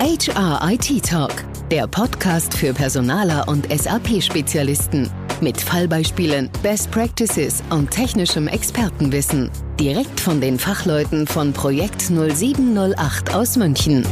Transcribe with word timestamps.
HR 0.00 0.60
IT 0.70 1.04
Talk, 1.04 1.32
der 1.72 1.88
Podcast 1.88 2.54
für 2.56 2.72
Personaler 2.72 3.48
und 3.48 3.66
SAP-Spezialisten. 3.68 5.10
Mit 5.40 5.60
Fallbeispielen, 5.60 6.48
Best 6.62 6.92
Practices 6.92 7.64
und 7.70 7.90
technischem 7.90 8.46
Expertenwissen. 8.46 9.50
Direkt 9.80 10.20
von 10.20 10.40
den 10.40 10.56
Fachleuten 10.56 11.26
von 11.26 11.52
Projekt 11.52 12.00
0708 12.02 13.34
aus 13.34 13.56
München. 13.56 14.06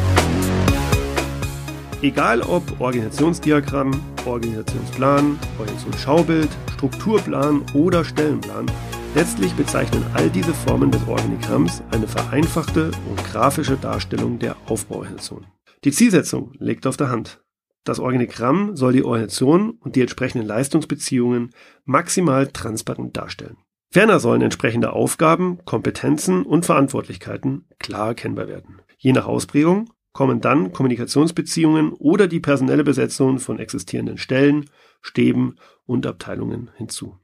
Egal 2.03 2.43
ob 2.43 2.81
Organisationsdiagramm, 2.81 3.93
Organisationsplan, 4.25 5.39
Organisationsschaubild, 5.61 6.49
Strukturplan 6.75 7.63
oder 7.75 8.05
Stellenplan, 8.05 8.67
letztlich 9.15 9.53
bezeichnen 9.55 10.05
all 10.15 10.29
diese 10.31 10.53
Formen 10.53 10.91
des 10.91 11.07
Organigramms 11.07 11.81
eine 11.93 12.09
vereinfachte 12.09 12.91
und 13.09 13.25
grafische 13.33 13.77
Darstellung 13.77 14.41
der 14.41 14.57
Aufbauorganisation. 14.67 15.47
Die 15.85 15.93
Zielsetzung 15.93 16.53
liegt 16.59 16.87
auf 16.87 16.97
der 16.97 17.11
Hand. 17.11 17.43
Das 17.85 18.01
Organigramm 18.01 18.75
soll 18.75 18.93
die 18.93 19.05
Organisation 19.05 19.71
und 19.71 19.95
die 19.95 20.01
entsprechenden 20.01 20.47
Leistungsbeziehungen 20.47 21.51
maximal 21.85 22.49
transparent 22.49 23.17
darstellen. 23.17 23.59
Ferner 23.93 24.19
sollen 24.19 24.43
entsprechende 24.43 24.93
Aufgaben, 24.93 25.65
Kompetenzen 25.65 26.43
und 26.45 26.67
Verantwortlichkeiten 26.67 27.67
klar 27.79 28.09
erkennbar 28.09 28.49
werden. 28.49 28.83
Je 28.99 29.13
nach 29.13 29.27
Ausprägung 29.27 29.91
kommen 30.13 30.41
dann 30.41 30.73
Kommunikationsbeziehungen 30.73 31.93
oder 31.93 32.27
die 32.27 32.41
personelle 32.41 32.85
Besetzung 32.85 33.39
von 33.39 33.59
existierenden 33.59 34.19
Stellen, 34.19 34.69
Stäben 35.01 35.57
und 35.85 36.07
Abteilungen 36.07 36.71
hinzu. 36.77 37.19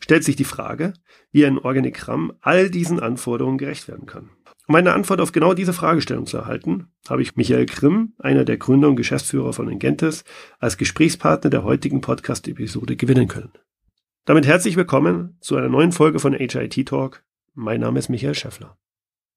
Stellt 0.00 0.24
sich 0.24 0.36
die 0.36 0.44
Frage, 0.44 0.94
wie 1.30 1.46
ein 1.46 1.58
Organigramm 1.58 2.32
all 2.40 2.70
diesen 2.70 3.00
Anforderungen 3.00 3.58
gerecht 3.58 3.86
werden 3.86 4.06
kann. 4.06 4.30
Um 4.68 4.74
eine 4.74 4.92
Antwort 4.92 5.22
auf 5.22 5.32
genau 5.32 5.54
diese 5.54 5.72
Fragestellung 5.72 6.26
zu 6.26 6.36
erhalten, 6.36 6.88
habe 7.08 7.22
ich 7.22 7.36
Michael 7.36 7.64
Grimm, 7.64 8.12
einer 8.18 8.44
der 8.44 8.58
Gründer 8.58 8.88
und 8.88 8.96
Geschäftsführer 8.96 9.54
von 9.54 9.66
Engentes, 9.66 10.24
als 10.58 10.76
Gesprächspartner 10.76 11.48
der 11.48 11.64
heutigen 11.64 12.02
Podcast-Episode 12.02 12.96
gewinnen 12.96 13.28
können. 13.28 13.50
Damit 14.26 14.46
herzlich 14.46 14.76
willkommen 14.76 15.38
zu 15.40 15.56
einer 15.56 15.70
neuen 15.70 15.92
Folge 15.92 16.18
von 16.18 16.34
HIT 16.34 16.86
Talk. 16.86 17.24
Mein 17.54 17.80
Name 17.80 17.98
ist 17.98 18.10
Michael 18.10 18.34
Schäffler. 18.34 18.76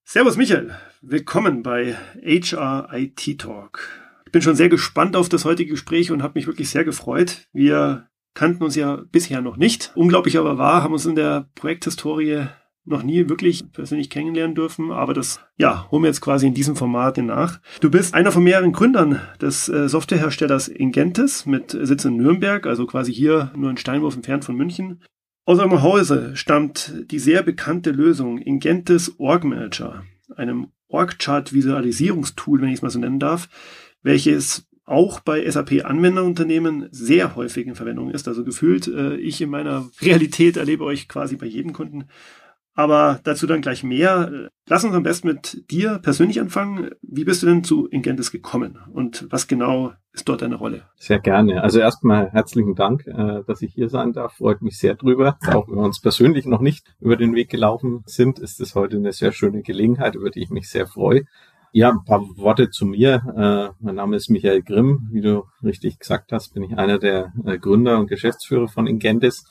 Servus 0.03 0.35
Michael, 0.35 0.75
willkommen 0.99 1.63
bei 1.63 1.95
HR 2.21 2.89
IT 2.91 3.39
Talk. 3.39 3.87
Ich 4.25 4.33
bin 4.33 4.41
schon 4.41 4.57
sehr 4.57 4.67
gespannt 4.67 5.15
auf 5.15 5.29
das 5.29 5.45
heutige 5.45 5.71
Gespräch 5.71 6.11
und 6.11 6.23
habe 6.23 6.37
mich 6.37 6.47
wirklich 6.47 6.69
sehr 6.69 6.83
gefreut. 6.83 7.47
Wir 7.53 8.09
kannten 8.33 8.65
uns 8.65 8.75
ja 8.75 9.01
bisher 9.13 9.39
noch 9.39 9.55
nicht. 9.55 9.93
Unglaublich 9.95 10.37
aber 10.37 10.57
wahr, 10.57 10.83
haben 10.83 10.91
uns 10.91 11.05
in 11.05 11.15
der 11.15 11.49
Projekthistorie 11.55 12.47
noch 12.83 13.03
nie 13.03 13.29
wirklich 13.29 13.71
persönlich 13.71 14.09
kennenlernen 14.09 14.55
dürfen, 14.55 14.91
aber 14.91 15.13
das, 15.13 15.39
ja, 15.57 15.89
holen 15.91 16.03
wir 16.03 16.07
jetzt 16.07 16.21
quasi 16.21 16.47
in 16.47 16.53
diesem 16.53 16.75
Format 16.75 17.17
nach. 17.17 17.59
Du 17.79 17.91
bist 17.91 18.13
einer 18.13 18.31
von 18.31 18.43
mehreren 18.43 18.71
Gründern 18.71 19.21
des 19.39 19.69
äh, 19.69 19.87
Softwareherstellers 19.87 20.67
Ingentes 20.67 21.45
mit 21.45 21.77
Sitz 21.79 22.05
in 22.05 22.17
Nürnberg, 22.17 22.65
also 22.65 22.87
quasi 22.87 23.13
hier 23.13 23.51
nur 23.55 23.69
ein 23.69 23.77
Steinwurf 23.77 24.15
entfernt 24.15 24.45
von 24.45 24.55
München. 24.55 25.01
Aus 25.45 25.59
eurem 25.59 25.81
Hause 25.81 26.35
stammt 26.35 26.93
die 27.11 27.19
sehr 27.19 27.43
bekannte 27.43 27.91
Lösung 27.91 28.39
Ingentes 28.39 29.19
Org 29.19 29.43
Manager, 29.43 30.03
einem 30.35 30.67
Org-Chart-Visualisierungstool, 30.87 32.61
wenn 32.61 32.69
ich 32.69 32.75
es 32.75 32.81
mal 32.81 32.89
so 32.89 32.99
nennen 32.99 33.19
darf, 33.19 33.49
welches 34.01 34.67
auch 34.85 35.19
bei 35.19 35.49
SAP-Anwenderunternehmen 35.49 36.89
sehr 36.91 37.35
häufig 37.35 37.65
in 37.65 37.75
Verwendung 37.75 38.11
ist. 38.11 38.27
Also 38.27 38.43
gefühlt, 38.43 38.87
äh, 38.87 39.15
ich 39.15 39.41
in 39.41 39.49
meiner 39.49 39.89
Realität 40.01 40.57
erlebe 40.57 40.83
euch 40.83 41.07
quasi 41.07 41.37
bei 41.37 41.45
jedem 41.45 41.71
Kunden 41.71 42.05
aber 42.73 43.19
dazu 43.23 43.47
dann 43.47 43.61
gleich 43.61 43.83
mehr. 43.83 44.49
Lass 44.67 44.83
uns 44.83 44.95
am 44.95 45.03
besten 45.03 45.27
mit 45.27 45.69
dir 45.69 45.99
persönlich 45.99 46.39
anfangen. 46.39 46.91
Wie 47.01 47.25
bist 47.25 47.43
du 47.43 47.47
denn 47.47 47.63
zu 47.63 47.87
Ingentis 47.87 48.31
gekommen 48.31 48.77
und 48.93 49.27
was 49.29 49.47
genau 49.47 49.93
ist 50.13 50.27
dort 50.27 50.41
deine 50.41 50.55
Rolle? 50.55 50.83
Sehr 50.95 51.19
gerne. 51.19 51.61
Also 51.63 51.79
erstmal 51.79 52.31
herzlichen 52.31 52.75
Dank, 52.75 53.05
äh, 53.07 53.43
dass 53.45 53.61
ich 53.61 53.73
hier 53.73 53.89
sein 53.89 54.13
darf. 54.13 54.33
Freut 54.37 54.61
mich 54.61 54.77
sehr 54.77 54.95
drüber. 54.95 55.37
Auch 55.47 55.67
wenn 55.67 55.75
wir 55.75 55.83
uns 55.83 56.01
persönlich 56.01 56.45
noch 56.45 56.61
nicht 56.61 56.95
über 56.99 57.17
den 57.17 57.35
Weg 57.35 57.49
gelaufen 57.49 58.03
sind, 58.05 58.39
ist 58.39 58.59
es 58.61 58.75
heute 58.75 58.97
eine 58.97 59.11
sehr 59.11 59.31
schöne 59.31 59.61
Gelegenheit, 59.61 60.15
über 60.15 60.29
die 60.29 60.41
ich 60.41 60.49
mich 60.49 60.69
sehr 60.69 60.87
freue. 60.87 61.23
Ja, 61.73 61.89
ein 61.89 62.03
paar 62.03 62.21
Worte 62.35 62.69
zu 62.69 62.85
mir. 62.85 63.21
Äh, 63.35 63.83
mein 63.83 63.95
Name 63.95 64.17
ist 64.17 64.29
Michael 64.29 64.61
Grimm. 64.61 65.07
Wie 65.11 65.21
du 65.21 65.45
richtig 65.63 65.99
gesagt 65.99 66.33
hast, 66.33 66.53
bin 66.53 66.63
ich 66.63 66.77
einer 66.77 66.99
der 66.99 67.31
äh, 67.45 67.57
Gründer 67.57 67.97
und 67.97 68.07
Geschäftsführer 68.07 68.67
von 68.67 68.87
Ingentis. 68.87 69.45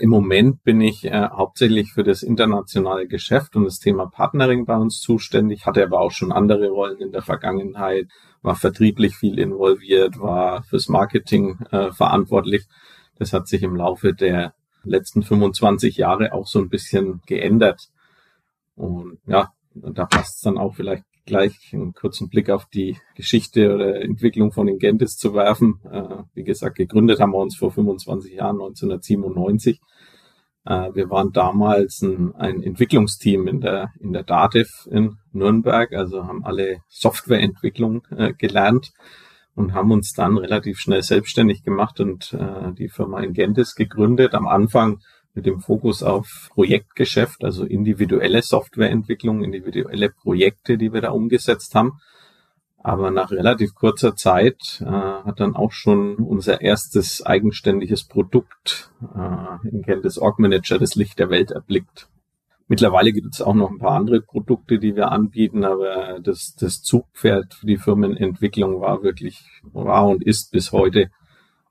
Im 0.00 0.10
Moment 0.10 0.62
bin 0.62 0.80
ich 0.80 1.04
äh, 1.04 1.28
hauptsächlich 1.28 1.92
für 1.92 2.04
das 2.04 2.22
internationale 2.22 3.08
Geschäft 3.08 3.56
und 3.56 3.64
das 3.64 3.80
Thema 3.80 4.06
Partnering 4.06 4.64
bei 4.64 4.76
uns 4.76 5.00
zuständig, 5.00 5.66
hatte 5.66 5.82
aber 5.82 6.00
auch 6.00 6.12
schon 6.12 6.30
andere 6.30 6.68
Rollen 6.68 7.00
in 7.00 7.10
der 7.10 7.22
Vergangenheit, 7.22 8.06
war 8.40 8.54
vertrieblich 8.54 9.16
viel 9.16 9.40
involviert, 9.40 10.20
war 10.20 10.62
fürs 10.62 10.88
Marketing 10.88 11.58
äh, 11.72 11.90
verantwortlich. 11.90 12.66
Das 13.18 13.32
hat 13.32 13.48
sich 13.48 13.64
im 13.64 13.74
Laufe 13.74 14.14
der 14.14 14.54
letzten 14.84 15.24
25 15.24 15.96
Jahre 15.96 16.32
auch 16.32 16.46
so 16.46 16.60
ein 16.60 16.68
bisschen 16.68 17.20
geändert. 17.26 17.88
Und 18.76 19.18
ja, 19.26 19.50
da 19.74 20.06
passt 20.06 20.36
es 20.36 20.40
dann 20.42 20.58
auch 20.58 20.76
vielleicht 20.76 21.04
gleich 21.28 21.54
einen 21.72 21.92
kurzen 21.92 22.28
Blick 22.28 22.50
auf 22.50 22.66
die 22.66 22.96
Geschichte 23.14 23.74
oder 23.74 24.00
Entwicklung 24.00 24.50
von 24.50 24.66
Ingentis 24.66 25.16
zu 25.16 25.34
werfen. 25.34 25.80
Äh, 25.90 26.22
wie 26.34 26.42
gesagt, 26.42 26.76
gegründet 26.76 27.20
haben 27.20 27.32
wir 27.32 27.38
uns 27.38 27.56
vor 27.56 27.70
25 27.70 28.32
Jahren, 28.32 28.56
1997. 28.56 29.78
Äh, 30.64 30.94
wir 30.94 31.10
waren 31.10 31.32
damals 31.32 32.02
ein, 32.02 32.34
ein, 32.34 32.62
Entwicklungsteam 32.62 33.46
in 33.46 33.60
der, 33.60 33.90
in 34.00 34.12
der 34.12 34.24
DATEV 34.24 34.88
in 34.90 35.18
Nürnberg, 35.32 35.92
also 35.92 36.26
haben 36.26 36.44
alle 36.44 36.78
Softwareentwicklung 36.88 38.02
äh, 38.10 38.32
gelernt 38.32 38.90
und 39.54 39.74
haben 39.74 39.92
uns 39.92 40.12
dann 40.12 40.38
relativ 40.38 40.78
schnell 40.78 41.02
selbstständig 41.02 41.62
gemacht 41.62 42.00
und 42.00 42.32
äh, 42.32 42.72
die 42.72 42.88
Firma 42.88 43.20
Ingentis 43.20 43.74
gegründet. 43.74 44.34
Am 44.34 44.46
Anfang 44.46 45.00
mit 45.38 45.46
dem 45.46 45.60
Fokus 45.60 46.02
auf 46.02 46.48
Projektgeschäft, 46.52 47.44
also 47.44 47.64
individuelle 47.64 48.42
Softwareentwicklung, 48.42 49.44
individuelle 49.44 50.10
Projekte, 50.10 50.76
die 50.76 50.92
wir 50.92 51.00
da 51.00 51.12
umgesetzt 51.12 51.76
haben. 51.76 52.00
Aber 52.78 53.12
nach 53.12 53.30
relativ 53.30 53.76
kurzer 53.76 54.16
Zeit 54.16 54.82
äh, 54.84 54.86
hat 54.86 55.38
dann 55.38 55.54
auch 55.54 55.70
schon 55.70 56.16
unser 56.16 56.60
erstes 56.60 57.24
eigenständiges 57.24 58.08
Produkt 58.08 58.90
äh, 59.00 59.68
in 59.68 59.82
Kenntnis 59.82 60.18
Org 60.18 60.40
Manager 60.40 60.76
das 60.76 60.96
Licht 60.96 61.20
der 61.20 61.30
Welt 61.30 61.52
erblickt. 61.52 62.08
Mittlerweile 62.66 63.12
gibt 63.12 63.34
es 63.34 63.40
auch 63.40 63.54
noch 63.54 63.70
ein 63.70 63.78
paar 63.78 63.92
andere 63.92 64.20
Produkte, 64.20 64.80
die 64.80 64.96
wir 64.96 65.12
anbieten, 65.12 65.64
aber 65.64 66.18
das, 66.20 66.56
das 66.58 66.82
Zugpferd 66.82 67.54
für 67.54 67.66
die 67.66 67.78
Firmenentwicklung 67.78 68.80
war 68.80 69.04
wirklich, 69.04 69.44
war 69.62 70.08
und 70.08 70.24
ist 70.24 70.50
bis 70.50 70.72
heute 70.72 71.10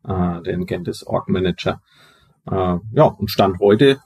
äh, 0.05 0.41
der 0.41 0.53
Engentis 0.53 1.05
Org 1.05 1.27
Manager. 1.27 1.81
Äh, 2.49 2.77
ja, 2.93 3.03
und 3.03 3.29
Stand 3.29 3.59
heute 3.59 3.99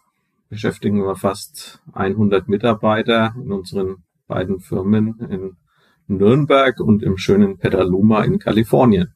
beschäftigen 0.50 1.06
wir 1.06 1.16
fast 1.16 1.81
100 1.94 2.47
Mitarbeiter 2.47 3.34
in 3.35 3.52
unseren 3.52 4.03
beiden 4.28 4.59
Firmen 4.59 5.19
in 5.29 5.57
Nürnberg 6.07 6.79
und 6.79 7.03
im 7.03 7.18
schönen 7.18 7.57
Petaluma 7.57 8.24
in 8.24 8.40
Kalifornien. 8.40 9.13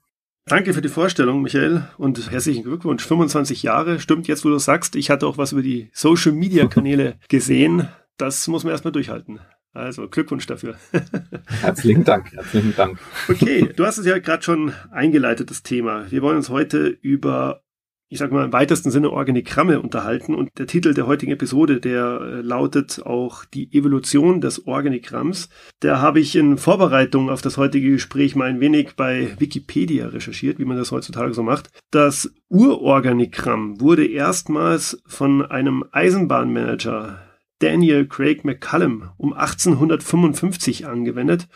Danke 0.47 0.73
für 0.73 0.81
die 0.81 0.89
Vorstellung, 0.89 1.41
Michael, 1.41 1.85
und 1.97 2.31
herzlichen 2.31 2.63
Glückwunsch. 2.63 3.03
25 3.03 3.63
Jahre, 3.63 3.99
stimmt 3.99 4.27
jetzt, 4.27 4.45
wo 4.45 4.49
du 4.49 4.59
sagst. 4.59 4.95
Ich 4.95 5.09
hatte 5.09 5.25
auch 5.25 5.39
was 5.39 5.53
über 5.53 5.63
die 5.63 5.89
Social 5.91 6.33
Media 6.33 6.67
Kanäle 6.67 7.15
gesehen. 7.29 7.87
Das 8.17 8.47
muss 8.47 8.63
man 8.63 8.71
erstmal 8.71 8.91
durchhalten. 8.91 9.39
Also 9.73 10.07
Glückwunsch 10.07 10.45
dafür. 10.45 10.75
Herzlichen 11.61 12.05
Dank, 12.05 12.31
herzlichen 12.31 12.75
Dank. 12.75 12.99
Okay, 13.27 13.73
du 13.75 13.85
hast 13.85 13.97
es 13.97 14.05
ja 14.05 14.19
gerade 14.19 14.41
schon 14.41 14.71
eingeleitet, 14.91 15.49
das 15.49 15.63
Thema. 15.63 16.09
Wir 16.11 16.21
wollen 16.21 16.37
uns 16.37 16.49
heute 16.49 16.87
über 16.87 17.64
ich 18.07 18.19
sag 18.19 18.31
mal, 18.31 18.45
im 18.45 18.53
weitesten 18.53 18.91
Sinne 18.91 19.09
Organigramme 19.09 19.81
unterhalten. 19.81 20.35
Und 20.35 20.49
der 20.59 20.67
Titel 20.67 20.93
der 20.93 21.07
heutigen 21.07 21.31
Episode, 21.31 21.79
der 21.79 22.21
äh, 22.21 22.41
lautet 22.41 23.01
auch 23.03 23.45
die 23.45 23.73
Evolution 23.73 24.41
des 24.41 24.67
Organigramms. 24.67 25.49
Da 25.79 25.99
habe 25.99 26.19
ich 26.19 26.35
in 26.35 26.57
Vorbereitung 26.57 27.29
auf 27.29 27.41
das 27.41 27.57
heutige 27.57 27.89
Gespräch 27.89 28.35
mal 28.35 28.49
ein 28.49 28.59
wenig 28.59 28.95
bei 28.95 29.35
Wikipedia 29.39 30.07
recherchiert, 30.07 30.59
wie 30.59 30.65
man 30.65 30.77
das 30.77 30.91
heutzutage 30.91 31.33
so 31.33 31.41
macht. 31.41 31.69
Das 31.89 32.31
Urorganigramm 32.49 33.81
wurde 33.81 34.05
erstmals 34.05 35.01
von 35.07 35.43
einem 35.43 35.83
Eisenbahnmanager 35.91 37.19
Daniel 37.59 38.05
Craig 38.05 38.43
McCallum 38.43 39.09
um 39.17 39.33
1855 39.33 40.85
angewendet 40.85 41.47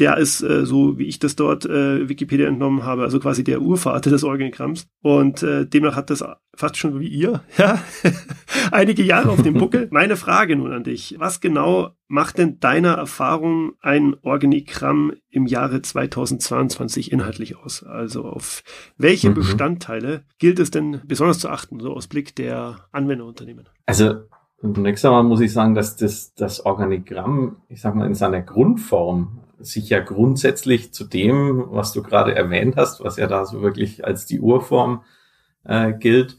der 0.00 0.16
ist, 0.16 0.42
äh, 0.42 0.64
so 0.64 0.98
wie 0.98 1.04
ich 1.04 1.18
das 1.18 1.36
dort 1.36 1.66
äh, 1.66 2.08
Wikipedia 2.08 2.48
entnommen 2.48 2.84
habe, 2.84 3.02
also 3.02 3.20
quasi 3.20 3.44
der 3.44 3.60
Urvater 3.60 4.10
des 4.10 4.24
Organigramms. 4.24 4.88
Und 5.02 5.42
äh, 5.42 5.66
demnach 5.66 5.94
hat 5.94 6.10
das 6.10 6.24
fast 6.54 6.76
schon 6.76 6.98
wie 6.98 7.08
ihr, 7.08 7.42
ja, 7.58 7.80
einige 8.72 9.02
Jahre 9.02 9.30
auf 9.30 9.42
dem 9.42 9.54
Buckel. 9.54 9.88
Meine 9.92 10.16
Frage 10.16 10.56
nun 10.56 10.72
an 10.72 10.84
dich. 10.84 11.16
Was 11.18 11.40
genau 11.40 11.90
macht 12.08 12.38
denn 12.38 12.58
deiner 12.58 12.94
Erfahrung 12.94 13.72
ein 13.80 14.16
Organigramm 14.22 15.12
im 15.28 15.46
Jahre 15.46 15.82
2022 15.82 17.12
inhaltlich 17.12 17.56
aus? 17.56 17.84
Also 17.84 18.24
auf 18.24 18.62
welche 18.96 19.30
mhm. 19.30 19.34
Bestandteile 19.34 20.24
gilt 20.38 20.58
es 20.58 20.70
denn 20.70 21.02
besonders 21.04 21.38
zu 21.38 21.50
achten, 21.50 21.78
so 21.80 21.92
aus 21.92 22.08
Blick 22.08 22.34
der 22.34 22.86
Anwenderunternehmen? 22.90 23.68
Also 23.86 24.14
Zunächst 24.62 25.06
einmal 25.06 25.24
muss 25.24 25.40
ich 25.40 25.54
sagen, 25.54 25.74
dass 25.74 25.96
das, 25.96 26.34
das 26.34 26.66
Organigramm, 26.66 27.56
ich 27.68 27.80
sag 27.80 27.94
mal, 27.94 28.06
in 28.06 28.14
seiner 28.14 28.42
Grundform 28.42 29.40
sich 29.60 29.90
ja 29.90 30.00
grundsätzlich 30.00 30.92
zu 30.92 31.04
dem, 31.04 31.64
was 31.70 31.92
du 31.92 32.02
gerade 32.02 32.34
erwähnt 32.34 32.76
hast, 32.76 33.02
was 33.02 33.16
ja 33.16 33.26
da 33.26 33.44
so 33.44 33.62
wirklich 33.62 34.04
als 34.04 34.26
die 34.26 34.40
Urform 34.40 35.02
äh, 35.64 35.92
gilt, 35.92 36.38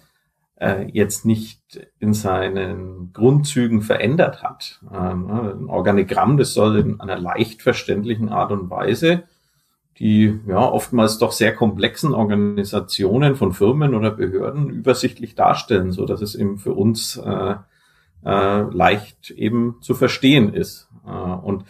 äh, 0.56 0.86
jetzt 0.92 1.26
nicht 1.26 1.88
in 2.00 2.14
seinen 2.14 3.14
Grundzügen 3.14 3.82
verändert 3.82 4.44
hat. 4.44 4.82
Ähm, 4.94 5.28
ne, 5.28 5.56
ein 5.60 5.70
Organigramm, 5.70 6.38
das 6.38 6.54
soll 6.54 6.80
in 6.80 7.00
einer 7.00 7.20
leicht 7.20 7.62
verständlichen 7.62 8.30
Art 8.30 8.52
und 8.52 8.70
Weise 8.70 9.24
die 10.02 10.40
ja 10.48 10.68
oftmals 10.68 11.20
doch 11.20 11.32
sehr 11.32 11.54
komplexen 11.54 12.16
Organisationen 12.16 13.36
von 13.36 13.54
Firmen 13.54 13.94
oder 13.94 14.10
Behörden 14.10 14.72
übersichtlich 14.72 15.36
darstellen, 15.36 15.92
so 15.92 16.06
dass 16.06 16.24
es 16.24 16.34
eben 16.34 16.58
für 16.58 16.74
uns 16.74 17.18
äh, 17.18 17.56
äh, 18.26 18.62
leicht 18.62 19.30
eben 19.30 19.78
zu 19.82 19.94
verstehen 19.94 20.56
ist. 20.56 20.90
Äh, 21.06 21.12
und 21.12 21.66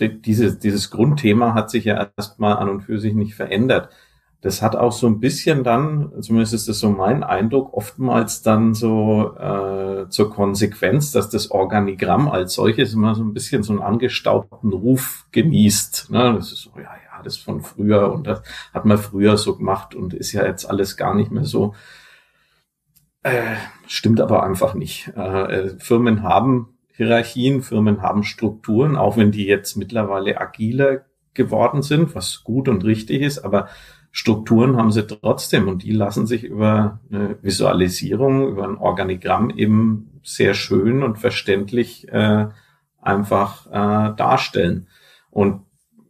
äh, 0.00 0.08
diese, 0.08 0.56
dieses 0.56 0.90
Grundthema 0.90 1.54
hat 1.54 1.70
sich 1.70 1.84
ja 1.84 2.10
erstmal 2.16 2.56
an 2.56 2.68
und 2.68 2.82
für 2.82 2.98
sich 2.98 3.14
nicht 3.14 3.34
verändert. 3.34 3.90
Das 4.42 4.62
hat 4.62 4.74
auch 4.74 4.92
so 4.92 5.06
ein 5.06 5.20
bisschen 5.20 5.64
dann, 5.64 6.12
zumindest 6.22 6.54
ist 6.54 6.68
das 6.68 6.78
so 6.78 6.88
mein 6.88 7.22
Eindruck, 7.22 7.74
oftmals 7.74 8.40
dann 8.40 8.72
so 8.72 9.36
äh, 9.36 10.08
zur 10.08 10.30
Konsequenz, 10.30 11.12
dass 11.12 11.28
das 11.28 11.50
Organigramm 11.50 12.26
als 12.28 12.54
solches 12.54 12.94
immer 12.94 13.14
so 13.14 13.22
ein 13.22 13.34
bisschen 13.34 13.62
so 13.62 13.74
einen 13.74 13.82
angestaubten 13.82 14.72
Ruf 14.72 15.26
genießt. 15.32 16.10
Ne? 16.10 16.32
Das 16.34 16.52
ist 16.52 16.62
so, 16.62 16.70
ja, 16.76 16.84
ja, 16.84 17.22
das 17.22 17.36
von 17.36 17.60
früher 17.60 18.10
und 18.12 18.26
das 18.26 18.42
hat 18.72 18.86
man 18.86 18.96
früher 18.96 19.36
so 19.36 19.56
gemacht 19.56 19.94
und 19.94 20.14
ist 20.14 20.32
ja 20.32 20.46
jetzt 20.46 20.64
alles 20.64 20.96
gar 20.96 21.14
nicht 21.14 21.30
mehr 21.30 21.44
so. 21.44 21.74
Äh, 23.22 23.56
stimmt 23.86 24.22
aber 24.22 24.42
einfach 24.42 24.72
nicht. 24.72 25.08
Äh, 25.08 25.78
Firmen 25.78 26.22
haben 26.22 26.69
Hierarchien, 27.00 27.62
Firmen 27.62 28.02
haben 28.02 28.24
Strukturen, 28.24 28.96
auch 28.96 29.16
wenn 29.16 29.32
die 29.32 29.46
jetzt 29.46 29.76
mittlerweile 29.76 30.38
agiler 30.38 31.06
geworden 31.32 31.80
sind, 31.80 32.14
was 32.14 32.44
gut 32.44 32.68
und 32.68 32.84
richtig 32.84 33.22
ist, 33.22 33.38
aber 33.38 33.68
Strukturen 34.10 34.76
haben 34.76 34.92
sie 34.92 35.06
trotzdem 35.06 35.66
und 35.66 35.82
die 35.82 35.92
lassen 35.92 36.26
sich 36.26 36.44
über 36.44 37.00
eine 37.10 37.38
Visualisierung, 37.40 38.48
über 38.48 38.68
ein 38.68 38.76
Organigramm 38.76 39.48
eben 39.48 40.20
sehr 40.22 40.52
schön 40.52 41.02
und 41.02 41.16
verständlich 41.16 42.06
äh, 42.08 42.48
einfach 43.00 43.66
äh, 43.68 44.14
darstellen. 44.14 44.88
Und 45.30 45.62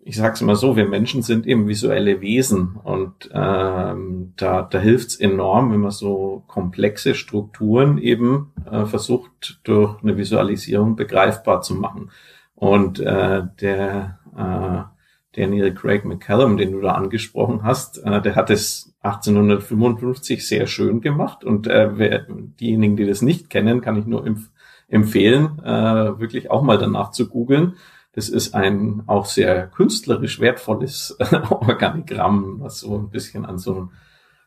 ich 0.02 0.16
sage 0.16 0.34
es 0.34 0.40
mal 0.40 0.56
so, 0.56 0.76
wir 0.76 0.86
Menschen 0.86 1.22
sind 1.22 1.46
eben 1.46 1.68
visuelle 1.68 2.20
Wesen 2.20 2.76
und 2.82 3.30
ähm, 3.32 4.32
da, 4.36 4.62
da 4.62 4.78
hilft 4.78 5.08
es 5.08 5.16
enorm, 5.16 5.72
wenn 5.72 5.80
man 5.80 5.90
so 5.90 6.42
komplexe 6.46 7.14
Strukturen 7.14 7.98
eben 7.98 8.52
äh, 8.70 8.86
versucht, 8.86 9.60
durch 9.64 10.02
eine 10.02 10.16
Visualisierung 10.16 10.96
begreifbar 10.96 11.60
zu 11.60 11.74
machen. 11.74 12.10
Und 12.54 12.98
äh, 13.00 13.42
der 13.60 14.18
äh, 14.36 15.38
Daniel 15.38 15.74
Craig 15.74 16.04
McCallum, 16.04 16.56
den 16.56 16.72
du 16.72 16.80
da 16.80 16.92
angesprochen 16.92 17.62
hast, 17.62 17.98
äh, 17.98 18.20
der 18.20 18.36
hat 18.36 18.50
es 18.50 18.94
1855 19.02 20.46
sehr 20.46 20.66
schön 20.66 21.00
gemacht 21.00 21.44
und 21.44 21.66
äh, 21.66 21.98
wer, 21.98 22.26
diejenigen, 22.28 22.96
die 22.96 23.06
das 23.06 23.22
nicht 23.22 23.48
kennen, 23.48 23.80
kann 23.80 23.96
ich 23.96 24.06
nur 24.06 24.26
empf 24.26 24.50
empfehlen, 24.88 25.60
äh, 25.64 26.18
wirklich 26.18 26.50
auch 26.50 26.62
mal 26.62 26.76
danach 26.76 27.12
zu 27.12 27.28
googeln. 27.28 27.74
Das 28.12 28.28
ist 28.28 28.54
ein 28.54 29.04
auch 29.06 29.26
sehr 29.26 29.68
künstlerisch 29.68 30.40
wertvolles 30.40 31.16
Organigramm, 31.50 32.60
was 32.60 32.80
so 32.80 32.96
ein 32.96 33.10
bisschen 33.10 33.44
an 33.44 33.58
so 33.58 33.74
ein, 33.74 33.90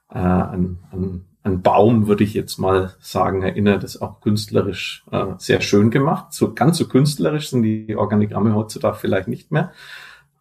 äh, 0.09 0.19
an, 0.19 0.79
an, 0.91 1.25
an 1.43 1.61
Baum, 1.61 2.07
würde 2.07 2.23
ich 2.23 2.33
jetzt 2.33 2.57
mal 2.57 2.93
sagen, 2.99 3.41
erinnert. 3.41 3.83
Ist 3.83 4.01
auch 4.01 4.19
künstlerisch 4.19 5.05
äh, 5.11 5.27
sehr 5.37 5.61
schön 5.61 5.91
gemacht. 5.91 6.33
So 6.33 6.53
ganz 6.53 6.77
so 6.77 6.87
künstlerisch 6.87 7.49
sind 7.49 7.63
die 7.63 7.95
Organigramme 7.95 8.53
heutzutage 8.53 8.97
vielleicht 8.97 9.29
nicht 9.29 9.51
mehr. 9.51 9.71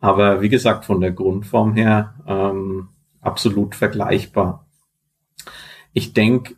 Aber 0.00 0.42
wie 0.42 0.48
gesagt, 0.48 0.84
von 0.84 1.00
der 1.00 1.12
Grundform 1.12 1.74
her 1.74 2.14
ähm, 2.26 2.88
absolut 3.20 3.76
vergleichbar. 3.76 4.66
Ich 5.92 6.12
denke, 6.12 6.56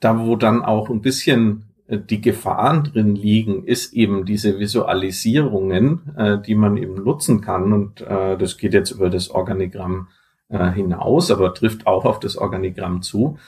da 0.00 0.18
wo 0.18 0.34
dann 0.34 0.62
auch 0.62 0.90
ein 0.90 1.02
bisschen 1.02 1.67
die 1.88 2.20
Gefahren 2.20 2.84
drin 2.84 3.14
liegen, 3.14 3.64
ist 3.64 3.94
eben 3.94 4.26
diese 4.26 4.58
Visualisierungen, 4.58 6.14
äh, 6.16 6.38
die 6.38 6.54
man 6.54 6.76
eben 6.76 7.02
nutzen 7.02 7.40
kann. 7.40 7.72
Und 7.72 8.02
äh, 8.02 8.36
das 8.36 8.58
geht 8.58 8.74
jetzt 8.74 8.90
über 8.90 9.08
das 9.08 9.30
Organigramm 9.30 10.08
äh, 10.48 10.70
hinaus, 10.70 11.30
aber 11.30 11.54
trifft 11.54 11.86
auch 11.86 12.04
auf 12.04 12.20
das 12.20 12.36
Organigramm 12.36 13.00
zu. 13.00 13.38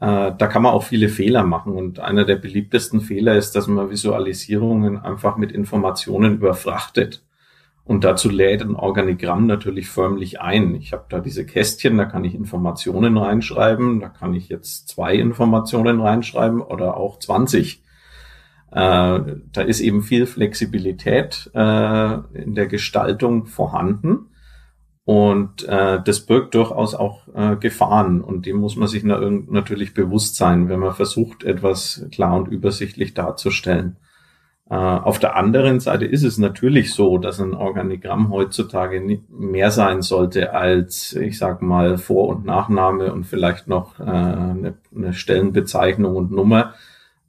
Äh, 0.00 0.32
da 0.36 0.46
kann 0.46 0.62
man 0.62 0.72
auch 0.72 0.84
viele 0.84 1.08
Fehler 1.08 1.42
machen. 1.42 1.72
Und 1.72 1.98
einer 1.98 2.24
der 2.24 2.36
beliebtesten 2.36 3.00
Fehler 3.00 3.36
ist, 3.36 3.56
dass 3.56 3.66
man 3.66 3.90
Visualisierungen 3.90 4.98
einfach 4.98 5.36
mit 5.36 5.50
Informationen 5.50 6.34
überfrachtet. 6.34 7.22
Und 7.90 8.04
dazu 8.04 8.30
lädt 8.30 8.62
ein 8.62 8.76
Organigramm 8.76 9.48
natürlich 9.48 9.88
förmlich 9.88 10.40
ein. 10.40 10.76
Ich 10.76 10.92
habe 10.92 11.06
da 11.08 11.18
diese 11.18 11.44
Kästchen, 11.44 11.98
da 11.98 12.04
kann 12.04 12.22
ich 12.22 12.36
Informationen 12.36 13.16
reinschreiben, 13.16 13.98
da 13.98 14.08
kann 14.08 14.32
ich 14.32 14.48
jetzt 14.48 14.86
zwei 14.86 15.16
Informationen 15.16 16.00
reinschreiben 16.00 16.60
oder 16.60 16.96
auch 16.96 17.18
20. 17.18 17.82
Äh, 18.70 18.70
da 18.70 19.62
ist 19.66 19.80
eben 19.80 20.02
viel 20.02 20.26
Flexibilität 20.26 21.50
äh, 21.52 22.14
in 22.32 22.54
der 22.54 22.68
Gestaltung 22.68 23.46
vorhanden. 23.46 24.28
Und 25.02 25.64
äh, 25.64 26.00
das 26.00 26.20
birgt 26.26 26.54
durchaus 26.54 26.94
auch 26.94 27.26
äh, 27.34 27.56
Gefahren 27.56 28.20
und 28.20 28.46
dem 28.46 28.58
muss 28.58 28.76
man 28.76 28.86
sich 28.86 29.02
na 29.02 29.18
natürlich 29.18 29.94
bewusst 29.94 30.36
sein, 30.36 30.68
wenn 30.68 30.78
man 30.78 30.94
versucht, 30.94 31.42
etwas 31.42 32.06
klar 32.12 32.36
und 32.36 32.46
übersichtlich 32.46 33.14
darzustellen. 33.14 33.96
Äh, 34.70 34.74
auf 34.76 35.18
der 35.18 35.34
anderen 35.34 35.80
Seite 35.80 36.04
ist 36.04 36.22
es 36.22 36.38
natürlich 36.38 36.94
so, 36.94 37.18
dass 37.18 37.40
ein 37.40 37.54
Organigramm 37.54 38.30
heutzutage 38.30 39.00
nicht 39.00 39.28
mehr 39.28 39.72
sein 39.72 40.00
sollte 40.00 40.54
als, 40.54 41.12
ich 41.14 41.38
sag 41.38 41.60
mal, 41.60 41.98
Vor- 41.98 42.28
und 42.28 42.44
Nachname 42.44 43.12
und 43.12 43.24
vielleicht 43.26 43.66
noch 43.66 43.98
äh, 43.98 44.04
eine, 44.04 44.74
Stellenbezeichnung 45.10 46.14
und 46.14 46.30
Nummer, 46.30 46.74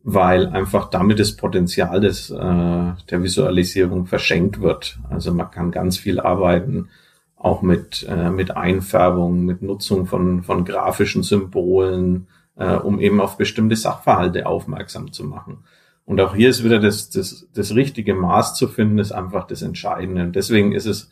weil 0.03 0.47
einfach 0.49 0.91
damit 0.91 1.19
das 1.19 1.35
Potenzial 1.35 1.99
des, 2.01 2.29
äh, 2.29 2.37
der 2.37 3.23
Visualisierung 3.23 4.05
verschenkt 4.05 4.61
wird. 4.61 4.99
Also 5.09 5.33
man 5.33 5.49
kann 5.49 5.71
ganz 5.71 5.97
viel 5.97 6.19
arbeiten, 6.19 6.89
auch 7.37 7.63
mit, 7.63 8.07
mit 8.33 8.55
Einfärbung, 8.55 9.45
mit 9.45 9.63
Nutzung 9.63 10.05
von, 10.05 10.43
von 10.43 10.63
grafischen 10.63 11.23
Symbolen, 11.23 12.27
um 12.55 12.99
eben 12.99 13.19
auf 13.19 13.35
bestimmte 13.35 13.75
Sachverhalte 13.75 14.45
aufmerksam 14.45 15.11
zu 15.11 15.23
machen. 15.23 15.63
Und 16.05 16.19
auch 16.19 16.35
hier 16.35 16.49
ist 16.49 16.63
wieder 16.63 16.79
das, 16.79 17.09
das, 17.09 17.47
das 17.53 17.75
richtige 17.75 18.13
Maß 18.13 18.55
zu 18.55 18.67
finden, 18.67 18.99
ist 18.99 19.11
einfach 19.11 19.47
das 19.47 19.61
Entscheidende. 19.61 20.23
Und 20.23 20.35
deswegen 20.35 20.73
ist 20.73 20.85
es 20.85 21.09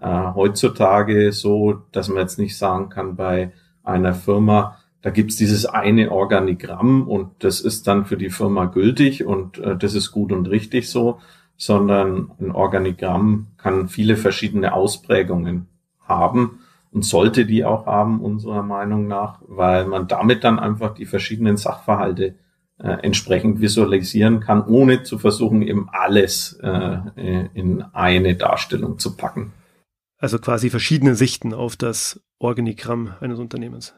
äh, 0.00 0.32
heutzutage 0.34 1.32
so, 1.32 1.82
dass 1.92 2.08
man 2.08 2.18
jetzt 2.18 2.38
nicht 2.38 2.56
sagen 2.56 2.88
kann, 2.88 3.16
bei 3.16 3.52
einer 3.82 4.14
Firma, 4.14 4.78
da 5.02 5.10
gibt's 5.10 5.36
dieses 5.36 5.66
eine 5.66 6.10
Organigramm 6.10 7.08
und 7.08 7.30
das 7.38 7.60
ist 7.60 7.86
dann 7.86 8.04
für 8.04 8.16
die 8.16 8.30
Firma 8.30 8.66
gültig 8.66 9.24
und 9.24 9.58
äh, 9.58 9.76
das 9.76 9.94
ist 9.94 10.10
gut 10.10 10.32
und 10.32 10.48
richtig 10.48 10.90
so, 10.90 11.20
sondern 11.56 12.30
ein 12.40 12.50
Organigramm 12.50 13.48
kann 13.56 13.88
viele 13.88 14.16
verschiedene 14.16 14.74
Ausprägungen 14.74 15.66
haben 16.00 16.60
und 16.92 17.04
sollte 17.04 17.46
die 17.46 17.64
auch 17.64 17.86
haben, 17.86 18.20
unserer 18.20 18.62
Meinung 18.62 19.06
nach, 19.06 19.40
weil 19.46 19.86
man 19.86 20.08
damit 20.08 20.44
dann 20.44 20.58
einfach 20.58 20.94
die 20.94 21.06
verschiedenen 21.06 21.56
Sachverhalte 21.56 22.34
äh, 22.78 22.88
entsprechend 23.02 23.60
visualisieren 23.60 24.40
kann, 24.40 24.64
ohne 24.66 25.02
zu 25.02 25.18
versuchen, 25.18 25.62
eben 25.62 25.88
alles 25.90 26.58
äh, 26.62 26.98
in 27.54 27.82
eine 27.92 28.34
Darstellung 28.36 28.98
zu 28.98 29.16
packen. 29.16 29.52
Also 30.18 30.38
quasi 30.38 30.70
verschiedene 30.70 31.14
Sichten 31.14 31.52
auf 31.52 31.76
das 31.76 32.20
Organigramm 32.38 33.14
eines 33.20 33.38
Unternehmens. 33.38 33.94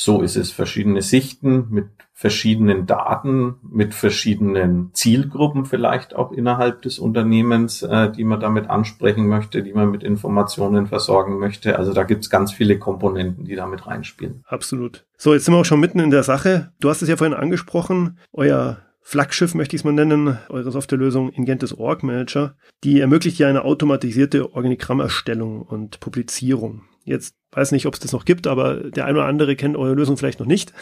So 0.00 0.22
ist 0.22 0.36
es. 0.36 0.52
Verschiedene 0.52 1.02
Sichten 1.02 1.66
mit 1.70 1.86
verschiedenen 2.14 2.86
Daten, 2.86 3.56
mit 3.68 3.94
verschiedenen 3.94 4.90
Zielgruppen 4.92 5.64
vielleicht 5.64 6.14
auch 6.14 6.30
innerhalb 6.30 6.82
des 6.82 7.00
Unternehmens, 7.00 7.82
äh, 7.82 8.08
die 8.12 8.22
man 8.22 8.38
damit 8.38 8.70
ansprechen 8.70 9.26
möchte, 9.26 9.64
die 9.64 9.72
man 9.72 9.90
mit 9.90 10.04
Informationen 10.04 10.86
versorgen 10.86 11.40
möchte. 11.40 11.76
Also 11.76 11.92
da 11.92 12.04
gibt's 12.04 12.30
ganz 12.30 12.52
viele 12.52 12.78
Komponenten, 12.78 13.44
die 13.44 13.56
damit 13.56 13.88
reinspielen. 13.88 14.44
Absolut. 14.46 15.04
So, 15.16 15.34
jetzt 15.34 15.46
sind 15.46 15.54
wir 15.54 15.58
auch 15.58 15.64
schon 15.64 15.80
mitten 15.80 15.98
in 15.98 16.12
der 16.12 16.22
Sache. 16.22 16.72
Du 16.78 16.90
hast 16.90 17.02
es 17.02 17.08
ja 17.08 17.16
vorhin 17.16 17.36
angesprochen. 17.36 18.18
Euer 18.32 18.78
Flaggschiff 19.00 19.56
möchte 19.56 19.74
ich 19.74 19.80
es 19.80 19.84
mal 19.84 19.92
nennen, 19.92 20.38
eure 20.48 20.70
Softwarelösung 20.70 21.30
Ingentis 21.30 21.72
Org 21.72 22.04
Manager, 22.04 22.54
die 22.84 23.00
ermöglicht 23.00 23.40
ja 23.40 23.48
eine 23.48 23.64
automatisierte 23.64 24.52
Organigrammerstellung 24.52 25.62
und 25.62 25.98
Publizierung. 25.98 26.82
Jetzt 27.08 27.34
weiß 27.52 27.72
nicht, 27.72 27.86
ob 27.86 27.94
es 27.94 28.00
das 28.00 28.12
noch 28.12 28.24
gibt, 28.24 28.46
aber 28.46 28.74
der 28.74 29.06
eine 29.06 29.18
oder 29.18 29.26
andere 29.26 29.56
kennt 29.56 29.76
eure 29.76 29.94
Lösung 29.94 30.16
vielleicht 30.16 30.38
noch 30.38 30.46
nicht. 30.46 30.72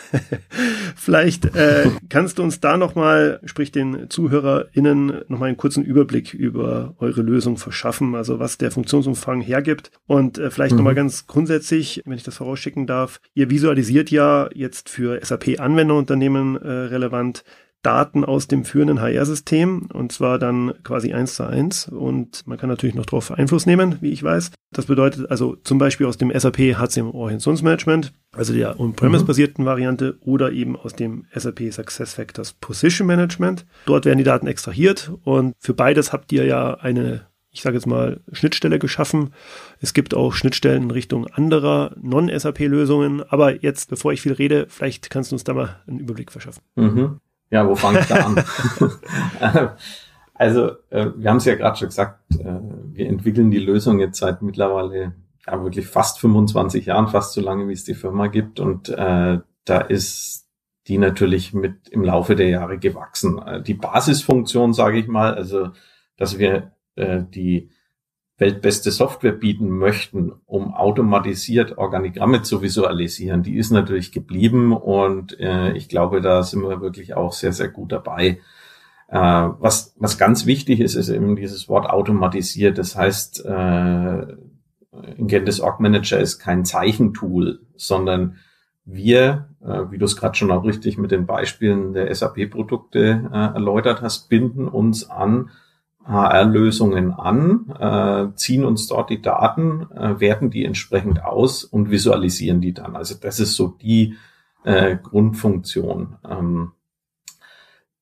vielleicht 0.97 1.54
äh, 1.54 1.90
kannst 2.09 2.38
du 2.38 2.42
uns 2.42 2.61
da 2.61 2.76
nochmal, 2.76 3.40
sprich 3.45 3.71
den 3.71 4.11
ZuhörerInnen, 4.11 5.23
nochmal 5.28 5.49
einen 5.49 5.56
kurzen 5.56 5.85
Überblick 5.85 6.35
über 6.35 6.95
eure 6.99 7.23
Lösung 7.23 7.56
verschaffen, 7.56 8.14
also 8.16 8.40
was 8.40 8.59
der 8.59 8.73
Funktionsumfang 8.73 9.40
hergibt. 9.40 9.92
Und 10.06 10.38
äh, 10.38 10.50
vielleicht 10.50 10.73
mhm. 10.73 10.78
nochmal 10.78 10.97
ganz 10.97 11.26
grundsätzlich, 11.26 12.02
wenn 12.04 12.16
ich 12.16 12.25
das 12.25 12.37
vorausschicken 12.37 12.87
darf, 12.87 13.21
ihr 13.35 13.49
visualisiert 13.49 14.11
ja 14.11 14.50
jetzt 14.52 14.88
für 14.88 15.25
SAP-Anwenderunternehmen 15.25 16.56
äh, 16.56 16.68
relevant 16.68 17.45
Daten 17.87 18.25
aus 18.25 18.49
dem 18.49 18.64
führenden 18.64 19.00
HR-System 19.00 19.88
und 19.93 20.11
zwar 20.11 20.40
dann 20.40 20.75
quasi 20.83 21.14
eins 21.14 21.37
zu 21.37 21.45
eins 21.45 21.87
und 21.87 22.45
man 22.45 22.59
kann 22.59 22.69
natürlich 22.69 22.97
noch 22.97 23.07
darauf 23.07 23.31
Einfluss 23.31 23.64
nehmen, 23.64 23.99
wie 24.00 24.11
ich 24.11 24.25
weiß. 24.25 24.50
Das 24.73 24.87
bedeutet 24.87 25.31
also 25.31 25.55
zum 25.62 25.78
Beispiel 25.78 26.07
aus 26.07 26.19
dem 26.19 26.33
SAP 26.37 26.59
HCM 26.59 27.11
Organisationsmanagement, 27.11 28.12
also 28.33 28.52
der 28.52 28.81
On-Premise-basierten 28.81 29.62
mhm. 29.62 29.69
Variante 29.69 30.19
oder 30.23 30.50
eben 30.50 30.75
aus 30.75 30.95
dem 30.95 31.26
SAP 31.33 31.73
SuccessFactors 31.73 32.55
Position 32.55 33.07
Management. 33.07 33.64
Dort 33.85 34.05
werden 34.05 34.19
die 34.19 34.25
Daten 34.25 34.49
extrahiert 34.49 35.12
und 35.23 35.55
für 35.61 35.73
beides 35.73 36.12
habt 36.12 36.33
ihr 36.33 36.45
ja 36.45 36.75
eine 36.75 37.26
ich 37.52 37.62
sage 37.62 37.76
jetzt 37.76 37.87
mal, 37.87 38.21
Schnittstelle 38.33 38.78
geschaffen. 38.78 39.33
Es 39.81 39.95
gibt 39.95 40.12
auch 40.12 40.35
Schnittstellen 40.35 40.83
in 40.83 40.90
Richtung 40.90 41.26
anderer 41.26 41.97
Non-SAP-Lösungen. 41.99 43.23
Aber 43.31 43.62
jetzt, 43.62 43.88
bevor 43.88 44.12
ich 44.12 44.21
viel 44.21 44.35
rede, 44.35 44.66
vielleicht 44.69 45.09
kannst 45.09 45.31
du 45.31 45.37
uns 45.37 45.45
da 45.45 45.55
mal 45.55 45.81
einen 45.87 45.99
Überblick 45.99 46.33
verschaffen. 46.33 46.61
Mhm. 46.75 47.19
Ja, 47.50 47.69
wo 47.69 47.75
fange 47.75 48.00
ich 48.00 48.07
da 48.07 48.17
an? 48.17 48.45
also, 50.35 50.71
äh, 50.91 51.11
wir 51.17 51.31
haben 51.31 51.37
es 51.37 51.45
ja 51.45 51.55
gerade 51.55 51.76
schon 51.76 51.88
gesagt, 51.88 52.21
äh, 52.38 52.61
wir 52.93 53.09
entwickeln 53.09 53.50
die 53.50 53.59
Lösung 53.59 53.99
jetzt 53.99 54.19
seit 54.19 54.43
mittlerweile 54.43 55.15
ja, 55.47 55.62
wirklich 55.62 55.87
fast 55.87 56.19
25 56.21 56.87
Jahren, 56.87 57.09
fast 57.09 57.33
so 57.33 57.41
lange, 57.41 57.69
wie 57.69 57.73
es 57.73 57.85
die 57.85 57.95
Firma 57.95 58.26
gibt. 58.26 58.61
Und 58.61 58.88
äh, 58.88 59.38
da 59.65 59.81
ist 59.81 60.49
die 60.88 60.99
natürlich 60.99 61.53
mit 61.53 61.88
im 61.88 62.05
Laufe 62.05 62.37
der 62.37 62.49
Jahre 62.49 62.79
gewachsen. 62.79 63.38
Äh, 63.38 63.62
die 63.62 63.75
Basisfunktion, 63.75 64.73
sage 64.73 64.99
ich 64.99 65.09
mal, 65.09 65.35
also 65.35 65.71
dass 66.17 66.38
wir 66.38 66.73
äh, 66.97 67.23
die 67.23 67.71
weltbeste 68.38 68.90
Software 68.90 69.33
bieten 69.33 69.71
möchten, 69.71 70.33
um 70.45 70.75
automatisiert 70.75 71.78
Organigramme 71.78 72.43
zu 72.43 72.61
visualisieren, 72.61 73.43
die 73.43 73.57
ist 73.57 73.71
natürlich 73.71 74.12
geblieben 74.12 74.73
und 74.73 75.40
äh, 75.40 75.73
ich 75.73 75.88
glaube, 75.88 76.21
da 76.21 76.43
sind 76.43 76.62
wir 76.62 76.81
wirklich 76.81 77.14
auch 77.14 77.33
sehr, 77.33 77.52
sehr 77.52 77.69
gut 77.69 77.93
dabei. 77.93 78.40
Äh, 79.09 79.19
was, 79.19 79.95
was 79.99 80.19
ganz 80.19 80.45
wichtig 80.45 80.81
ist, 80.81 80.97
ist 80.97 81.09
eben 81.09 81.37
dieses 81.37 81.69
Wort 81.69 81.88
automatisiert. 81.88 82.76
Das 82.76 82.95
heißt, 82.97 83.45
äh, 83.47 84.26
Ingendes 85.16 85.61
Org 85.61 85.81
Manager 85.81 86.19
ist 86.19 86.38
kein 86.38 86.64
Zeichentool, 86.64 87.61
sondern 87.76 88.37
wir, 88.85 89.49
äh, 89.62 89.90
wie 89.90 89.99
du 89.99 90.05
es 90.05 90.16
gerade 90.16 90.37
schon 90.37 90.50
auch 90.50 90.64
richtig 90.64 90.97
mit 90.97 91.11
den 91.11 91.26
Beispielen 91.26 91.93
der 91.93 92.14
SAP-Produkte 92.14 93.28
äh, 93.33 93.55
erläutert 93.55 94.00
hast, 94.02 94.28
binden 94.28 94.69
uns 94.69 95.09
an 95.09 95.50
HR-Lösungen 96.07 97.13
an, 97.13 97.71
äh, 97.79 98.35
ziehen 98.37 98.65
uns 98.65 98.87
dort 98.87 99.11
die 99.11 99.23
Daten, 99.23 99.87
äh, 99.93 100.21
werten 100.21 100.51
die 100.51 100.65
entsprechend 100.65 101.25
aus 101.25 101.65
und 101.65 101.91
visualisieren 101.91 102.61
die 102.61 102.73
dann. 102.73 102.97
Also 102.97 103.17
das 103.21 103.41
ist 103.41 103.57
so 103.57 103.69
die 103.69 104.15
äh, 104.65 104.97
Grundfunktion. 104.97 106.17
Ähm, 106.29 106.73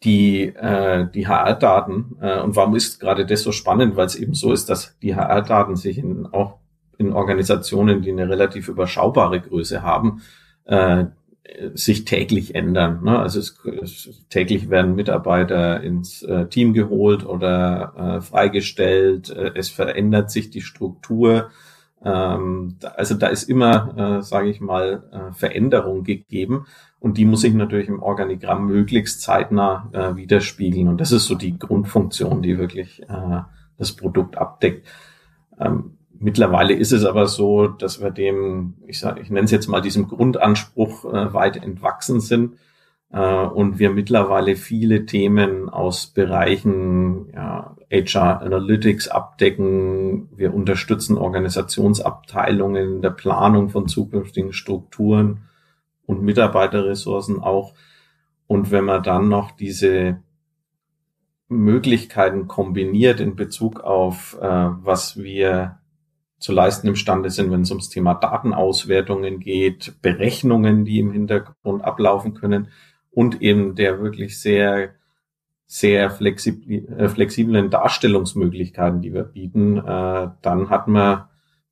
die 0.03 0.43
äh, 0.43 1.09
die 1.11 1.27
HR-Daten 1.27 2.17
äh, 2.21 2.41
und 2.41 2.57
warum 2.57 2.77
ist 2.77 3.01
gerade 3.01 3.25
das 3.25 3.43
so 3.43 3.53
spannend, 3.53 3.97
weil 3.97 4.07
es 4.07 4.17
eben 4.17 4.35
so 4.35 4.53
ist, 4.53 4.69
dass 4.69 4.99
die 4.99 5.17
HR-Daten 5.17 5.77
sich 5.77 5.97
in, 5.99 6.27
auch 6.27 6.59
in 6.99 7.13
Organisationen, 7.13 8.03
die 8.03 8.13
eine 8.13 8.29
relativ 8.29 8.69
überschaubare 8.69 9.41
Größe 9.41 9.83
haben, 9.83 10.21
äh, 10.65 11.07
sich 11.75 12.05
täglich 12.05 12.55
ändern. 12.55 13.05
Ne? 13.05 13.19
Also 13.19 13.39
es, 13.39 13.59
es, 13.83 14.25
täglich 14.31 14.71
werden 14.71 14.95
Mitarbeiter 14.95 15.83
ins 15.83 16.23
äh, 16.23 16.47
Team 16.47 16.73
geholt 16.73 17.25
oder 17.25 17.93
äh, 17.97 18.21
freigestellt. 18.23 19.31
Äh, 19.31 19.53
es 19.55 19.69
verändert 19.69 20.31
sich 20.31 20.51
die 20.51 20.63
Struktur. 20.63 21.51
Ähm, 22.03 22.77
da, 22.81 22.89
also 22.89 23.15
da 23.15 23.29
ist 23.29 23.45
immer, 23.45 24.19
äh, 24.19 24.23
sage 24.23 24.49
ich 24.49 24.61
mal, 24.61 25.05
äh, 25.13 25.33
Veränderung 25.33 26.03
gegeben 26.05 26.67
und 26.99 27.19
die 27.19 27.27
muss 27.27 27.43
sich 27.43 27.53
natürlich 27.53 27.89
im 27.89 28.03
Organigramm 28.03 28.67
möglichst 28.67 29.21
zeitnah 29.21 29.91
äh, 29.93 30.17
widerspiegeln. 30.17 30.89
Und 30.89 31.01
das 31.01 31.13
ist 31.13 31.27
so 31.27 31.35
die 31.35 31.59
Grundfunktion, 31.59 32.41
die 32.41 32.59
wirklich 32.59 33.03
äh, 33.03 33.43
das 33.77 33.93
Produkt 33.93 34.39
abdeckt. 34.39 34.87
Ähm, 35.61 35.99
Mittlerweile 36.19 36.75
ist 36.75 36.93
es 36.93 37.05
aber 37.05 37.27
so, 37.27 37.67
dass 37.67 38.01
wir 38.01 38.11
dem, 38.11 38.75
ich 38.87 39.01
sage, 39.01 39.21
ich 39.21 39.31
nenne 39.31 39.45
es 39.45 39.51
jetzt 39.51 39.69
mal 39.69 39.81
diesem 39.81 40.09
Grundanspruch 40.09 41.05
äh, 41.05 41.35
weit 41.35 41.63
entwachsen 41.63 42.21
sind 42.21 42.57
äh, 43.13 43.19
und 43.19 43.79
wir 43.79 43.91
mittlerweile 43.91 44.57
viele 44.57 45.07
Themen 45.07 45.69
aus 45.69 46.07
Bereichen 46.07 47.31
ja, 47.35 47.77
HR 47.91 48.43
Analytics 48.43 49.09
abdecken. 49.09 50.29
Wir 50.37 50.55
unterstützen 50.55 51.19
Organisationsabteilungen 51.19 52.95
in 52.97 53.03
der 53.03 53.11
Planung 53.11 53.69
von 53.69 53.89
zukünftigen 53.89 54.53
Strukturen 54.53 55.43
und 56.07 56.23
Mitarbeiterressourcen 56.23 57.41
auch. 57.41 57.75
Und 58.47 58.71
wenn 58.71 58.85
man 58.85 59.03
dann 59.03 59.29
noch 59.29 59.51
diese 59.53 60.21
Möglichkeiten 61.49 62.49
kombiniert 62.49 63.21
in 63.21 63.37
Bezug 63.37 63.81
auf, 63.81 64.37
äh, 64.41 64.47
was 64.47 65.23
wir 65.23 65.79
zu 66.39 66.53
leisten 66.53 66.89
imstande 66.89 67.31
sind, 67.31 67.51
wenn 67.51 67.63
es 67.63 67.71
ums 67.71 67.89
Thema 67.89 68.15
Datenauswertungen 68.15 69.41
geht, 69.41 69.95
Berechnungen, 70.03 70.85
die 70.85 70.99
im 70.99 71.13
Hintergrund 71.13 71.83
ablaufen 71.85 72.35
können 72.35 72.69
und 73.11 73.41
eben 73.41 73.75
der 73.75 74.01
wirklich 74.01 74.39
sehr, 74.41 74.91
sehr 75.67 76.11
flexibl 76.11 76.87
äh, 76.99 77.09
flexiblen 77.09 77.71
Darstellungsmöglichkeiten, 77.71 79.01
die 79.01 79.15
wir 79.15 79.25
bieten, 79.25 79.79
äh, 79.79 80.29
dann 80.43 80.69
hat 80.71 80.89
man 80.89 81.25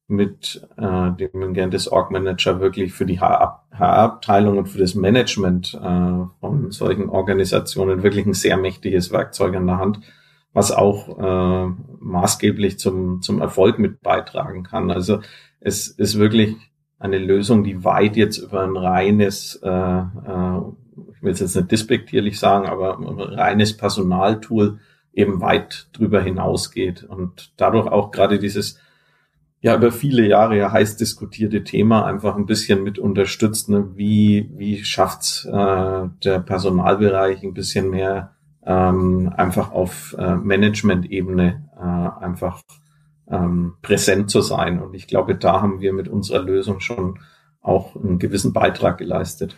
mit 0.08 0.66
äh, 0.76 1.10
dem 1.12 1.42
Ingentis 1.42 1.88
Org 1.88 2.10
Manager 2.10 2.60
wirklich 2.60 2.92
für 2.92 3.06
die 3.06 3.20
HR-Abteilung 3.20 4.58
und 4.58 4.68
für 4.68 4.78
das 4.78 4.94
Management 4.94 5.74
äh, 5.74 6.26
von 6.40 6.70
solchen 6.70 7.08
Organisationen 7.08 8.02
wirklich 8.02 8.26
ein 8.26 8.34
sehr 8.34 8.56
mächtiges 8.56 9.10
Werkzeug 9.10 9.54
in 9.54 9.66
der 9.66 9.78
Hand, 9.78 10.00
was 10.52 10.70
auch 10.70 11.18
äh, 11.18 11.72
maßgeblich 12.02 12.78
zum, 12.78 13.22
zum 13.22 13.40
Erfolg 13.40 13.78
mit 13.78 14.02
beitragen 14.02 14.62
kann. 14.62 14.90
Also 14.90 15.20
es 15.60 15.88
ist 15.88 16.18
wirklich 16.18 16.56
eine 16.98 17.18
Lösung, 17.18 17.64
die 17.64 17.84
weit 17.84 18.16
jetzt 18.16 18.38
über 18.38 18.62
ein 18.62 18.76
reines, 18.76 19.56
äh, 19.62 19.68
äh, 19.68 20.60
ich 21.14 21.22
will 21.22 21.32
es 21.32 21.40
jetzt 21.40 21.56
nicht 21.56 21.70
despektierlich 21.70 22.38
sagen, 22.38 22.66
aber 22.66 22.98
ein 22.98 23.18
reines 23.18 23.76
Personaltool 23.76 24.78
eben 25.12 25.40
weit 25.40 25.88
drüber 25.92 26.22
hinausgeht 26.22 27.04
und 27.04 27.52
dadurch 27.56 27.86
auch 27.86 28.10
gerade 28.10 28.38
dieses 28.38 28.78
ja 29.60 29.76
über 29.76 29.92
viele 29.92 30.26
Jahre 30.26 30.56
ja 30.56 30.72
heiß 30.72 30.96
diskutierte 30.96 31.64
Thema 31.64 32.04
einfach 32.04 32.36
ein 32.36 32.46
bisschen 32.46 32.82
mit 32.82 32.98
unterstützt. 32.98 33.68
Ne? 33.68 33.90
Wie, 33.94 34.50
wie 34.56 34.84
schafft's 34.84 35.44
äh, 35.44 36.08
der 36.24 36.40
Personalbereich 36.40 37.42
ein 37.42 37.54
bisschen 37.54 37.88
mehr 37.90 38.34
ähm, 38.64 39.32
einfach 39.36 39.72
auf 39.72 40.14
äh, 40.18 40.36
Management-Ebene 40.36 41.68
äh, 41.76 42.24
einfach 42.24 42.62
ähm, 43.28 43.74
präsent 43.82 44.30
zu 44.30 44.40
sein. 44.40 44.80
Und 44.80 44.94
ich 44.94 45.06
glaube, 45.06 45.34
da 45.34 45.60
haben 45.62 45.80
wir 45.80 45.92
mit 45.92 46.08
unserer 46.08 46.42
Lösung 46.42 46.80
schon 46.80 47.18
auch 47.60 47.96
einen 47.96 48.18
gewissen 48.18 48.52
Beitrag 48.52 48.98
geleistet. 48.98 49.56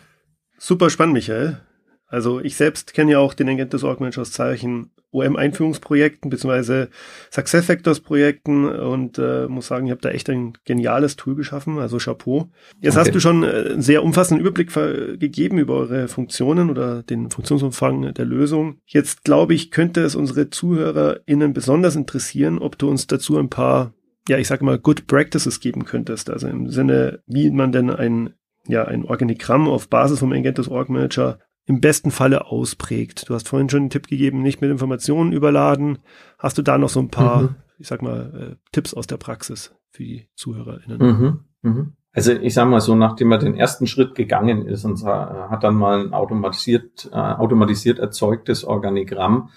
Super 0.57 0.89
spannend, 0.89 1.13
Michael. 1.13 1.61
Also 2.07 2.39
ich 2.39 2.55
selbst 2.55 2.93
kenne 2.93 3.13
ja 3.13 3.19
auch 3.19 3.33
den 3.33 3.49
Agent 3.49 3.83
Org 3.83 3.99
Manager 3.99 4.21
aus 4.21 4.31
zahlreichen 4.31 4.91
OM-Einführungsprojekten 5.15 6.29
beziehungsweise 6.29 6.89
SuccessFactors-Projekten 7.31 8.65
und 8.65 9.17
äh, 9.17 9.47
muss 9.47 9.67
sagen, 9.67 9.87
ich 9.87 9.91
habe 9.91 10.01
da 10.01 10.09
echt 10.09 10.29
ein 10.29 10.53
geniales 10.65 11.15
Tool 11.15 11.35
geschaffen, 11.35 11.79
also 11.79 11.97
Chapeau. 11.97 12.49
Jetzt 12.81 12.95
okay. 12.95 13.05
hast 13.05 13.15
du 13.15 13.19
schon 13.19 13.43
äh, 13.43 13.47
einen 13.47 13.81
sehr 13.81 14.03
umfassenden 14.03 14.45
Überblick 14.45 14.73
gegeben 15.19 15.57
über 15.57 15.75
eure 15.75 16.07
Funktionen 16.07 16.69
oder 16.69 17.03
den 17.03 17.29
Funktionsumfang 17.29 18.13
der 18.13 18.25
Lösung. 18.25 18.77
Jetzt 18.85 19.23
glaube 19.23 19.53
ich, 19.53 19.71
könnte 19.71 20.01
es 20.01 20.15
unsere 20.15 20.49
ZuhörerInnen 20.49 21.53
besonders 21.53 21.95
interessieren, 21.95 22.59
ob 22.59 22.77
du 22.77 22.89
uns 22.89 23.07
dazu 23.07 23.37
ein 23.37 23.49
paar, 23.49 23.93
ja, 24.27 24.37
ich 24.37 24.47
sage 24.47 24.65
mal, 24.65 24.77
Good 24.77 25.07
Practices 25.07 25.59
geben 25.59 25.85
könntest. 25.85 26.29
Also 26.29 26.47
im 26.47 26.69
Sinne, 26.69 27.19
wie 27.27 27.49
man 27.51 27.71
denn 27.71 27.89
ein 27.89 28.33
ja, 28.67 28.83
ein 28.85 29.05
Organigramm 29.05 29.67
auf 29.67 29.89
Basis 29.89 30.19
vom 30.19 30.31
Engentus 30.31 30.67
Org 30.67 30.89
Manager 30.89 31.39
im 31.65 31.81
besten 31.81 32.11
Falle 32.11 32.47
ausprägt. 32.47 33.27
Du 33.27 33.33
hast 33.33 33.47
vorhin 33.47 33.69
schon 33.69 33.81
einen 33.81 33.89
Tipp 33.89 34.07
gegeben, 34.07 34.41
nicht 34.41 34.61
mit 34.61 34.69
Informationen 34.69 35.31
überladen. 35.31 35.99
Hast 36.37 36.57
du 36.57 36.61
da 36.61 36.77
noch 36.77 36.89
so 36.89 36.99
ein 36.99 37.09
paar, 37.09 37.41
mhm. 37.41 37.55
ich 37.79 37.87
sag 37.87 38.01
mal, 38.01 38.51
äh, 38.53 38.55
Tipps 38.71 38.93
aus 38.93 39.07
der 39.07 39.17
Praxis 39.17 39.73
für 39.89 40.03
die 40.03 40.27
ZuhörerInnen? 40.35 40.97
Mhm. 40.99 41.39
Mhm. 41.63 41.93
Also 42.13 42.31
ich 42.31 42.53
sag 42.53 42.69
mal 42.69 42.79
so, 42.79 42.95
nachdem 42.95 43.31
er 43.31 43.39
den 43.39 43.55
ersten 43.55 43.87
Schritt 43.87 44.15
gegangen 44.15 44.65
ist 44.65 44.85
und 44.85 45.03
hat 45.03 45.63
dann 45.63 45.75
mal 45.75 45.99
ein 45.99 46.13
automatisiert, 46.13 47.09
äh, 47.11 47.15
automatisiert 47.15 47.99
erzeugtes 47.99 48.63
Organigramm, 48.63 49.49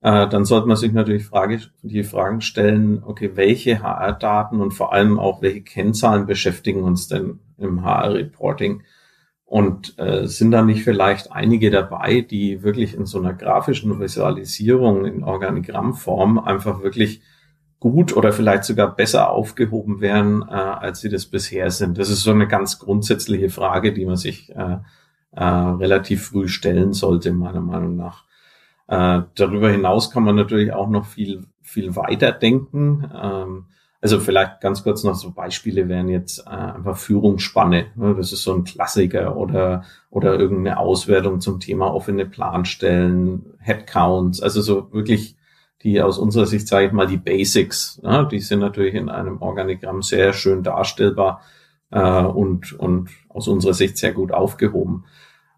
äh, 0.00 0.26
dann 0.28 0.44
sollte 0.44 0.66
man 0.66 0.76
sich 0.76 0.92
natürlich 0.92 1.26
Frage, 1.26 1.60
die 1.82 2.02
Fragen 2.02 2.40
stellen, 2.40 3.02
okay, 3.04 3.32
welche 3.34 3.82
HR-Daten 3.82 4.60
und 4.60 4.72
vor 4.72 4.92
allem 4.92 5.20
auch 5.20 5.42
welche 5.42 5.62
Kennzahlen 5.62 6.26
beschäftigen 6.26 6.82
uns 6.82 7.06
denn 7.06 7.38
im 7.58 7.84
HR-Reporting? 7.84 8.82
Und 9.50 9.98
äh, 9.98 10.28
sind 10.28 10.52
da 10.52 10.62
nicht 10.62 10.84
vielleicht 10.84 11.32
einige 11.32 11.72
dabei, 11.72 12.20
die 12.20 12.62
wirklich 12.62 12.94
in 12.94 13.04
so 13.04 13.18
einer 13.18 13.34
grafischen 13.34 13.98
Visualisierung 13.98 15.04
in 15.04 15.24
Organigrammform 15.24 16.38
einfach 16.38 16.84
wirklich 16.84 17.20
gut 17.80 18.16
oder 18.16 18.32
vielleicht 18.32 18.62
sogar 18.62 18.94
besser 18.94 19.28
aufgehoben 19.30 20.00
wären, 20.00 20.42
äh, 20.42 20.52
als 20.52 21.00
sie 21.00 21.08
das 21.08 21.26
bisher 21.26 21.72
sind? 21.72 21.98
Das 21.98 22.10
ist 22.10 22.22
so 22.22 22.30
eine 22.30 22.46
ganz 22.46 22.78
grundsätzliche 22.78 23.50
Frage, 23.50 23.92
die 23.92 24.06
man 24.06 24.14
sich 24.14 24.54
äh, 24.54 24.76
äh, 25.32 25.44
relativ 25.44 26.28
früh 26.28 26.46
stellen 26.46 26.92
sollte, 26.92 27.32
meiner 27.32 27.60
Meinung 27.60 27.96
nach. 27.96 28.26
Äh, 28.86 29.22
darüber 29.34 29.68
hinaus 29.68 30.12
kann 30.12 30.22
man 30.22 30.36
natürlich 30.36 30.72
auch 30.72 30.88
noch 30.88 31.06
viel, 31.06 31.42
viel 31.60 31.96
weiter 31.96 32.30
denken. 32.30 33.10
Ähm, 33.20 33.64
also 34.02 34.18
vielleicht 34.18 34.60
ganz 34.60 34.82
kurz 34.82 35.04
noch 35.04 35.14
so 35.14 35.30
Beispiele 35.30 35.88
wären 35.88 36.08
jetzt 36.08 36.46
äh, 36.46 36.50
einfach 36.50 36.96
Führungsspanne. 36.96 37.86
Ne? 37.96 38.14
Das 38.16 38.32
ist 38.32 38.42
so 38.42 38.54
ein 38.54 38.64
Klassiker 38.64 39.36
oder, 39.36 39.84
oder 40.08 40.38
irgendeine 40.38 40.78
Auswertung 40.78 41.40
zum 41.40 41.60
Thema 41.60 41.92
offene 41.92 42.24
Planstellen, 42.24 43.54
Headcounts, 43.58 44.40
also 44.40 44.62
so 44.62 44.92
wirklich 44.92 45.36
die 45.82 46.02
aus 46.02 46.18
unserer 46.18 46.46
Sicht, 46.46 46.68
sage 46.68 46.86
ich 46.86 46.92
mal, 46.92 47.06
die 47.06 47.16
Basics, 47.16 48.00
ne? 48.02 48.28
die 48.30 48.40
sind 48.40 48.60
natürlich 48.60 48.94
in 48.94 49.08
einem 49.08 49.40
Organigramm 49.40 50.02
sehr 50.02 50.34
schön 50.34 50.62
darstellbar 50.62 51.40
äh, 51.90 52.22
und, 52.22 52.72
und 52.74 53.08
aus 53.28 53.48
unserer 53.48 53.74
Sicht 53.74 53.96
sehr 53.96 54.12
gut 54.12 54.32
aufgehoben. 54.32 55.04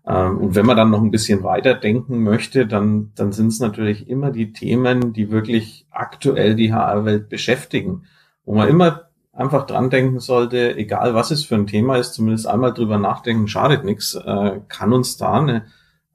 Ähm, 0.06 0.38
und 0.38 0.54
wenn 0.54 0.66
man 0.66 0.76
dann 0.76 0.90
noch 0.90 1.02
ein 1.02 1.10
bisschen 1.10 1.42
weiter 1.42 1.74
denken 1.74 2.22
möchte, 2.22 2.66
dann, 2.66 3.10
dann 3.16 3.32
sind 3.32 3.48
es 3.48 3.58
natürlich 3.58 4.08
immer 4.08 4.30
die 4.30 4.52
Themen, 4.52 5.12
die 5.12 5.30
wirklich 5.30 5.86
aktuell 5.90 6.54
die 6.54 6.72
HR-Welt 6.72 7.28
beschäftigen 7.28 8.02
wo 8.44 8.54
man 8.54 8.68
immer 8.68 9.08
einfach 9.32 9.66
dran 9.66 9.90
denken 9.90 10.20
sollte, 10.20 10.76
egal 10.76 11.14
was 11.14 11.30
es 11.30 11.44
für 11.44 11.54
ein 11.54 11.66
Thema 11.66 11.96
ist, 11.96 12.14
zumindest 12.14 12.46
einmal 12.46 12.74
drüber 12.74 12.98
nachdenken, 12.98 13.48
schadet 13.48 13.84
nichts, 13.84 14.14
äh, 14.14 14.60
kann 14.68 14.92
uns 14.92 15.16
da 15.16 15.40
eine, 15.40 15.64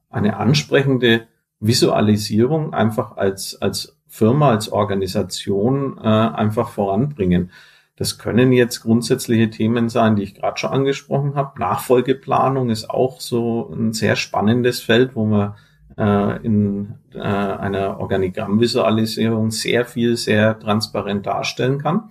eine 0.08 0.36
ansprechende 0.36 1.26
Visualisierung 1.60 2.72
einfach 2.72 3.16
als, 3.16 3.60
als 3.60 3.98
Firma, 4.06 4.50
als 4.50 4.70
Organisation 4.70 5.98
äh, 5.98 6.06
einfach 6.06 6.68
voranbringen. 6.70 7.50
Das 7.96 8.16
können 8.18 8.52
jetzt 8.52 8.82
grundsätzliche 8.82 9.50
Themen 9.50 9.88
sein, 9.88 10.14
die 10.14 10.22
ich 10.22 10.36
gerade 10.36 10.56
schon 10.56 10.70
angesprochen 10.70 11.34
habe. 11.34 11.58
Nachfolgeplanung 11.58 12.70
ist 12.70 12.88
auch 12.88 13.20
so 13.20 13.72
ein 13.74 13.92
sehr 13.92 14.14
spannendes 14.14 14.80
Feld, 14.80 15.16
wo 15.16 15.24
man 15.24 15.54
äh, 15.96 16.36
in 16.46 16.94
äh, 17.12 17.18
einer 17.18 17.98
Organigrammvisualisierung 17.98 19.50
sehr 19.50 19.84
viel, 19.84 20.16
sehr 20.16 20.56
transparent 20.60 21.26
darstellen 21.26 21.78
kann 21.78 22.10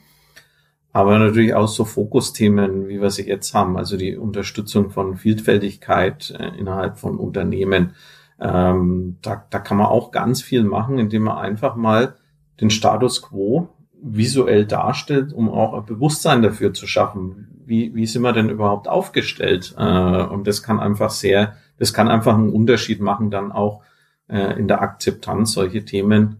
aber 0.97 1.19
natürlich 1.19 1.53
auch 1.53 1.67
so 1.67 1.85
Fokusthemen, 1.85 2.87
wie 2.87 2.99
wir 2.99 3.11
sie 3.11 3.27
jetzt 3.27 3.53
haben, 3.53 3.77
also 3.77 3.97
die 3.97 4.17
Unterstützung 4.17 4.89
von 4.89 5.15
Vielfältigkeit 5.15 6.31
äh, 6.31 6.57
innerhalb 6.57 6.97
von 6.97 7.19
Unternehmen. 7.19 7.93
Ähm, 8.39 9.17
da, 9.21 9.45
da 9.47 9.59
kann 9.59 9.77
man 9.77 9.85
auch 9.85 10.09
ganz 10.09 10.41
viel 10.41 10.63
machen, 10.63 10.97
indem 10.97 11.25
man 11.25 11.37
einfach 11.37 11.75
mal 11.75 12.15
den 12.59 12.71
Status 12.71 13.21
quo 13.21 13.69
visuell 14.01 14.65
darstellt, 14.65 15.33
um 15.33 15.51
auch 15.51 15.75
ein 15.75 15.85
Bewusstsein 15.85 16.41
dafür 16.41 16.73
zu 16.73 16.87
schaffen. 16.87 17.49
Wie, 17.63 17.93
wie 17.93 18.07
sind 18.07 18.23
wir 18.23 18.33
denn 18.33 18.49
überhaupt 18.49 18.87
aufgestellt? 18.87 19.75
Äh, 19.77 20.23
und 20.23 20.47
das 20.47 20.63
kann 20.63 20.79
einfach 20.79 21.11
sehr, 21.11 21.57
das 21.77 21.93
kann 21.93 22.07
einfach 22.07 22.33
einen 22.33 22.49
Unterschied 22.49 23.01
machen, 23.01 23.29
dann 23.29 23.51
auch 23.51 23.83
äh, 24.29 24.57
in 24.57 24.67
der 24.67 24.81
Akzeptanz 24.81 25.51
solche 25.51 25.85
Themen 25.85 26.37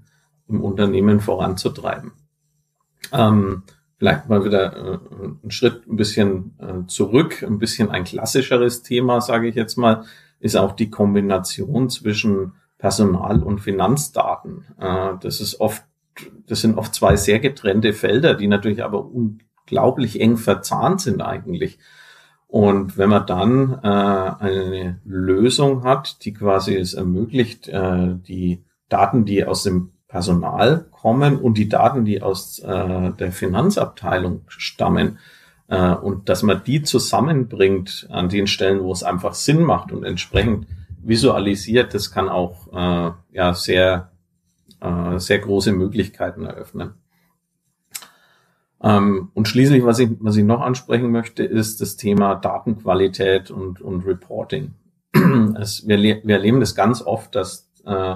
im 0.50 0.64
Unternehmen 0.64 1.20
voranzutreiben. 1.20 2.14
Ähm, 3.14 3.62
vielleicht 3.98 4.30
mal 4.30 4.44
wieder 4.46 4.76
äh, 4.76 5.00
einen 5.44 5.52
Schritt 5.52 5.88
ein 5.88 5.96
bisschen 5.96 6.56
äh, 6.60 6.88
zurück, 6.88 7.44
ein 7.44 7.60
bisschen 7.60 7.90
ein 7.90 8.04
klassischeres 8.04 8.84
Thema, 8.84 9.22
sage 9.22 9.48
ich 9.48 9.56
jetzt 9.56 9.78
mal, 9.78 10.06
ist 10.40 10.56
auch 10.56 10.74
die 10.74 10.90
Kombination 10.90 11.90
zwischen 11.90 12.54
Personal- 12.78 13.42
und 13.42 13.60
Finanzdaten. 13.60 14.66
Äh, 14.80 15.14
das 15.20 15.42
ist 15.42 15.60
oft, 15.60 15.84
das 16.48 16.62
sind 16.62 16.78
oft 16.78 16.94
zwei 16.94 17.16
sehr 17.16 17.40
getrennte 17.40 17.94
Felder, 17.94 18.36
die 18.36 18.48
natürlich 18.48 18.84
aber 18.84 19.06
unglaublich 19.06 20.22
eng 20.22 20.38
verzahnt 20.38 21.02
sind 21.02 21.22
eigentlich. 21.22 21.80
Und 22.48 22.98
wenn 22.98 23.10
man 23.10 23.26
dann 23.26 23.80
äh, 23.84 23.88
eine 23.88 25.02
Lösung 25.04 25.84
hat, 25.84 26.24
die 26.24 26.34
quasi 26.34 26.76
es 26.76 26.94
ermöglicht, 26.94 27.68
äh, 27.68 28.16
die 28.16 28.64
Daten, 28.90 29.26
die 29.26 29.44
aus 29.44 29.64
dem 29.64 29.92
Personal 30.08 30.86
kommen 31.08 31.40
und 31.40 31.58
die 31.58 31.70
Daten, 31.70 32.04
die 32.04 32.22
aus 32.22 32.60
äh, 32.60 33.12
der 33.14 33.32
Finanzabteilung 33.32 34.42
stammen, 34.50 35.20
äh, 35.70 35.94
und 35.94 36.28
dass 36.28 36.44
man 36.44 36.62
die 36.66 36.82
zusammenbringt 36.82 38.08
an 38.12 38.28
den 38.28 38.46
Stellen, 38.46 38.84
wo 38.84 38.92
es 38.92 39.04
einfach 39.04 39.34
Sinn 39.34 39.64
macht 39.64 39.94
und 39.94 40.04
entsprechend 40.04 40.68
visualisiert, 41.02 41.94
das 41.94 42.12
kann 42.12 42.28
auch 42.28 42.68
äh, 42.74 43.12
ja 43.32 43.54
sehr 43.54 44.12
äh, 44.82 45.18
sehr 45.18 45.40
große 45.40 45.72
Möglichkeiten 45.72 46.44
eröffnen. 46.44 46.96
Ähm, 48.84 49.32
und 49.34 49.48
schließlich, 49.48 49.86
was 49.86 50.00
ich, 50.00 50.10
was 50.20 50.36
ich 50.36 50.44
noch 50.44 50.60
ansprechen 50.60 51.10
möchte, 51.10 51.46
ist 51.46 51.80
das 51.80 51.96
Thema 51.96 52.36
Datenqualität 52.36 53.50
und, 53.50 53.80
und 53.80 54.06
Reporting. 54.06 54.74
Es, 55.58 55.88
wir, 55.88 56.00
wir 56.00 56.36
erleben 56.36 56.60
das 56.60 56.76
ganz 56.76 57.02
oft, 57.02 57.34
dass 57.34 57.72
äh, 57.86 58.16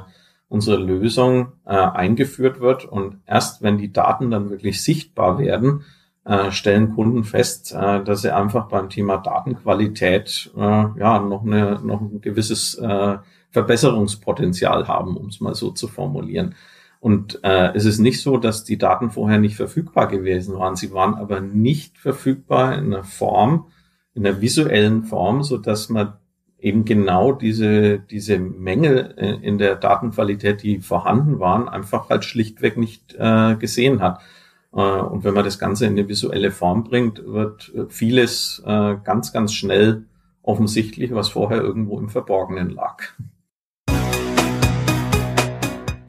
unsere 0.51 0.75
Lösung 0.75 1.53
äh, 1.65 1.71
eingeführt 1.71 2.59
wird 2.59 2.83
und 2.83 3.19
erst 3.25 3.61
wenn 3.61 3.77
die 3.77 3.93
Daten 3.93 4.29
dann 4.31 4.49
wirklich 4.49 4.83
sichtbar 4.83 5.39
werden, 5.39 5.85
äh, 6.25 6.51
stellen 6.51 6.93
Kunden 6.93 7.23
fest, 7.23 7.71
äh, 7.71 8.03
dass 8.03 8.21
sie 8.21 8.35
einfach 8.35 8.67
beim 8.67 8.89
Thema 8.89 9.15
Datenqualität 9.15 10.51
äh, 10.57 10.59
ja 10.59 11.19
noch 11.19 11.45
eine 11.45 11.79
noch 11.81 12.01
ein 12.01 12.19
gewisses 12.19 12.75
äh, 12.75 13.17
Verbesserungspotenzial 13.51 14.89
haben, 14.89 15.15
um 15.15 15.27
es 15.27 15.39
mal 15.39 15.55
so 15.55 15.71
zu 15.71 15.87
formulieren. 15.87 16.55
Und 16.99 17.39
äh, 17.43 17.71
es 17.73 17.85
ist 17.85 17.99
nicht 17.99 18.21
so, 18.21 18.35
dass 18.35 18.65
die 18.65 18.77
Daten 18.77 19.09
vorher 19.09 19.39
nicht 19.39 19.55
verfügbar 19.55 20.07
gewesen 20.07 20.59
waren. 20.59 20.75
Sie 20.75 20.91
waren 20.91 21.15
aber 21.15 21.39
nicht 21.39 21.97
verfügbar 21.97 22.77
in 22.77 22.93
einer 22.93 23.05
Form, 23.05 23.67
in 24.13 24.27
einer 24.27 24.41
visuellen 24.41 25.05
Form, 25.05 25.43
so 25.43 25.57
dass 25.57 25.87
man 25.87 26.13
eben 26.61 26.85
genau 26.85 27.31
diese, 27.31 27.99
diese 27.99 28.37
Mängel 28.37 29.15
äh, 29.17 29.33
in 29.45 29.57
der 29.57 29.75
Datenqualität, 29.75 30.61
die 30.61 30.79
vorhanden 30.79 31.39
waren, 31.39 31.67
einfach 31.67 32.09
halt 32.09 32.23
schlichtweg 32.23 32.77
nicht 32.77 33.15
äh, 33.17 33.55
gesehen 33.55 34.01
hat. 34.01 34.21
Äh, 34.73 34.79
und 34.79 35.23
wenn 35.23 35.33
man 35.33 35.43
das 35.43 35.59
Ganze 35.59 35.87
in 35.87 35.93
eine 35.93 36.07
visuelle 36.07 36.51
Form 36.51 36.83
bringt, 36.83 37.25
wird 37.25 37.71
vieles 37.89 38.61
äh, 38.65 38.95
ganz, 39.03 39.33
ganz 39.33 39.53
schnell 39.53 40.03
offensichtlich, 40.43 41.13
was 41.13 41.29
vorher 41.29 41.61
irgendwo 41.61 41.99
im 41.99 42.09
Verborgenen 42.09 42.69
lag. 42.69 43.03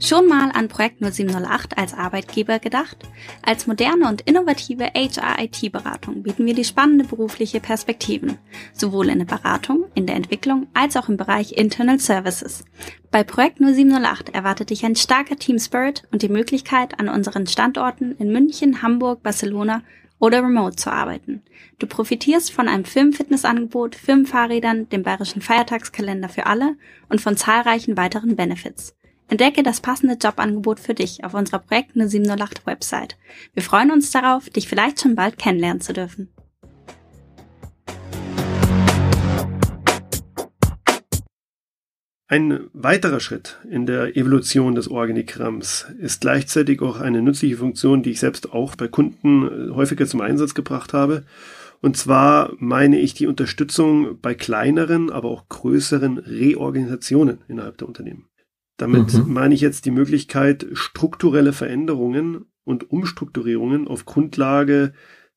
Schon 0.05 0.27
mal 0.27 0.51
an 0.51 0.67
Projekt 0.67 1.01
0708 1.01 1.79
als 1.79 1.95
Arbeitgeber 1.95 2.59
gedacht? 2.59 2.97
Als 3.41 3.69
moderne 3.69 4.09
und 4.09 4.23
innovative 4.23 4.91
HR-IT-Beratung 4.97 6.25
bieten 6.25 6.45
wir 6.45 6.55
die 6.55 6.65
spannende 6.65 7.05
berufliche 7.05 7.61
Perspektiven, 7.61 8.38
sowohl 8.73 9.11
in 9.11 9.21
der 9.21 9.27
Beratung, 9.27 9.85
in 9.95 10.07
der 10.07 10.17
Entwicklung 10.17 10.67
als 10.75 10.97
auch 10.97 11.09
im 11.09 11.17
Bereich 11.17 11.53
Internal 11.53 12.01
Services. 12.01 12.65
Bei 13.12 13.23
Projekt 13.23 13.61
0708 13.61 14.31
erwartet 14.35 14.71
dich 14.71 14.85
ein 14.85 14.97
starker 14.97 15.37
Team 15.37 15.61
Spirit 15.61 16.03
und 16.11 16.23
die 16.23 16.29
Möglichkeit, 16.29 16.99
an 16.99 17.09
unseren 17.09 17.47
Standorten 17.47 18.17
in 18.19 18.33
München, 18.33 18.83
Hamburg, 18.83 19.23
Barcelona 19.23 19.85
oder 20.19 20.43
remote 20.43 20.75
zu 20.75 20.91
arbeiten. 20.91 21.43
Du 21.79 21.87
profitierst 21.87 22.51
von 22.51 22.67
einem 22.67 22.85
Firmenfitnessangebot, 22.85 23.95
Firmenfahrrädern, 23.95 24.88
dem 24.88 25.05
bayerischen 25.05 25.43
Feiertagskalender 25.43 26.29
für 26.29 26.47
alle 26.47 26.77
und 27.09 27.21
von 27.21 27.37
zahlreichen 27.37 27.97
weiteren 27.97 28.35
Benefits. 28.35 28.97
Entdecke 29.33 29.62
das 29.62 29.81
passende 29.81 30.18
Jobangebot 30.23 30.79
für 30.79 30.92
dich 30.92 31.25
auf 31.25 31.33
unserer 31.33 31.61
Projekt 31.61 31.97
0708 31.97 32.66
Website. 32.66 33.16
Wir 33.55 33.62
freuen 33.62 33.90
uns 33.90 34.11
darauf, 34.11 34.51
dich 34.51 34.68
vielleicht 34.68 35.01
schon 35.01 35.14
bald 35.14 35.38
kennenlernen 35.38 35.81
zu 35.81 35.95
dürfen. 35.95 36.29
Ein 42.29 42.68
weiterer 42.75 43.21
Schritt 43.21 43.59
in 43.71 43.87
der 43.87 44.18
Evolution 44.18 44.75
des 44.75 44.88
Organigramms 44.88 45.87
ist 45.99 46.21
gleichzeitig 46.21 46.83
auch 46.83 47.01
eine 47.01 47.23
nützliche 47.23 47.57
Funktion, 47.57 48.03
die 48.03 48.11
ich 48.11 48.21
selbst 48.21 48.53
auch 48.53 48.77
bei 48.77 48.88
Kunden 48.88 49.71
äh, 49.71 49.75
häufiger 49.75 50.07
zum 50.07 50.21
Einsatz 50.21 50.53
gebracht 50.53 50.92
habe. 50.92 51.25
Und 51.81 51.97
zwar 51.97 52.53
meine 52.59 52.99
ich 52.99 53.14
die 53.14 53.27
Unterstützung 53.27 54.21
bei 54.21 54.35
kleineren, 54.35 55.11
aber 55.11 55.31
auch 55.31 55.49
größeren 55.49 56.18
Reorganisationen 56.18 57.38
innerhalb 57.49 57.79
der 57.79 57.88
Unternehmen. 57.88 58.27
Damit 58.83 59.14
mhm. 59.14 59.33
meine 59.33 59.55
ich 59.55 59.61
jetzt 59.61 59.85
die 59.85 59.92
Möglichkeit, 59.92 60.66
strukturelle 60.73 61.53
Veränderungen 61.53 62.47
und 62.64 62.90
Umstrukturierungen 62.90 63.87
auf 63.87 64.07
Grundlage 64.07 64.92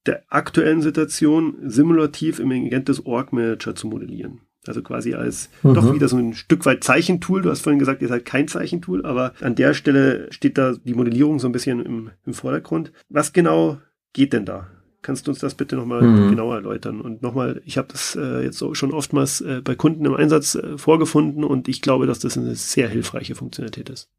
der 0.07 0.23
aktuellen 0.29 0.81
Situation 0.81 1.55
simulativ 1.61 2.39
im 2.39 2.49
Agent 2.49 2.89
des 2.89 3.05
Org 3.05 3.33
Manager 3.33 3.75
zu 3.75 3.85
modellieren. 3.85 4.41
Also 4.65 4.81
quasi 4.81 5.13
als 5.13 5.51
mhm. 5.61 5.75
doch 5.75 5.93
wieder 5.93 6.07
so 6.07 6.17
ein 6.17 6.33
Stück 6.33 6.65
weit 6.65 6.83
Zeichentool. 6.83 7.43
Du 7.43 7.51
hast 7.51 7.61
vorhin 7.61 7.77
gesagt, 7.77 8.01
ihr 8.01 8.07
seid 8.07 8.25
kein 8.25 8.47
Zeichentool, 8.47 9.05
aber 9.05 9.33
an 9.41 9.53
der 9.53 9.75
Stelle 9.75 10.25
steht 10.31 10.57
da 10.57 10.73
die 10.83 10.95
Modellierung 10.95 11.37
so 11.37 11.47
ein 11.47 11.51
bisschen 11.51 11.85
im, 11.85 12.09
im 12.25 12.33
Vordergrund. 12.33 12.93
Was 13.09 13.31
genau 13.31 13.77
geht 14.13 14.33
denn 14.33 14.45
da? 14.45 14.71
Kannst 15.05 15.27
du 15.27 15.31
uns 15.31 15.39
das 15.39 15.53
bitte 15.53 15.75
nochmal 15.75 16.01
mhm. 16.01 16.31
genauer 16.31 16.55
erläutern? 16.55 16.99
Und 16.99 17.21
nochmal, 17.21 17.61
ich 17.63 17.77
habe 17.77 17.89
das 17.91 18.15
äh, 18.15 18.43
jetzt 18.43 18.57
so 18.57 18.73
schon 18.73 18.91
oftmals 18.91 19.39
äh, 19.39 19.61
bei 19.63 19.75
Kunden 19.75 20.03
im 20.03 20.15
Einsatz 20.15 20.55
äh, 20.55 20.79
vorgefunden 20.79 21.43
und 21.43 21.67
ich 21.67 21.83
glaube, 21.83 22.07
dass 22.07 22.17
das 22.17 22.39
eine 22.39 22.55
sehr 22.55 22.89
hilfreiche 22.89 23.35
Funktionalität 23.35 23.89
ist. 23.89 24.09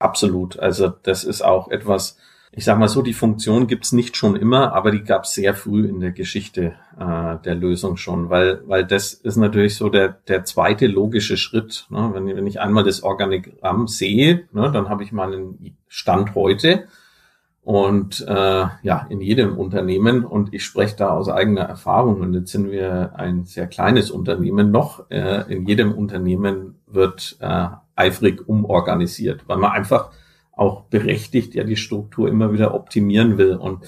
Absolut. 0.00 0.58
Also 0.58 0.88
das 1.04 1.22
ist 1.22 1.42
auch 1.42 1.68
etwas, 1.68 2.18
ich 2.50 2.64
sage 2.64 2.80
mal 2.80 2.88
so, 2.88 3.02
die 3.02 3.12
Funktion 3.12 3.68
gibt's 3.68 3.92
nicht 3.92 4.16
schon 4.16 4.34
immer, 4.34 4.72
aber 4.72 4.90
die 4.90 5.04
gab's 5.04 5.32
sehr 5.32 5.54
früh 5.54 5.86
in 5.86 6.00
der 6.00 6.10
Geschichte 6.10 6.74
äh, 6.98 7.36
der 7.44 7.54
Lösung 7.54 7.96
schon, 7.96 8.28
weil, 8.28 8.62
weil 8.66 8.84
das 8.84 9.12
ist 9.12 9.36
natürlich 9.36 9.76
so 9.76 9.90
der, 9.90 10.08
der 10.26 10.44
zweite 10.44 10.88
logische 10.88 11.36
Schritt. 11.36 11.86
Ne? 11.88 12.10
Wenn, 12.14 12.26
wenn 12.26 12.48
ich 12.48 12.60
einmal 12.60 12.82
das 12.82 13.04
Organigramm 13.04 13.86
sehe, 13.86 14.48
ne, 14.50 14.72
dann 14.72 14.88
habe 14.88 15.04
ich 15.04 15.12
meinen 15.12 15.76
Stand 15.86 16.34
heute 16.34 16.88
und 17.64 18.24
äh, 18.26 18.66
ja, 18.82 19.06
in 19.08 19.20
jedem 19.20 19.56
Unternehmen, 19.56 20.24
und 20.24 20.52
ich 20.52 20.64
spreche 20.64 20.96
da 20.96 21.10
aus 21.10 21.28
eigener 21.28 21.62
Erfahrung, 21.62 22.20
und 22.20 22.34
jetzt 22.34 22.50
sind 22.50 22.70
wir 22.72 23.12
ein 23.14 23.44
sehr 23.44 23.68
kleines 23.68 24.10
Unternehmen 24.10 24.72
noch, 24.72 25.08
äh, 25.10 25.52
in 25.52 25.66
jedem 25.66 25.92
Unternehmen 25.92 26.74
wird 26.88 27.36
äh, 27.40 27.68
eifrig 27.94 28.48
umorganisiert, 28.48 29.44
weil 29.46 29.58
man 29.58 29.70
einfach 29.70 30.10
auch 30.50 30.82
berechtigt 30.84 31.54
ja 31.54 31.62
die 31.62 31.76
Struktur 31.76 32.28
immer 32.28 32.52
wieder 32.52 32.74
optimieren 32.74 33.38
will. 33.38 33.54
Und 33.54 33.84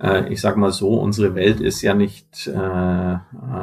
äh, 0.00 0.32
ich 0.32 0.40
sage 0.40 0.58
mal 0.58 0.70
so, 0.70 0.94
unsere 0.94 1.34
Welt 1.34 1.60
ist 1.60 1.82
ja 1.82 1.94
nicht 1.94 2.46
äh, 2.46 3.18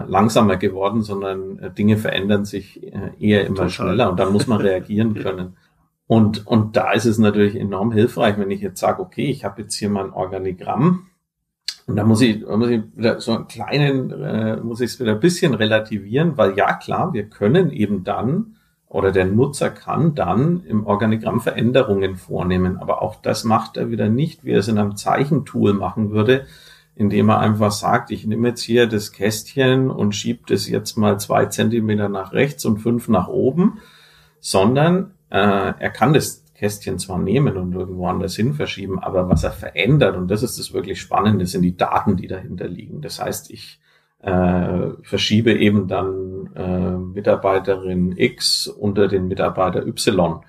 langsamer 0.08 0.58
geworden, 0.58 1.02
sondern 1.02 1.60
äh, 1.60 1.72
Dinge 1.72 1.96
verändern 1.96 2.44
sich 2.44 2.84
äh, 2.84 3.12
eher 3.20 3.46
immer 3.46 3.56
Total. 3.56 3.70
schneller 3.70 4.10
und 4.12 4.20
dann 4.20 4.34
muss 4.34 4.48
man 4.48 4.60
reagieren 4.60 5.14
können. 5.22 5.56
Und, 6.08 6.46
und 6.46 6.76
da 6.76 6.92
ist 6.92 7.06
es 7.06 7.18
natürlich 7.18 7.56
enorm 7.56 7.92
hilfreich, 7.92 8.38
wenn 8.38 8.52
ich 8.52 8.62
jetzt 8.62 8.80
sage, 8.80 9.02
okay, 9.02 9.26
ich 9.26 9.44
habe 9.44 9.64
jetzt 9.64 9.76
hier 9.76 9.90
mein 9.90 10.12
Organigramm 10.12 11.08
und 11.88 11.98
da 11.98 12.04
muss 12.04 12.22
ich, 12.22 12.46
muss 12.46 12.70
ich 12.70 12.82
wieder 12.96 13.20
so 13.22 13.34
einen 13.34 13.48
kleinen, 13.48 14.12
äh, 14.12 14.58
muss 14.58 14.82
ich 14.82 14.92
es 14.92 15.00
wieder 15.00 15.14
ein 15.14 15.20
bisschen 15.20 15.54
relativieren, 15.54 16.38
weil 16.38 16.58
ja 16.58 16.74
klar, 16.74 17.14
wir 17.14 17.30
können 17.30 17.72
eben 17.72 18.04
dann 18.04 18.56
oder 18.88 19.12
der 19.12 19.26
Nutzer 19.26 19.70
kann 19.70 20.16
dann 20.16 20.64
im 20.66 20.86
Organigramm 20.86 21.42
Veränderungen 21.42 22.16
vornehmen. 22.16 22.78
Aber 22.78 23.02
auch 23.02 23.22
das 23.22 23.44
macht 23.44 23.78
er 23.78 23.92
wieder 23.92 24.10
nicht, 24.10 24.46
wie 24.46 24.52
er 24.52 24.60
es 24.60 24.68
in 24.68 24.78
einem 24.78 24.96
Zeichentool 24.96 25.74
machen 25.74 26.12
würde, 26.12 26.46
indem 26.96 27.30
er 27.30 27.40
einfach 27.40 27.72
sagt, 27.72 28.10
ich 28.10 28.26
nehme 28.26 28.48
jetzt 28.48 28.62
hier 28.62 28.88
das 28.88 29.12
Kästchen 29.12 29.92
und 29.92 30.16
schiebe 30.16 30.44
das 30.48 30.68
jetzt 30.68 30.98
mal 30.98 31.20
zwei 31.20 31.46
Zentimeter 31.48 32.10
nach 32.10 32.32
rechts 32.32 32.64
und 32.66 32.80
fünf 32.80 33.10
nach 33.10 33.28
oben, 33.28 33.80
sondern 34.40 35.15
äh, 35.36 35.74
er 35.80 35.90
kann 35.90 36.14
das 36.14 36.46
Kästchen 36.54 36.98
zwar 36.98 37.20
nehmen 37.20 37.58
und 37.58 37.74
irgendwo 37.74 38.08
anders 38.08 38.38
hin 38.38 38.54
verschieben, 38.54 39.00
aber 39.00 39.28
was 39.30 39.44
er 39.44 39.52
verändert, 39.52 40.16
und 40.16 40.32
das 40.32 40.44
ist 40.44 40.58
das 40.58 40.74
wirklich 40.74 41.02
Spannende, 41.02 41.46
sind 41.46 41.64
die 41.64 41.76
Daten, 41.76 42.16
die 42.16 42.28
dahinter 42.28 42.70
liegen. 42.70 43.02
Das 43.02 43.22
heißt, 43.22 43.52
ich 43.52 43.82
äh, 44.22 44.92
verschiebe 45.04 45.54
eben 45.54 45.90
dann 45.90 46.50
äh, 46.56 46.98
Mitarbeiterin 46.98 48.16
X 48.18 48.68
unter 48.68 49.10
den 49.10 49.28
Mitarbeiter 49.28 49.86
Y. 49.86 50.42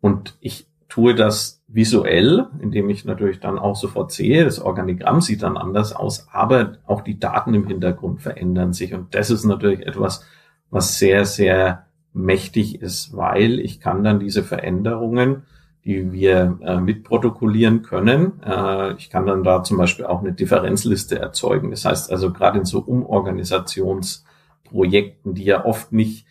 Und 0.00 0.36
ich 0.40 0.68
tue 0.88 1.16
das 1.16 1.64
visuell, 1.66 2.46
indem 2.60 2.88
ich 2.88 3.04
natürlich 3.04 3.40
dann 3.40 3.58
auch 3.58 3.74
sofort 3.74 4.12
sehe, 4.12 4.44
das 4.44 4.60
Organigramm 4.60 5.20
sieht 5.20 5.42
dann 5.42 5.56
anders 5.56 5.92
aus, 5.92 6.28
aber 6.30 6.78
auch 6.86 7.00
die 7.00 7.18
Daten 7.18 7.54
im 7.54 7.66
Hintergrund 7.66 8.22
verändern 8.22 8.72
sich. 8.72 8.94
Und 8.94 9.12
das 9.16 9.30
ist 9.30 9.44
natürlich 9.44 9.84
etwas, 9.84 10.24
was 10.70 10.98
sehr, 10.98 11.24
sehr 11.24 11.89
mächtig 12.12 12.82
ist, 12.82 13.16
weil 13.16 13.60
ich 13.60 13.80
kann 13.80 14.04
dann 14.04 14.20
diese 14.20 14.42
Veränderungen 14.42 15.44
die 15.84 16.12
wir 16.12 16.58
äh, 16.62 16.78
mitprotokollieren 16.78 17.82
können. 17.82 18.40
Äh, 18.42 18.94
ich 18.94 19.10
kann 19.10 19.26
dann 19.26 19.44
da 19.44 19.62
zum 19.62 19.76
Beispiel 19.78 20.04
auch 20.04 20.20
eine 20.20 20.32
Differenzliste 20.32 21.16
erzeugen. 21.18 21.70
Das 21.70 21.84
heißt 21.84 22.10
also 22.12 22.32
gerade 22.32 22.58
in 22.58 22.64
so 22.66 22.80
Umorganisationsprojekten, 22.80 25.34
die 25.34 25.44
ja 25.44 25.64
oft 25.64 25.92
nicht 25.92 26.26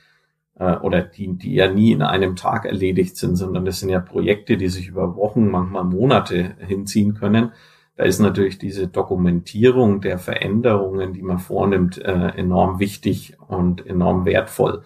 äh, 0.60 0.76
oder 0.78 1.02
die, 1.02 1.36
die 1.36 1.56
ja 1.56 1.72
nie 1.72 1.92
in 1.92 2.04
einem 2.04 2.36
Tag 2.36 2.66
erledigt 2.66 3.18
sind, 3.18 3.38
sondern 3.38 3.66
das 3.66 3.80
sind 3.80 3.90
ja 3.90 4.00
Projekte, 4.00 4.58
die 4.58 4.70
sich 4.70 4.88
über 4.88 5.16
Wochen, 5.16 5.50
manchmal 5.50 5.86
Monate 5.86 6.56
hinziehen 6.60 7.16
können. 7.16 7.52
Da 7.96 8.04
ist 8.04 8.20
natürlich 8.20 8.60
diese 8.60 8.88
Dokumentierung 8.88 10.00
der 10.00 10.20
Veränderungen, 10.20 11.14
die 11.14 11.24
man 11.24 11.40
vornimmt, 11.40 11.98
äh, 11.98 12.34
enorm 12.38 12.80
wichtig 12.80 13.36
und 13.48 13.84
enorm 13.86 14.26
wertvoll. 14.26 14.84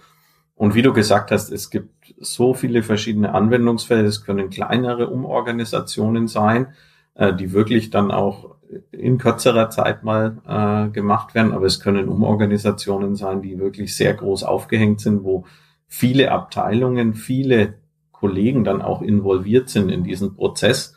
Und 0.55 0.75
wie 0.75 0.81
du 0.81 0.93
gesagt 0.93 1.31
hast, 1.31 1.51
es 1.51 1.69
gibt 1.69 2.13
so 2.19 2.53
viele 2.53 2.83
verschiedene 2.83 3.33
Anwendungsfälle. 3.33 4.05
Es 4.05 4.23
können 4.23 4.49
kleinere 4.49 5.09
Umorganisationen 5.09 6.27
sein, 6.27 6.67
äh, 7.15 7.33
die 7.33 7.53
wirklich 7.53 7.89
dann 7.89 8.11
auch 8.11 8.55
in 8.91 9.17
kürzerer 9.17 9.69
Zeit 9.69 10.03
mal 10.03 10.37
äh, 10.47 10.91
gemacht 10.91 11.33
werden. 11.33 11.53
Aber 11.53 11.65
es 11.65 11.79
können 11.79 12.07
Umorganisationen 12.07 13.15
sein, 13.15 13.41
die 13.41 13.59
wirklich 13.59 13.95
sehr 13.95 14.13
groß 14.13 14.43
aufgehängt 14.43 15.01
sind, 15.01 15.23
wo 15.23 15.45
viele 15.87 16.31
Abteilungen, 16.31 17.13
viele 17.13 17.75
Kollegen 18.11 18.63
dann 18.63 18.81
auch 18.81 19.01
involviert 19.01 19.69
sind 19.69 19.89
in 19.89 20.03
diesen 20.03 20.35
Prozess. 20.35 20.95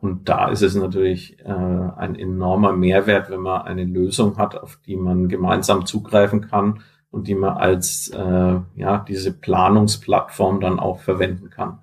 Und 0.00 0.28
da 0.28 0.48
ist 0.48 0.62
es 0.62 0.74
natürlich 0.74 1.38
äh, 1.40 1.50
ein 1.50 2.14
enormer 2.14 2.72
Mehrwert, 2.72 3.30
wenn 3.30 3.40
man 3.40 3.62
eine 3.62 3.84
Lösung 3.84 4.38
hat, 4.38 4.56
auf 4.56 4.78
die 4.84 4.96
man 4.96 5.28
gemeinsam 5.28 5.86
zugreifen 5.86 6.40
kann 6.40 6.80
und 7.14 7.28
die 7.28 7.36
man 7.36 7.56
als 7.56 8.08
äh, 8.08 8.60
ja 8.74 9.04
diese 9.06 9.32
Planungsplattform 9.32 10.60
dann 10.60 10.80
auch 10.80 10.98
verwenden 10.98 11.48
kann. 11.48 11.78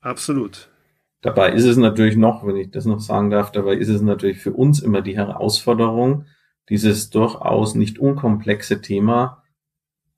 Absolut. 0.00 0.70
Dabei 1.22 1.52
ist 1.52 1.64
es 1.64 1.76
natürlich 1.76 2.16
noch, 2.16 2.46
wenn 2.46 2.56
ich 2.56 2.70
das 2.70 2.84
noch 2.84 3.00
sagen 3.00 3.30
darf, 3.30 3.50
dabei 3.50 3.74
ist 3.74 3.88
es 3.88 4.00
natürlich 4.00 4.38
für 4.38 4.52
uns 4.52 4.78
immer 4.80 5.02
die 5.02 5.16
Herausforderung, 5.16 6.26
dieses 6.68 7.10
durchaus 7.10 7.74
nicht 7.74 7.98
unkomplexe 7.98 8.80
Thema 8.80 9.42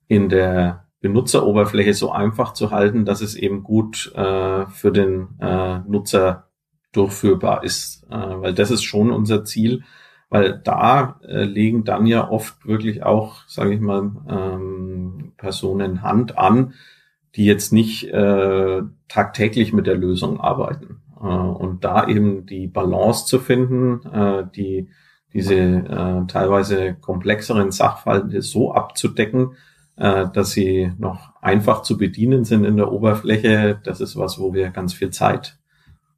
in 0.07 0.29
der 0.29 0.87
Benutzeroberfläche 1.01 1.95
so 1.95 2.13
einfach 2.13 2.53
zu 2.53 2.71
halten, 2.73 3.07
dass 3.07 3.23
es 3.23 3.37
eben 3.37 3.63
gut 3.63 4.13
äh, 4.15 4.67
für 4.67 4.93
den 4.93 5.29
äh, 5.41 5.79
Nutzer 5.89 6.51
durchführbar 6.93 7.65
ist. 7.65 8.05
Äh, 8.11 8.17
weil 8.17 8.53
das 8.53 8.71
ist 8.71 8.83
schon 8.83 9.11
unser 9.11 9.45
Ziel, 9.45 9.83
weil 10.29 10.61
da 10.63 11.21
äh, 11.23 11.45
legen 11.45 11.85
dann 11.85 12.07
ja 12.07 12.29
oft 12.29 12.67
wirklich 12.67 13.03
auch, 13.05 13.43
sage 13.47 13.75
ich 13.75 13.81
mal, 13.81 14.11
ähm, 14.29 15.33
Personen 15.37 16.03
Hand 16.03 16.37
an, 16.37 16.75
die 17.37 17.45
jetzt 17.45 17.73
nicht 17.73 18.09
äh, 18.09 18.83
tagtäglich 19.09 19.73
mit 19.73 19.87
der 19.87 19.97
Lösung 19.97 20.41
arbeiten. 20.41 21.03
Äh, 21.21 21.27
und 21.27 21.85
da 21.85 22.09
eben 22.09 22.47
die 22.47 22.67
Balance 22.67 23.27
zu 23.27 23.39
finden, 23.39 24.05
äh, 24.07 24.45
die 24.55 24.89
diese 25.33 25.55
äh, 25.55 26.27
teilweise 26.29 26.95
komplexeren 26.95 27.71
Sachverhalte 27.71 28.41
so 28.41 28.73
abzudecken, 28.73 29.51
äh, 29.97 30.27
dass 30.33 30.53
sie 30.53 30.93
noch 30.99 31.35
einfach 31.43 31.83
zu 31.83 31.99
bedienen 31.99 32.45
sind 32.45 32.65
in 32.65 32.77
der 32.77 32.91
Oberfläche, 32.91 33.79
das 33.85 34.01
ist 34.01 34.17
was, 34.17 34.39
wo 34.39 34.55
wir 34.55 34.71
ganz 34.71 34.95
viel 34.95 35.11
Zeit 35.11 35.59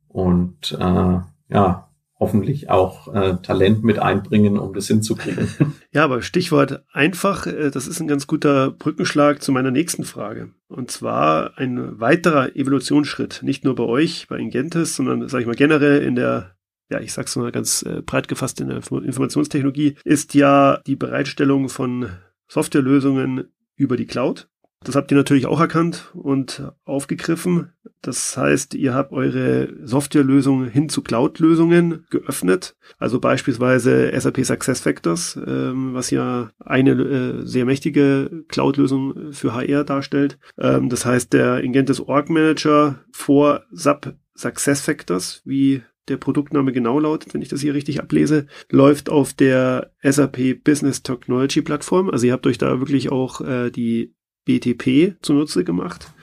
und 0.09 0.77
äh, 0.79 1.19
ja 1.49 1.88
hoffentlich 2.21 2.69
auch 2.69 3.13
äh, 3.15 3.37
Talent 3.43 3.85
mit 3.85 3.99
einbringen, 3.99 4.59
um 4.59 4.75
das 4.75 4.89
hinzukriegen. 4.89 5.49
Ja, 5.91 6.05
aber 6.05 6.21
Stichwort 6.21 6.85
einfach, 6.93 7.47
äh, 7.47 7.71
das 7.71 7.87
ist 7.87 8.01
ein 8.01 8.09
ganz 8.09 8.27
guter 8.27 8.71
Brückenschlag 8.71 9.43
zu 9.43 9.53
meiner 9.53 9.71
nächsten 9.71 10.05
Frage. 10.05 10.51
Und 10.69 10.91
zwar 10.91 11.57
ein 11.57 11.99
weiterer 11.99 12.55
Evolutionsschritt, 12.55 13.41
nicht 13.43 13.65
nur 13.65 13.75
bei 13.75 13.85
euch, 13.85 14.27
bei 14.29 14.37
Ingentis, 14.37 14.97
sondern, 14.97 15.29
sage 15.29 15.43
ich 15.43 15.47
mal, 15.47 15.57
generell 15.57 16.03
in 16.03 16.15
der 16.15 16.59
ja, 16.91 17.01
ich 17.01 17.13
sag's 17.13 17.37
mal 17.37 17.53
ganz 17.53 17.83
äh, 17.83 18.03
breit 18.03 18.29
gefasst 18.29 18.61
in 18.61 18.69
der 18.69 18.79
Informationstechnologie, 18.79 19.97
ist 20.05 20.35
ja 20.35 20.81
die 20.87 20.97
Bereitstellung 20.97 21.69
von 21.69 22.09
Softwarelösungen 22.49 23.53
über 23.77 23.97
die 23.97 24.07
Cloud. 24.07 24.49
Das 24.85 24.97
habt 24.97 25.11
ihr 25.11 25.17
natürlich 25.17 25.47
auch 25.47 25.61
erkannt 25.61 26.11
und 26.15 26.63
aufgegriffen. 26.85 27.73
Das 28.03 28.37
heißt, 28.37 28.75
ihr 28.75 28.95
habt 28.95 29.13
eure 29.13 29.69
Softwarelösungen 29.83 30.69
hin 30.69 30.89
zu 30.89 31.03
Cloud-Lösungen 31.03 32.07
geöffnet. 32.11 32.77
Also 32.99 33.21
beispielsweise 33.21 34.13
SAP 34.19 34.45
SuccessFactors, 34.45 35.39
ähm, 35.45 35.95
was 35.95 36.11
ja 36.11 36.51
eine 36.61 36.93
äh, 36.93 37.47
sehr 37.47 37.65
mächtige 37.65 38.45
Cloud-Lösung 38.49 39.33
für 39.33 39.55
HR 39.55 39.85
darstellt. 39.85 40.39
Ähm, 40.59 40.89
das 40.89 41.05
heißt, 41.05 41.33
der 41.33 41.61
Ingentes 41.65 42.01
Org 42.01 42.31
Manager 42.31 43.01
vor 43.11 43.65
SAP 43.73 44.15
SuccessFactors, 44.35 45.43
wie 45.45 45.83
der 46.07 46.17
Produktname 46.17 46.73
genau 46.73 47.01
lautet, 47.01 47.35
wenn 47.35 47.43
ich 47.43 47.49
das 47.49 47.61
hier 47.61 47.75
richtig 47.75 48.01
ablese, 48.01 48.47
läuft 48.71 49.11
auf 49.11 49.35
der 49.35 49.93
SAP 50.03 50.63
Business 50.65 51.03
Technology 51.03 51.63
Plattform. 51.63 52.09
Also 52.11 52.27
ihr 52.27 52.33
habt 52.33 52.47
euch 52.47 52.59
da 52.59 52.79
wirklich 52.79 53.11
auch 53.11 53.41
äh, 53.41 53.71
die 53.71 54.15
BTP 54.45 55.17
zunutze 55.21 55.65
gemacht 55.65 56.15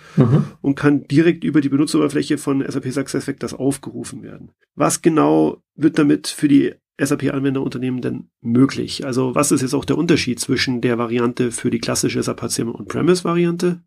und 0.62 0.76
kann 0.76 1.08
direkt 1.08 1.44
über 1.44 1.62
die 1.62 1.70
Benutzeroberfläche 1.70 2.38
von 2.38 2.64
SAP 2.68 2.92
SuccessFactors 2.92 3.54
aufgerufen 3.54 4.24
werden. 4.24 4.52
Was 4.76 5.02
genau 5.02 5.64
wird 5.76 5.98
damit 5.98 6.28
für 6.28 6.48
die 6.48 6.74
SAP-Anwenderunternehmen 7.00 8.02
denn 8.02 8.30
möglich? 8.42 9.06
Also 9.06 9.36
was 9.36 9.52
ist 9.52 9.62
jetzt 9.62 9.74
auch 9.74 9.86
der 9.86 9.98
Unterschied 9.98 10.40
zwischen 10.40 10.82
der 10.82 10.98
Variante 10.98 11.52
für 11.52 11.70
die 11.70 11.80
klassische 11.80 12.22
SAP 12.22 12.42
HCM 12.42 12.70
On-Premise-Variante 12.70 13.84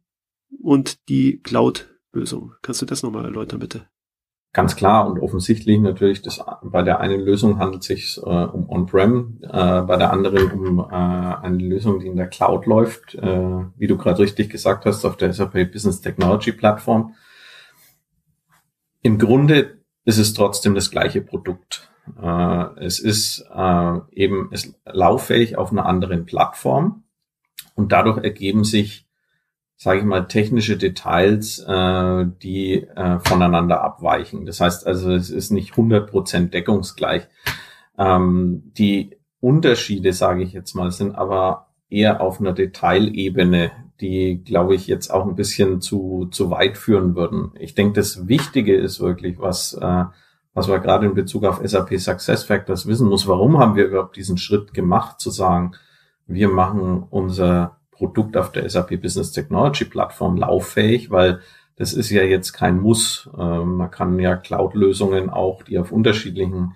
und 0.60 1.08
die 1.08 1.40
Cloud-Lösung? 1.40 2.52
Kannst 2.62 2.82
du 2.82 2.86
das 2.86 3.02
nochmal 3.02 3.24
erläutern, 3.24 3.60
bitte? 3.60 3.86
Ganz 4.54 4.76
klar 4.76 5.06
und 5.06 5.20
offensichtlich 5.20 5.78
natürlich, 5.78 6.22
dass 6.22 6.40
bei 6.62 6.82
der 6.82 7.00
einen 7.00 7.20
Lösung 7.20 7.58
handelt 7.58 7.82
es 7.82 7.88
sich 7.88 8.18
äh, 8.18 8.20
um 8.20 8.68
On-Prem, 8.70 9.40
äh, 9.42 9.82
bei 9.82 9.96
der 9.96 10.10
anderen 10.10 10.50
um 10.50 10.78
äh, 10.78 10.94
eine 10.94 11.58
Lösung, 11.58 12.00
die 12.00 12.06
in 12.06 12.16
der 12.16 12.28
Cloud 12.28 12.64
läuft, 12.64 13.14
äh, 13.14 13.64
wie 13.76 13.86
du 13.86 13.98
gerade 13.98 14.20
richtig 14.20 14.48
gesagt 14.48 14.86
hast, 14.86 15.04
auf 15.04 15.18
der 15.18 15.32
SAP 15.34 15.70
Business 15.70 16.00
Technology 16.00 16.52
Plattform. 16.52 17.14
Im 19.02 19.18
Grunde 19.18 19.78
ist 20.06 20.18
es 20.18 20.32
trotzdem 20.32 20.74
das 20.74 20.90
gleiche 20.90 21.20
Produkt. 21.20 21.90
Äh, 22.20 22.84
es 22.84 23.00
ist 23.00 23.44
äh, 23.54 23.98
eben 24.12 24.50
ist 24.50 24.74
lauffähig 24.86 25.56
auf 25.56 25.72
einer 25.72 25.84
anderen 25.84 26.24
Plattform 26.24 27.04
und 27.74 27.92
dadurch 27.92 28.24
ergeben 28.24 28.64
sich, 28.64 29.07
sage 29.78 30.00
ich 30.00 30.04
mal, 30.04 30.26
technische 30.26 30.76
Details, 30.76 31.60
äh, 31.60 32.26
die 32.42 32.82
äh, 32.82 33.20
voneinander 33.20 33.80
abweichen. 33.80 34.44
Das 34.44 34.60
heißt 34.60 34.86
also, 34.86 35.12
es 35.12 35.30
ist 35.30 35.52
nicht 35.52 35.74
100% 35.74 36.50
deckungsgleich. 36.50 37.28
Ähm, 37.96 38.72
die 38.76 39.16
Unterschiede, 39.40 40.12
sage 40.12 40.42
ich 40.42 40.52
jetzt 40.52 40.74
mal, 40.74 40.90
sind 40.90 41.14
aber 41.14 41.68
eher 41.88 42.20
auf 42.20 42.40
einer 42.40 42.52
Detailebene, 42.52 43.70
die, 44.00 44.42
glaube 44.44 44.74
ich, 44.74 44.88
jetzt 44.88 45.10
auch 45.10 45.26
ein 45.26 45.36
bisschen 45.36 45.80
zu, 45.80 46.26
zu 46.32 46.50
weit 46.50 46.76
führen 46.76 47.14
würden. 47.14 47.52
Ich 47.60 47.76
denke, 47.76 47.94
das 47.94 48.26
Wichtige 48.26 48.76
ist 48.76 48.98
wirklich, 48.98 49.38
was, 49.38 49.74
äh, 49.74 50.04
was 50.54 50.66
wir 50.66 50.80
gerade 50.80 51.06
in 51.06 51.14
Bezug 51.14 51.44
auf 51.44 51.60
SAP 51.62 52.00
Success 52.00 52.42
Factors 52.42 52.88
wissen 52.88 53.08
muss. 53.08 53.28
Warum 53.28 53.58
haben 53.58 53.76
wir 53.76 53.86
überhaupt 53.86 54.16
diesen 54.16 54.38
Schritt 54.38 54.74
gemacht, 54.74 55.20
zu 55.20 55.30
sagen, 55.30 55.76
wir 56.26 56.48
machen 56.48 57.04
unser 57.08 57.77
Produkt 57.98 58.36
auf 58.36 58.52
der 58.52 58.68
SAP 58.70 59.02
Business 59.02 59.32
Technology 59.32 59.84
Plattform 59.84 60.36
lauffähig, 60.36 61.10
weil 61.10 61.40
das 61.76 61.92
ist 61.92 62.10
ja 62.10 62.22
jetzt 62.22 62.52
kein 62.52 62.80
Muss. 62.80 63.28
Äh, 63.36 63.64
man 63.64 63.90
kann 63.90 64.18
ja 64.20 64.36
Cloud-Lösungen 64.36 65.30
auch, 65.30 65.64
die 65.64 65.78
auf 65.78 65.90
unterschiedlichen 65.90 66.74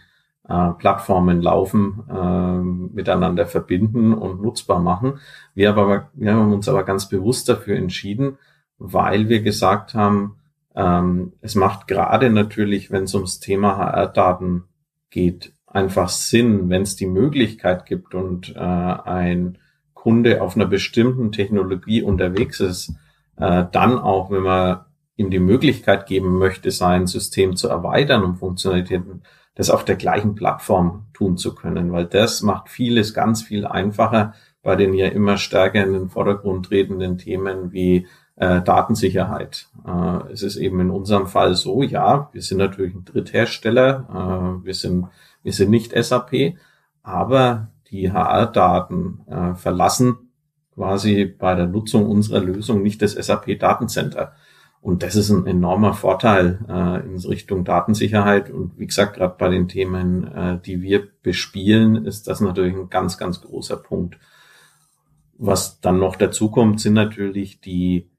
äh, 0.48 0.70
Plattformen 0.72 1.40
laufen, 1.40 2.02
äh, 2.10 2.94
miteinander 2.94 3.46
verbinden 3.46 4.12
und 4.12 4.42
nutzbar 4.42 4.80
machen. 4.80 5.20
Wir, 5.54 5.76
wir 6.12 6.34
haben 6.34 6.52
uns 6.52 6.68
aber 6.68 6.82
ganz 6.82 7.08
bewusst 7.08 7.48
dafür 7.48 7.76
entschieden, 7.76 8.38
weil 8.78 9.28
wir 9.28 9.42
gesagt 9.42 9.94
haben, 9.94 10.36
ähm, 10.74 11.34
es 11.40 11.54
macht 11.54 11.86
gerade 11.86 12.30
natürlich, 12.30 12.90
wenn 12.90 13.04
es 13.04 13.14
ums 13.14 13.38
Thema 13.38 13.76
HR-Daten 13.76 14.64
geht, 15.10 15.52
einfach 15.66 16.08
Sinn, 16.08 16.68
wenn 16.68 16.82
es 16.82 16.96
die 16.96 17.06
Möglichkeit 17.06 17.86
gibt 17.86 18.14
und 18.14 18.54
äh, 18.56 18.58
ein 18.58 19.58
Kunde 20.02 20.42
auf 20.42 20.56
einer 20.56 20.66
bestimmten 20.66 21.30
Technologie 21.30 22.02
unterwegs 22.02 22.58
ist, 22.58 22.96
äh, 23.36 23.66
dann 23.70 24.00
auch, 24.00 24.32
wenn 24.32 24.42
man 24.42 24.80
ihm 25.14 25.30
die 25.30 25.38
Möglichkeit 25.38 26.06
geben 26.06 26.38
möchte, 26.38 26.72
sein 26.72 27.06
System 27.06 27.54
zu 27.54 27.68
erweitern 27.68 28.24
und 28.24 28.34
Funktionalitäten 28.34 29.22
das 29.54 29.70
auf 29.70 29.84
der 29.84 29.94
gleichen 29.94 30.34
Plattform 30.34 31.04
tun 31.14 31.36
zu 31.36 31.54
können, 31.54 31.92
weil 31.92 32.06
das 32.06 32.42
macht 32.42 32.68
vieles 32.68 33.14
ganz 33.14 33.42
viel 33.42 33.64
einfacher 33.64 34.34
bei 34.62 34.74
den 34.74 34.92
ja 34.92 35.06
immer 35.06 35.36
stärker 35.36 35.84
in 35.84 35.92
den 35.92 36.08
Vordergrund 36.08 36.66
tretenden 36.66 37.16
Themen 37.16 37.70
wie 37.70 38.08
äh, 38.34 38.60
Datensicherheit. 38.60 39.68
Äh, 39.86 40.32
es 40.32 40.42
ist 40.42 40.56
eben 40.56 40.80
in 40.80 40.90
unserem 40.90 41.28
Fall 41.28 41.54
so, 41.54 41.84
ja, 41.84 42.28
wir 42.32 42.42
sind 42.42 42.58
natürlich 42.58 42.94
ein 42.94 43.04
Dritthersteller, 43.04 44.58
äh, 44.60 44.66
wir 44.66 44.74
sind 44.74 45.06
wir 45.44 45.52
sind 45.52 45.70
nicht 45.70 45.92
SAP, 45.92 46.56
aber 47.04 47.68
die 47.92 48.10
HR-Daten 48.10 49.20
äh, 49.28 49.54
verlassen 49.54 50.30
quasi 50.74 51.26
bei 51.26 51.54
der 51.54 51.66
Nutzung 51.66 52.06
unserer 52.06 52.40
Lösung 52.40 52.82
nicht 52.82 53.02
das 53.02 53.12
SAP-Datencenter. 53.12 54.32
Und 54.80 55.04
das 55.04 55.14
ist 55.14 55.30
ein 55.30 55.46
enormer 55.46 55.94
Vorteil 55.94 56.58
äh, 56.68 57.06
in 57.06 57.16
Richtung 57.18 57.64
Datensicherheit. 57.64 58.50
Und 58.50 58.78
wie 58.78 58.86
gesagt, 58.86 59.14
gerade 59.14 59.36
bei 59.38 59.48
den 59.48 59.68
Themen, 59.68 60.26
äh, 60.32 60.58
die 60.60 60.82
wir 60.82 61.06
bespielen, 61.22 62.04
ist 62.04 62.26
das 62.26 62.40
natürlich 62.40 62.74
ein 62.74 62.90
ganz, 62.90 63.16
ganz 63.16 63.40
großer 63.42 63.76
Punkt. 63.76 64.18
Was 65.38 65.80
dann 65.80 65.98
noch 65.98 66.16
dazu 66.16 66.50
kommt, 66.50 66.80
sind 66.80 66.94
natürlich 66.94 67.60
die, 67.60 68.10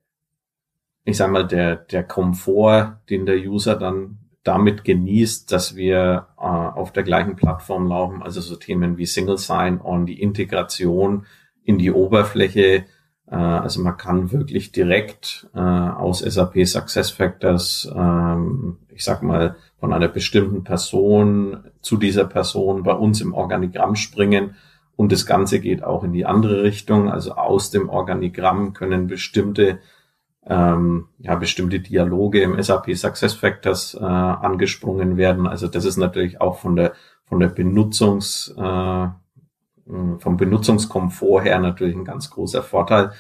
ich 1.04 1.18
sag 1.18 1.32
mal, 1.32 1.46
der, 1.46 1.76
der 1.76 2.04
Komfort, 2.04 3.02
den 3.10 3.26
der 3.26 3.38
User 3.38 3.76
dann 3.76 4.20
damit 4.43 4.84
genießt, 4.84 5.51
dass 5.51 5.75
wir 5.75 6.27
äh, 6.38 6.41
auf 6.41 6.91
der 6.91 7.03
gleichen 7.03 7.36
Plattform 7.36 7.88
laufen, 7.88 8.21
also 8.21 8.41
so 8.41 8.56
Themen 8.56 8.97
wie 8.97 9.06
Single 9.06 9.38
Sign-On, 9.38 10.06
die 10.06 10.21
Integration 10.21 11.25
in 11.63 11.77
die 11.77 11.91
Oberfläche, 11.91 12.86
äh, 13.29 13.36
also 13.36 13.82
man 13.82 13.97
kann 13.97 14.32
wirklich 14.32 14.71
direkt 14.71 15.47
äh, 15.56 15.60
aus 15.60 16.19
SAP 16.19 16.65
Success 16.65 17.10
Factors, 17.10 17.91
ähm, 17.95 18.77
ich 18.89 19.03
sag 19.03 19.23
mal, 19.23 19.56
von 19.79 19.93
einer 19.93 20.08
bestimmten 20.08 20.63
Person 20.63 21.63
zu 21.82 21.97
dieser 21.97 22.25
Person 22.25 22.84
bei 22.84 22.93
uns 22.93 23.21
im 23.21 23.34
Organigramm 23.34 23.95
springen. 23.95 24.56
Und 24.95 25.12
das 25.12 25.25
Ganze 25.25 25.60
geht 25.60 25.84
auch 25.84 26.03
in 26.03 26.13
die 26.13 26.25
andere 26.25 26.63
Richtung. 26.63 27.10
Also 27.10 27.34
aus 27.34 27.71
dem 27.71 27.89
Organigramm 27.89 28.73
können 28.73 29.08
bestimmte 29.08 29.79
ähm, 30.47 31.08
ja, 31.19 31.36
bestimmte 31.36 31.79
Dialoge 31.79 32.41
im 32.41 32.62
SAP 32.62 32.95
Success 32.95 33.34
Factors 33.34 33.95
äh, 33.95 34.03
angesprungen 34.03 35.17
werden. 35.17 35.47
Also 35.47 35.67
das 35.67 35.86
ist 35.86 35.97
natürlich 35.97 36.41
auch 36.41 36.60
von 36.60 36.75
der 36.75 36.93
von 37.25 37.39
der 37.39 37.47
Benutzungs 37.47 38.53
äh, 38.58 39.08
vom 39.86 40.38
Benutzungskomfort 40.38 41.43
her 41.43 41.60
natürlich 41.60 41.95
ein 41.95 42.06
ganz 42.06 42.29
großer 42.29 42.63
Vorteil, 42.63 43.12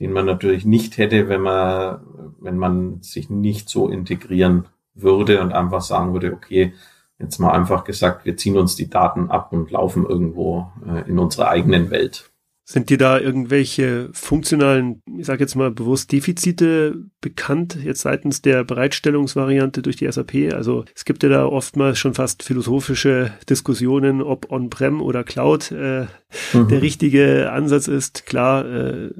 den 0.00 0.12
man 0.12 0.26
natürlich 0.26 0.64
nicht 0.64 0.98
hätte, 0.98 1.28
wenn 1.28 1.40
man, 1.40 2.00
wenn 2.40 2.56
man 2.56 3.02
sich 3.02 3.30
nicht 3.30 3.68
so 3.68 3.88
integrieren 3.88 4.66
würde 4.94 5.40
und 5.40 5.52
einfach 5.52 5.82
sagen 5.82 6.12
würde, 6.12 6.32
okay, 6.32 6.74
jetzt 7.18 7.38
mal 7.38 7.52
einfach 7.52 7.84
gesagt, 7.84 8.24
wir 8.24 8.36
ziehen 8.36 8.56
uns 8.56 8.76
die 8.76 8.90
Daten 8.90 9.30
ab 9.30 9.52
und 9.52 9.70
laufen 9.70 10.04
irgendwo 10.06 10.70
äh, 10.86 11.08
in 11.08 11.18
unserer 11.18 11.48
eigenen 11.48 11.90
Welt. 11.90 12.30
Sind 12.66 12.88
dir 12.88 12.96
da 12.96 13.20
irgendwelche 13.20 14.08
funktionalen, 14.12 15.02
ich 15.18 15.26
sage 15.26 15.40
jetzt 15.40 15.54
mal 15.54 15.70
bewusst 15.70 16.10
Defizite 16.10 16.96
bekannt, 17.20 17.76
jetzt 17.82 18.00
seitens 18.00 18.40
der 18.40 18.64
Bereitstellungsvariante 18.64 19.82
durch 19.82 19.96
die 19.96 20.10
SAP? 20.10 20.54
Also 20.54 20.86
es 20.94 21.04
gibt 21.04 21.22
ja 21.22 21.28
da 21.28 21.44
oftmals 21.44 21.98
schon 21.98 22.14
fast 22.14 22.42
philosophische 22.42 23.32
Diskussionen, 23.50 24.22
ob 24.22 24.50
On-Prem 24.50 25.02
oder 25.02 25.24
Cloud 25.24 25.72
äh, 25.72 26.06
mhm. 26.54 26.68
der 26.68 26.80
richtige 26.80 27.52
Ansatz 27.52 27.86
ist. 27.86 28.24
Klar, 28.24 28.64
äh, 28.64 29.10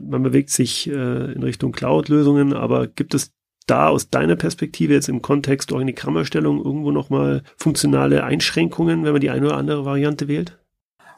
man 0.00 0.22
bewegt 0.22 0.48
sich 0.48 0.88
äh, 0.88 1.32
in 1.32 1.42
Richtung 1.42 1.72
Cloud-Lösungen, 1.72 2.54
aber 2.54 2.86
gibt 2.86 3.12
es 3.12 3.32
da 3.66 3.88
aus 3.88 4.08
deiner 4.08 4.36
Perspektive 4.36 4.94
jetzt 4.94 5.10
im 5.10 5.20
Kontext 5.20 5.70
Organigrammerstellung 5.72 6.64
irgendwo 6.64 6.92
nochmal 6.92 7.42
funktionale 7.58 8.24
Einschränkungen, 8.24 9.04
wenn 9.04 9.12
man 9.12 9.20
die 9.20 9.30
eine 9.30 9.46
oder 9.46 9.58
andere 9.58 9.84
Variante 9.84 10.28
wählt? 10.28 10.59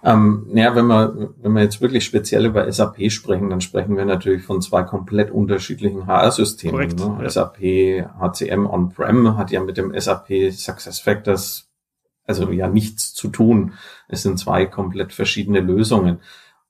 Ähm, 0.05 0.49
ja, 0.53 0.75
wenn 0.75 0.87
wir, 0.87 1.33
wenn 1.41 1.53
wir 1.53 1.63
jetzt 1.63 1.81
wirklich 1.81 2.05
speziell 2.05 2.47
über 2.47 2.71
SAP 2.71 3.11
sprechen, 3.13 3.51
dann 3.51 3.61
sprechen 3.61 3.97
wir 3.97 4.05
natürlich 4.05 4.43
von 4.43 4.61
zwei 4.61 4.83
komplett 4.83 5.31
unterschiedlichen 5.31 6.07
HR-Systemen. 6.07 6.89
Ne? 6.89 7.19
Ja. 7.23 7.31
SAP 7.31 7.59
HCM 8.19 8.67
On-Prem 8.67 9.37
hat 9.37 9.53
ja 9.53 9.63
mit 9.63 9.77
dem 9.77 9.99
SAP 9.99 10.53
SuccessFactors 10.53 11.69
also 12.27 12.51
ja 12.51 12.69
nichts 12.69 13.15
zu 13.15 13.29
tun. 13.29 13.75
Es 14.09 14.23
sind 14.23 14.39
zwei 14.39 14.67
komplett 14.67 15.13
verschiedene 15.13 15.61
Lösungen. 15.61 16.21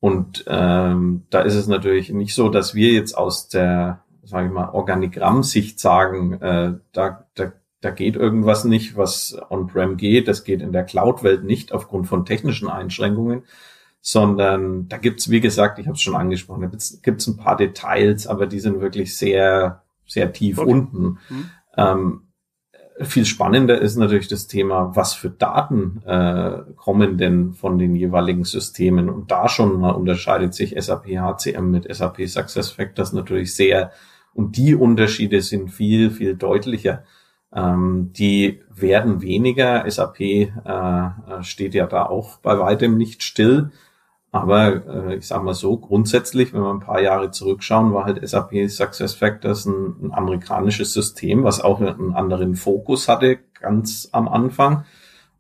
Und 0.01 0.45
ähm, 0.49 1.27
da 1.31 1.43
ist 1.43 1.55
es 1.55 1.69
natürlich 1.69 2.11
nicht 2.11 2.35
so, 2.35 2.49
dass 2.49 2.75
wir 2.75 2.93
jetzt 2.93 3.17
aus 3.17 3.49
der, 3.49 4.03
sage 4.25 4.49
ich 4.49 4.53
mal, 4.53 4.71
Organigramm-Sicht 4.71 5.79
sagen, 5.79 6.35
äh, 6.41 6.75
da, 6.93 7.27
da 7.35 7.53
da 7.83 7.91
geht 7.91 8.17
irgendwas 8.17 8.65
nicht, 8.65 8.97
was 8.97 9.37
on-prem 9.51 9.97
geht. 9.97 10.29
Das 10.29 10.45
geht 10.45 10.63
in 10.63 10.73
der 10.73 10.85
Cloud-Welt 10.85 11.45
nicht 11.45 11.73
aufgrund 11.73 12.07
von 12.07 12.25
technischen 12.25 12.69
Einschränkungen, 12.69 13.43
sondern 14.01 14.89
da 14.89 14.99
gibt's, 14.99 15.31
wie 15.31 15.41
gesagt, 15.41 15.81
ich 15.81 15.87
habe 15.87 15.97
es 15.97 16.01
schon 16.01 16.15
angesprochen, 16.15 16.63
da 16.63 16.69
gibt's 17.03 17.27
ein 17.27 17.37
paar 17.37 17.57
Details, 17.57 18.29
aber 18.29 18.47
die 18.47 18.61
sind 18.61 18.81
wirklich 18.81 19.17
sehr, 19.17 19.83
sehr 20.07 20.33
tief 20.33 20.59
okay. 20.59 20.71
unten. 20.71 21.19
Mhm. 21.29 21.51
Ähm, 21.77 22.21
viel 23.01 23.25
spannender 23.27 23.81
ist 23.81 23.97
natürlich 23.97 24.29
das 24.29 24.47
Thema, 24.47 24.95
was 24.95 25.15
für 25.15 25.31
Daten 25.31 26.03
äh, 26.07 26.59
kommen 26.77 27.19
denn 27.19 27.53
von 27.53 27.79
den 27.79 27.97
jeweiligen 27.97 28.45
Systemen. 28.45 29.09
Und 29.09 29.33
da 29.33 29.49
schon 29.49 29.81
mal 29.81 29.91
unterscheidet 29.91 30.55
sich 30.55 30.77
SAP 30.79 31.07
HCM 31.07 31.69
mit 31.69 31.93
SAP 31.93 32.29
SuccessFactors 32.29 33.13
natürlich 33.13 33.57
sehr. 33.57 33.91
Und 34.35 34.57
die 34.57 34.77
Unterschiede 34.77 35.43
sind 35.43 35.71
viel, 35.71 36.13
viel 36.13 36.37
deutlicher. 36.37 37.03
Ähm, 37.55 38.13
die 38.13 38.61
werden 38.75 39.23
weniger. 39.23 39.89
SAP 39.91 40.21
äh, 40.21 40.53
steht 41.43 41.75
ja 41.75 41.87
da 41.87 42.07
auch 42.07 42.39
bei 42.39 42.59
weitem 42.59 42.97
nicht 42.97 43.23
still. 43.23 43.71
Aber 44.31 44.87
äh, 44.87 45.17
ich 45.17 45.27
sage 45.27 45.45
mal 45.45 45.55
so, 45.55 45.77
grundsätzlich, 45.77 46.55
wenn 46.55 46.63
wir 46.63 46.73
ein 46.73 46.81
paar 46.81 47.03
Jahre 47.03 47.31
zurückschauen, 47.31 47.93
war 47.93 48.07
halt 48.07 48.27
SAP 48.27 48.69
SuccessFactors 48.69 49.67
ein, 49.67 49.97
ein 50.03 50.13
amerikanisches 50.13 50.95
System, 50.95 51.45
was 51.45 51.61
auch 51.61 51.81
einen 51.81 52.15
anderen 52.15 52.57
Fokus 52.57 53.09
hatte, 53.09 53.39
ganz 53.61 54.09
am 54.13 54.29
Anfang. 54.29 54.85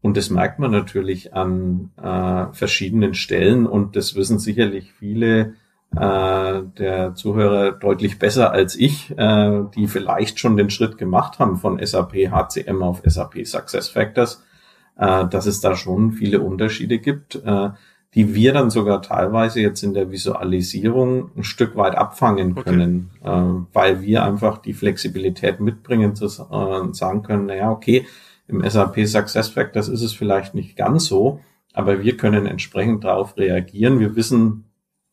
Und 0.02 0.16
das 0.18 0.28
merkt 0.28 0.58
man 0.58 0.72
natürlich 0.72 1.32
an 1.32 1.90
äh, 1.96 2.52
verschiedenen 2.52 3.14
Stellen 3.14 3.66
und 3.66 3.96
das 3.96 4.14
wissen 4.14 4.38
sicherlich 4.38 4.92
viele 4.92 5.54
äh, 5.96 6.62
der 6.78 7.14
Zuhörer 7.14 7.72
deutlich 7.72 8.18
besser 8.18 8.52
als 8.52 8.76
ich, 8.76 9.16
äh, 9.16 9.62
die 9.74 9.86
vielleicht 9.86 10.38
schon 10.38 10.56
den 10.56 10.70
Schritt 10.70 10.98
gemacht 10.98 11.38
haben 11.38 11.56
von 11.56 11.84
SAP 11.84 12.30
HCM 12.30 12.82
auf 12.82 13.02
SAP 13.04 13.46
Success 13.46 13.88
Factors, 13.88 14.42
äh, 14.96 15.26
dass 15.26 15.46
es 15.46 15.60
da 15.60 15.76
schon 15.76 16.12
viele 16.12 16.40
Unterschiede 16.40 16.98
gibt. 16.98 17.36
Äh, 17.36 17.70
die 18.14 18.34
wir 18.34 18.52
dann 18.52 18.70
sogar 18.70 19.00
teilweise 19.00 19.60
jetzt 19.60 19.82
in 19.82 19.94
der 19.94 20.10
Visualisierung 20.10 21.30
ein 21.36 21.44
Stück 21.44 21.76
weit 21.76 21.94
abfangen 21.94 22.54
können, 22.54 23.10
okay. 23.22 23.30
äh, 23.30 23.64
weil 23.72 24.02
wir 24.02 24.22
einfach 24.22 24.58
die 24.58 24.74
Flexibilität 24.74 25.60
mitbringen, 25.60 26.14
zu 26.14 26.26
äh, 26.26 26.92
sagen 26.92 27.22
können, 27.22 27.46
naja, 27.46 27.70
okay, 27.70 28.06
im 28.48 28.68
SAP 28.68 29.06
SuccessFactors 29.06 29.88
ist 29.88 30.02
es 30.02 30.12
vielleicht 30.12 30.54
nicht 30.54 30.76
ganz 30.76 31.06
so, 31.06 31.40
aber 31.72 32.02
wir 32.02 32.18
können 32.18 32.44
entsprechend 32.44 33.04
darauf 33.04 33.38
reagieren. 33.38 33.98
Wir 33.98 34.14
wissen, 34.14 34.64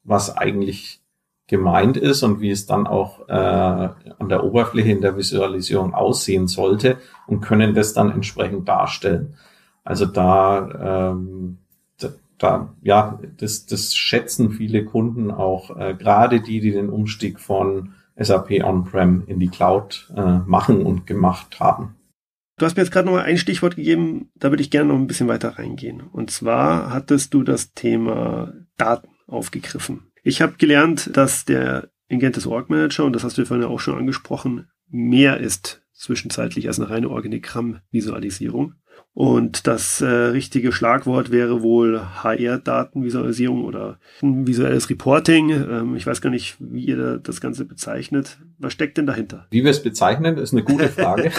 was 0.10 0.36
eigentlich 0.36 1.02
gemeint 1.48 1.98
ist 1.98 2.22
und 2.24 2.42
wie 2.42 2.52
es 2.52 2.66
dann 2.66 2.86
auch 2.86 3.28
äh, 3.28 3.32
an 3.32 4.30
der 4.30 4.44
Oberfläche 4.44 4.92
in 4.92 5.02
der 5.02 5.18
Visualisierung 5.18 5.94
aussehen 5.94 6.48
sollte 6.48 6.98
und 7.26 7.42
können 7.42 7.74
das 7.74 7.94
dann 7.94 8.12
entsprechend 8.12 8.68
darstellen. 8.68 9.36
Also 9.84 10.06
da 10.06 11.08
ähm, 11.18 11.58
da, 12.40 12.74
ja, 12.82 13.20
das, 13.38 13.66
das 13.66 13.96
schätzen 13.96 14.52
viele 14.52 14.84
Kunden 14.86 15.30
auch, 15.30 15.78
äh, 15.78 15.94
gerade 15.94 16.42
die, 16.42 16.60
die 16.60 16.72
den 16.72 16.90
Umstieg 16.90 17.40
von 17.40 17.94
SAP 18.18 18.64
On-Prem 18.64 19.24
in 19.28 19.40
die 19.40 19.50
Cloud 19.50 20.12
äh, 20.16 20.40
machen 20.40 20.86
und 20.86 21.06
gemacht 21.06 21.60
haben. 21.60 21.96
Du 22.58 22.66
hast 22.66 22.76
mir 22.76 22.84
jetzt 22.84 22.92
gerade 22.92 23.06
noch 23.06 23.14
mal 23.14 23.24
ein 23.24 23.38
Stichwort 23.38 23.76
gegeben, 23.76 24.32
da 24.36 24.50
würde 24.50 24.62
ich 24.62 24.72
gerne 24.72 24.90
noch 24.90 25.00
ein 25.00 25.08
bisschen 25.08 25.30
weiter 25.30 25.58
reingehen. 25.58 26.02
Und 26.02 26.32
zwar 26.32 26.92
hattest 26.92 27.34
du 27.34 27.44
das 27.44 27.74
Thema 27.74 28.54
Daten 28.76 29.10
aufgegriffen. 29.30 30.12
Ich 30.24 30.42
habe 30.42 30.56
gelernt, 30.58 31.16
dass 31.16 31.46
der 31.46 31.90
Ingentis 32.08 32.48
Org 32.48 32.70
Manager, 32.70 33.06
und 33.06 33.14
das 33.14 33.24
hast 33.24 33.38
du 33.38 33.46
vorhin 33.46 33.64
ja 33.64 33.70
auch 33.70 33.80
schon 33.80 33.98
angesprochen, 33.98 34.68
mehr 34.90 35.40
ist 35.40 35.82
zwischenzeitlich 35.94 36.68
als 36.68 36.80
eine 36.80 36.90
reine 36.90 37.10
Organigramm-Visualisierung. 37.10 38.74
Und 39.14 39.68
das 39.68 40.02
äh, 40.02 40.06
richtige 40.06 40.72
Schlagwort 40.72 41.32
wäre 41.32 41.62
wohl 41.62 42.00
HR-Datenvisualisierung 42.00 43.66
oder 43.66 44.00
visuelles 44.22 44.90
Reporting. 44.90 45.50
Ähm, 45.50 45.96
ich 45.96 46.08
weiß 46.08 46.22
gar 46.22 46.30
nicht, 46.30 46.56
wie 46.60 46.86
ihr 46.86 47.18
das 47.18 47.42
Ganze 47.42 47.66
bezeichnet. 47.66 48.40
Was 48.60 48.72
steckt 48.72 48.98
denn 48.98 49.08
dahinter? 49.08 49.48
Wie 49.50 49.64
wir 49.64 49.72
es 49.72 49.84
bezeichnen, 49.84 50.38
ist 50.38 50.54
eine 50.54 50.64
gute 50.64 50.88
Frage. 50.88 51.32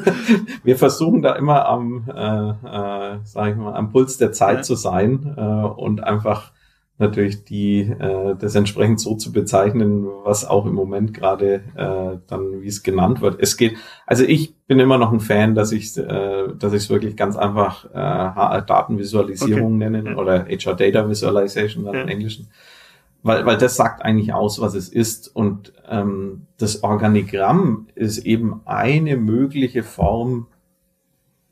wir 0.64 0.76
versuchen 0.76 1.22
da 1.22 1.36
immer 1.36 1.66
am, 1.66 2.08
äh, 2.08 2.50
äh, 2.50 3.18
sag 3.22 3.50
ich 3.50 3.56
mal, 3.56 3.74
am 3.74 3.90
Puls 3.90 4.16
der 4.16 4.32
Zeit 4.32 4.56
ja. 4.56 4.62
zu 4.62 4.74
sein 4.74 5.34
äh, 5.36 5.40
und 5.40 6.02
einfach 6.02 6.52
natürlich 7.00 7.44
die 7.44 7.80
äh, 7.80 8.36
das 8.38 8.54
entsprechend 8.54 9.00
so 9.00 9.14
zu 9.16 9.32
bezeichnen, 9.32 10.06
was 10.24 10.44
auch 10.44 10.66
im 10.66 10.74
Moment 10.74 11.14
gerade 11.14 11.62
äh, 11.74 12.18
dann 12.28 12.62
wie 12.62 12.68
es 12.68 12.82
genannt 12.82 13.20
wird. 13.20 13.40
Es 13.40 13.56
geht, 13.56 13.76
also 14.06 14.24
ich 14.24 14.54
bin 14.66 14.78
immer 14.78 14.98
noch 14.98 15.12
ein 15.12 15.20
Fan, 15.20 15.54
dass 15.54 15.72
ich 15.72 15.96
äh, 15.96 16.48
dass 16.56 16.72
ich 16.72 16.84
es 16.84 16.90
wirklich 16.90 17.16
ganz 17.16 17.36
einfach 17.36 17.86
äh, 17.86 18.62
Datenvisualisierung 18.62 19.76
okay. 19.76 19.90
nennen 19.90 20.16
oder 20.16 20.46
HR 20.46 20.74
Data 20.74 21.08
Visualization 21.08 21.84
dann 21.84 21.94
ja. 21.94 22.02
im 22.02 22.08
Englischen, 22.08 22.48
weil 23.22 23.46
weil 23.46 23.56
das 23.56 23.76
sagt 23.76 24.02
eigentlich 24.04 24.32
aus, 24.32 24.60
was 24.60 24.74
es 24.74 24.88
ist 24.88 25.34
und 25.34 25.72
ähm, 25.88 26.46
das 26.58 26.82
Organigramm 26.82 27.88
ist 27.94 28.18
eben 28.18 28.60
eine 28.66 29.16
mögliche 29.16 29.82
Form 29.82 30.46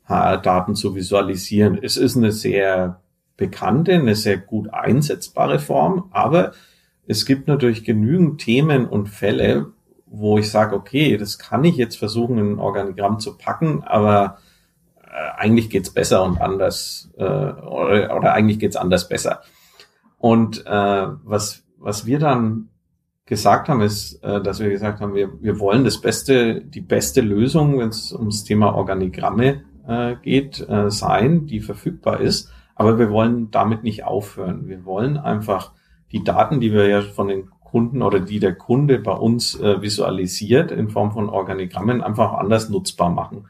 HR 0.05 0.37
Daten 0.37 0.75
zu 0.75 0.95
visualisieren. 0.95 1.77
Es 1.81 1.97
ist 1.97 2.17
eine 2.17 2.31
sehr 2.31 2.99
bekannte, 3.39 3.93
eine 3.93 4.15
sehr 4.15 4.37
gut 4.37 4.71
einsetzbare 4.73 5.59
Form, 5.59 6.09
aber 6.11 6.51
es 7.07 7.25
gibt 7.25 7.47
natürlich 7.47 7.83
genügend 7.85 8.41
Themen 8.41 8.85
und 8.85 9.07
Fälle, 9.07 9.71
wo 10.05 10.37
ich 10.37 10.51
sage, 10.51 10.75
okay, 10.75 11.17
das 11.17 11.39
kann 11.39 11.63
ich 11.63 11.77
jetzt 11.77 11.97
versuchen, 11.97 12.37
in 12.37 12.53
ein 12.53 12.59
Organigramm 12.59 13.19
zu 13.19 13.37
packen, 13.37 13.83
aber 13.83 14.37
äh, 15.01 15.37
eigentlich 15.37 15.69
geht's 15.69 15.91
besser 15.91 16.23
und 16.23 16.39
anders, 16.41 17.09
äh, 17.17 17.23
oder, 17.23 18.15
oder 18.15 18.33
eigentlich 18.33 18.59
geht's 18.59 18.75
anders 18.75 19.07
besser. 19.07 19.41
Und 20.17 20.65
äh, 20.67 21.07
was, 21.23 21.63
was 21.77 22.05
wir 22.05 22.19
dann 22.19 22.69
gesagt 23.25 23.69
haben, 23.69 23.81
ist, 23.81 24.21
äh, 24.23 24.41
dass 24.41 24.59
wir 24.59 24.69
gesagt 24.69 24.99
haben, 24.99 25.15
wir, 25.15 25.41
wir 25.41 25.59
wollen 25.59 25.85
das 25.85 26.01
Beste, 26.01 26.61
die 26.61 26.81
beste 26.81 27.21
Lösung, 27.21 27.79
wenn 27.79 27.89
es 27.89 28.11
ums 28.11 28.43
Thema 28.43 28.75
Organigramme 28.75 29.61
äh, 29.87 30.15
geht, 30.21 30.67
äh, 30.67 30.91
sein, 30.91 31.45
die 31.45 31.61
verfügbar 31.61 32.19
ist. 32.19 32.51
Aber 32.79 32.97
wir 32.97 33.11
wollen 33.11 33.51
damit 33.51 33.83
nicht 33.83 34.05
aufhören. 34.05 34.69
Wir 34.69 34.85
wollen 34.85 35.17
einfach 35.17 35.73
die 36.13 36.23
Daten, 36.23 36.61
die 36.61 36.71
wir 36.71 36.87
ja 36.87 37.01
von 37.01 37.27
den 37.27 37.49
Kunden 37.59 38.01
oder 38.01 38.21
die 38.21 38.39
der 38.39 38.55
Kunde 38.55 38.99
bei 38.99 39.11
uns 39.11 39.59
äh, 39.59 39.81
visualisiert 39.81 40.71
in 40.71 40.89
Form 40.89 41.11
von 41.11 41.27
Organigrammen 41.27 42.01
einfach 42.01 42.31
anders 42.35 42.69
nutzbar 42.69 43.09
machen. 43.09 43.49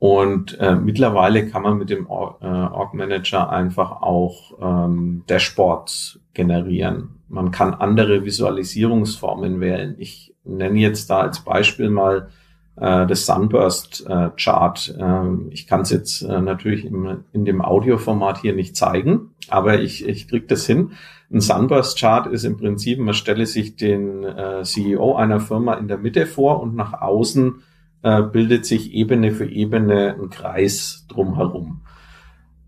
Und 0.00 0.58
äh, 0.58 0.74
mittlerweile 0.74 1.46
kann 1.46 1.62
man 1.62 1.78
mit 1.78 1.90
dem 1.90 2.08
Org, 2.10 2.42
äh, 2.42 2.46
Org 2.46 2.92
Manager 2.92 3.50
einfach 3.50 4.02
auch 4.02 4.58
ähm, 4.60 5.22
Dashboards 5.28 6.18
generieren. 6.34 7.20
Man 7.28 7.52
kann 7.52 7.72
andere 7.72 8.24
Visualisierungsformen 8.24 9.60
wählen. 9.60 9.94
Ich 9.98 10.34
nenne 10.42 10.80
jetzt 10.80 11.08
da 11.08 11.20
als 11.20 11.38
Beispiel 11.44 11.88
mal 11.88 12.30
äh, 12.76 13.06
das 13.06 13.26
Sunburst-Chart. 13.26 14.94
Äh, 14.98 15.52
ich 15.52 15.66
kann 15.66 15.82
es 15.82 15.90
jetzt 15.90 16.22
äh, 16.22 16.40
natürlich 16.40 16.86
in 16.86 17.44
dem 17.44 17.62
Audioformat 17.62 18.38
hier 18.38 18.54
nicht 18.54 18.74
zeigen, 18.76 19.34
aber 19.48 19.80
ich, 19.80 20.06
ich 20.06 20.28
kriege 20.28 20.46
das 20.46 20.66
hin. 20.66 20.92
Ein 21.32 21.40
Sunburst-Chart 21.40 22.26
ist 22.26 22.44
im 22.44 22.56
Prinzip, 22.56 22.98
man 22.98 23.14
stelle 23.14 23.46
sich 23.46 23.76
den 23.76 24.26
CEO 24.64 25.14
einer 25.14 25.38
Firma 25.38 25.74
in 25.74 25.86
der 25.86 25.96
Mitte 25.96 26.26
vor 26.26 26.60
und 26.60 26.74
nach 26.74 26.92
außen 26.92 27.62
bildet 28.02 28.66
sich 28.66 28.94
Ebene 28.94 29.30
für 29.30 29.46
Ebene 29.48 30.16
ein 30.20 30.30
Kreis 30.30 31.06
drumherum. 31.08 31.82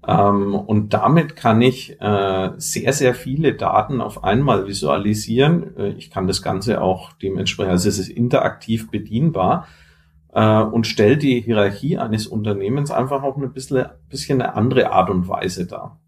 Ähm, 0.07 0.55
und 0.55 0.95
damit 0.95 1.35
kann 1.35 1.61
ich 1.61 1.99
sehr, 1.99 2.93
sehr 2.93 3.15
viele 3.17 3.55
Daten 3.55 4.01
auf 4.01 4.23
einmal 4.23 4.69
visualisieren. 4.69 5.97
Ich 5.99 6.13
kann 6.13 6.29
das 6.29 6.41
Ganze 6.41 6.81
auch 6.81 7.11
dementsprechend, 7.15 7.73
also 7.73 7.89
es 7.89 7.99
ist 7.99 8.11
interaktiv 8.11 8.93
bedienbar 8.93 9.67
äh, 10.33 10.63
und 10.63 10.87
stellt 10.87 11.23
die 11.23 11.41
Hierarchie 11.41 11.99
eines 11.99 12.27
Unternehmens 12.27 12.91
einfach 12.91 13.23
auf 13.23 13.37
eine 13.37 13.49
bisschen, 13.49 13.87
bisschen 14.09 14.43
eine 14.43 14.55
andere 14.55 14.93
Art 14.93 15.11
und 15.11 15.29
Weise 15.29 15.67
dar. 15.67 16.01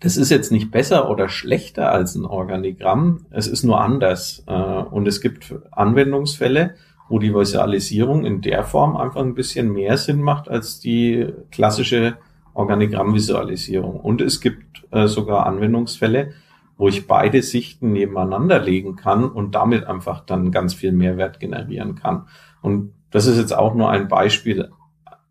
Das 0.00 0.16
ist 0.16 0.30
jetzt 0.30 0.50
nicht 0.50 0.72
besser 0.72 1.08
oder 1.08 1.28
schlechter 1.28 1.92
als 1.92 2.16
ein 2.16 2.24
Organigramm, 2.24 3.26
es 3.30 3.46
ist 3.46 3.62
nur 3.62 3.80
anders. 3.80 4.42
Äh, 4.46 4.52
und 4.52 5.06
es 5.06 5.20
gibt 5.20 5.54
Anwendungsfälle, 5.70 6.74
wo 7.08 7.18
die 7.18 7.34
Visualisierung 7.34 8.24
in 8.24 8.40
der 8.40 8.64
Form 8.64 8.96
einfach 8.96 9.20
ein 9.20 9.34
bisschen 9.34 9.72
mehr 9.72 9.96
Sinn 9.96 10.20
macht 10.20 10.48
als 10.48 10.80
die 10.80 11.28
klassische 11.50 12.16
Organigrammvisualisierung. 12.54 14.00
Und 14.00 14.20
es 14.20 14.40
gibt 14.40 14.84
äh, 14.90 15.06
sogar 15.06 15.46
Anwendungsfälle, 15.46 16.32
wo 16.76 16.88
ich 16.88 17.06
beide 17.06 17.42
Sichten 17.42 17.92
nebeneinander 17.92 18.58
legen 18.58 18.96
kann 18.96 19.30
und 19.30 19.54
damit 19.54 19.84
einfach 19.84 20.24
dann 20.24 20.50
ganz 20.50 20.74
viel 20.74 20.92
Mehrwert 20.92 21.38
generieren 21.38 21.94
kann. 21.94 22.26
Und 22.60 22.92
das 23.12 23.26
ist 23.26 23.38
jetzt 23.38 23.54
auch 23.54 23.74
nur 23.74 23.90
ein 23.90 24.08
Beispiel. 24.08 24.70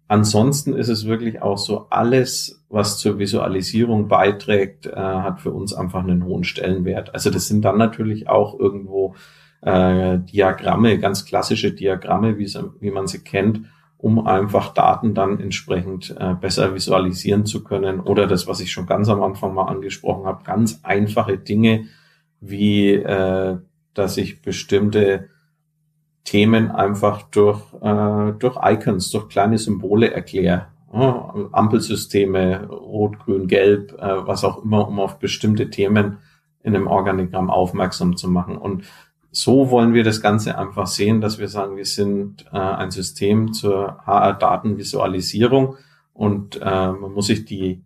Ansonsten 0.08 0.74
ist 0.74 0.89
es 0.89 1.06
wirklich 1.06 1.41
auch 1.41 1.58
so, 1.58 1.88
alles, 1.89 2.63
was 2.70 2.98
zur 2.98 3.17
Visualisierung 3.17 4.08
beiträgt, 4.08 4.86
äh, 4.86 4.96
hat 4.96 5.41
für 5.41 5.52
uns 5.52 5.74
einfach 5.74 6.04
einen 6.04 6.26
hohen 6.26 6.44
Stellenwert. 6.44 7.13
Also 7.13 7.30
das 7.30 7.48
sind 7.48 7.63
dann 7.63 7.78
natürlich 7.78 8.30
auch 8.30 8.60
irgendwo 8.60 9.15
äh, 9.62 10.20
Diagramme, 10.20 11.00
ganz 11.00 11.26
klassische 11.26 11.72
Diagramme, 11.72 12.38
wie, 12.38 12.91
man 12.91 13.08
sie 13.08 13.24
kennt, 13.24 13.62
um 13.98 14.28
einfach 14.28 14.74
Daten 14.74 15.13
dann 15.13 15.39
entsprechend 15.39 16.15
äh, 16.20 16.34
besser 16.34 16.76
visualisieren 16.76 17.46
zu 17.46 17.63
können. 17.63 18.00
Oder 18.00 18.28
das, 18.28 18.48
was 18.48 18.60
ich 18.60 18.72
schon 18.72 18.88
ganz 18.88 19.08
am 19.10 19.24
Anfang 19.24 19.54
mal 19.54 19.65
angesprochen 19.67 20.26
habe, 20.26 20.44
ganz 20.44 20.82
einfache 20.84 21.38
Dinge, 21.38 21.86
wie 22.41 22.94
äh, 22.94 23.58
dass 23.94 24.17
ich 24.17 24.41
bestimmte 24.41 25.30
Themen 26.24 26.72
einfach 26.72 27.24
durch, 27.24 27.62
äh, 27.82 28.34
durch 28.38 28.58
Icons, 28.64 29.12
durch 29.12 29.30
kleine 29.30 29.58
Symbole 29.58 30.12
erkläre. 30.12 30.68
Ja, 30.94 31.34
Ampelsysteme, 31.52 32.68
Rot, 32.68 33.20
Grün, 33.20 33.48
Gelb, 33.48 33.94
äh, 33.94 34.28
was 34.28 34.44
auch 34.44 34.64
immer, 34.64 34.88
um 34.88 35.00
auf 35.00 35.20
bestimmte 35.20 35.70
Themen 35.70 36.18
in 36.64 36.76
einem 36.76 36.88
Organigramm 36.88 37.50
aufmerksam 37.50 38.18
zu 38.18 38.30
machen. 38.30 38.58
Und 38.58 38.84
so 39.32 39.72
wollen 39.72 39.94
wir 39.94 40.04
das 40.04 40.22
Ganze 40.22 40.58
einfach 40.58 40.88
sehen, 40.88 41.22
dass 41.22 41.40
wir 41.40 41.48
sagen, 41.48 41.78
wir 41.78 41.86
sind 41.86 42.46
äh, 42.52 42.58
ein 42.58 42.92
System 42.92 43.54
zur 43.54 44.06
HR-Datenvisualisierung 44.06 45.78
und 46.14 46.58
äh, 46.62 46.92
man 46.92 47.14
muss 47.14 47.28
sich 47.28 47.46
die 47.46 47.82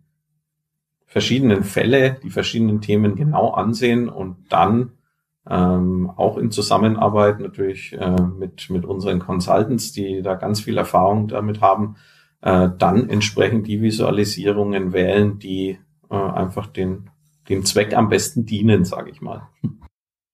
verschiedenen 1.06 1.62
Fälle, 1.62 2.18
die 2.22 2.30
verschiedenen 2.30 2.80
Themen 2.80 3.14
genau 3.14 3.52
ansehen 3.52 4.08
und 4.08 4.36
dann 4.48 4.90
ähm, 5.48 6.10
auch 6.16 6.38
in 6.38 6.50
Zusammenarbeit 6.50 7.38
natürlich 7.40 7.92
äh, 7.92 8.20
mit, 8.20 8.68
mit 8.70 8.84
unseren 8.84 9.20
Consultants, 9.20 9.92
die 9.92 10.22
da 10.22 10.34
ganz 10.34 10.60
viel 10.60 10.76
Erfahrung 10.76 11.28
damit 11.28 11.60
haben, 11.60 11.94
äh, 12.42 12.68
dann 12.78 13.08
entsprechend 13.08 13.66
die 13.66 13.80
Visualisierungen 13.80 14.92
wählen, 14.92 15.38
die 15.38 15.78
äh, 16.10 16.16
einfach 16.16 16.66
den, 16.66 17.10
dem 17.48 17.64
Zweck 17.64 17.96
am 17.96 18.08
besten 18.08 18.44
dienen, 18.44 18.84
sage 18.84 19.10
ich 19.10 19.20
mal. 19.20 19.48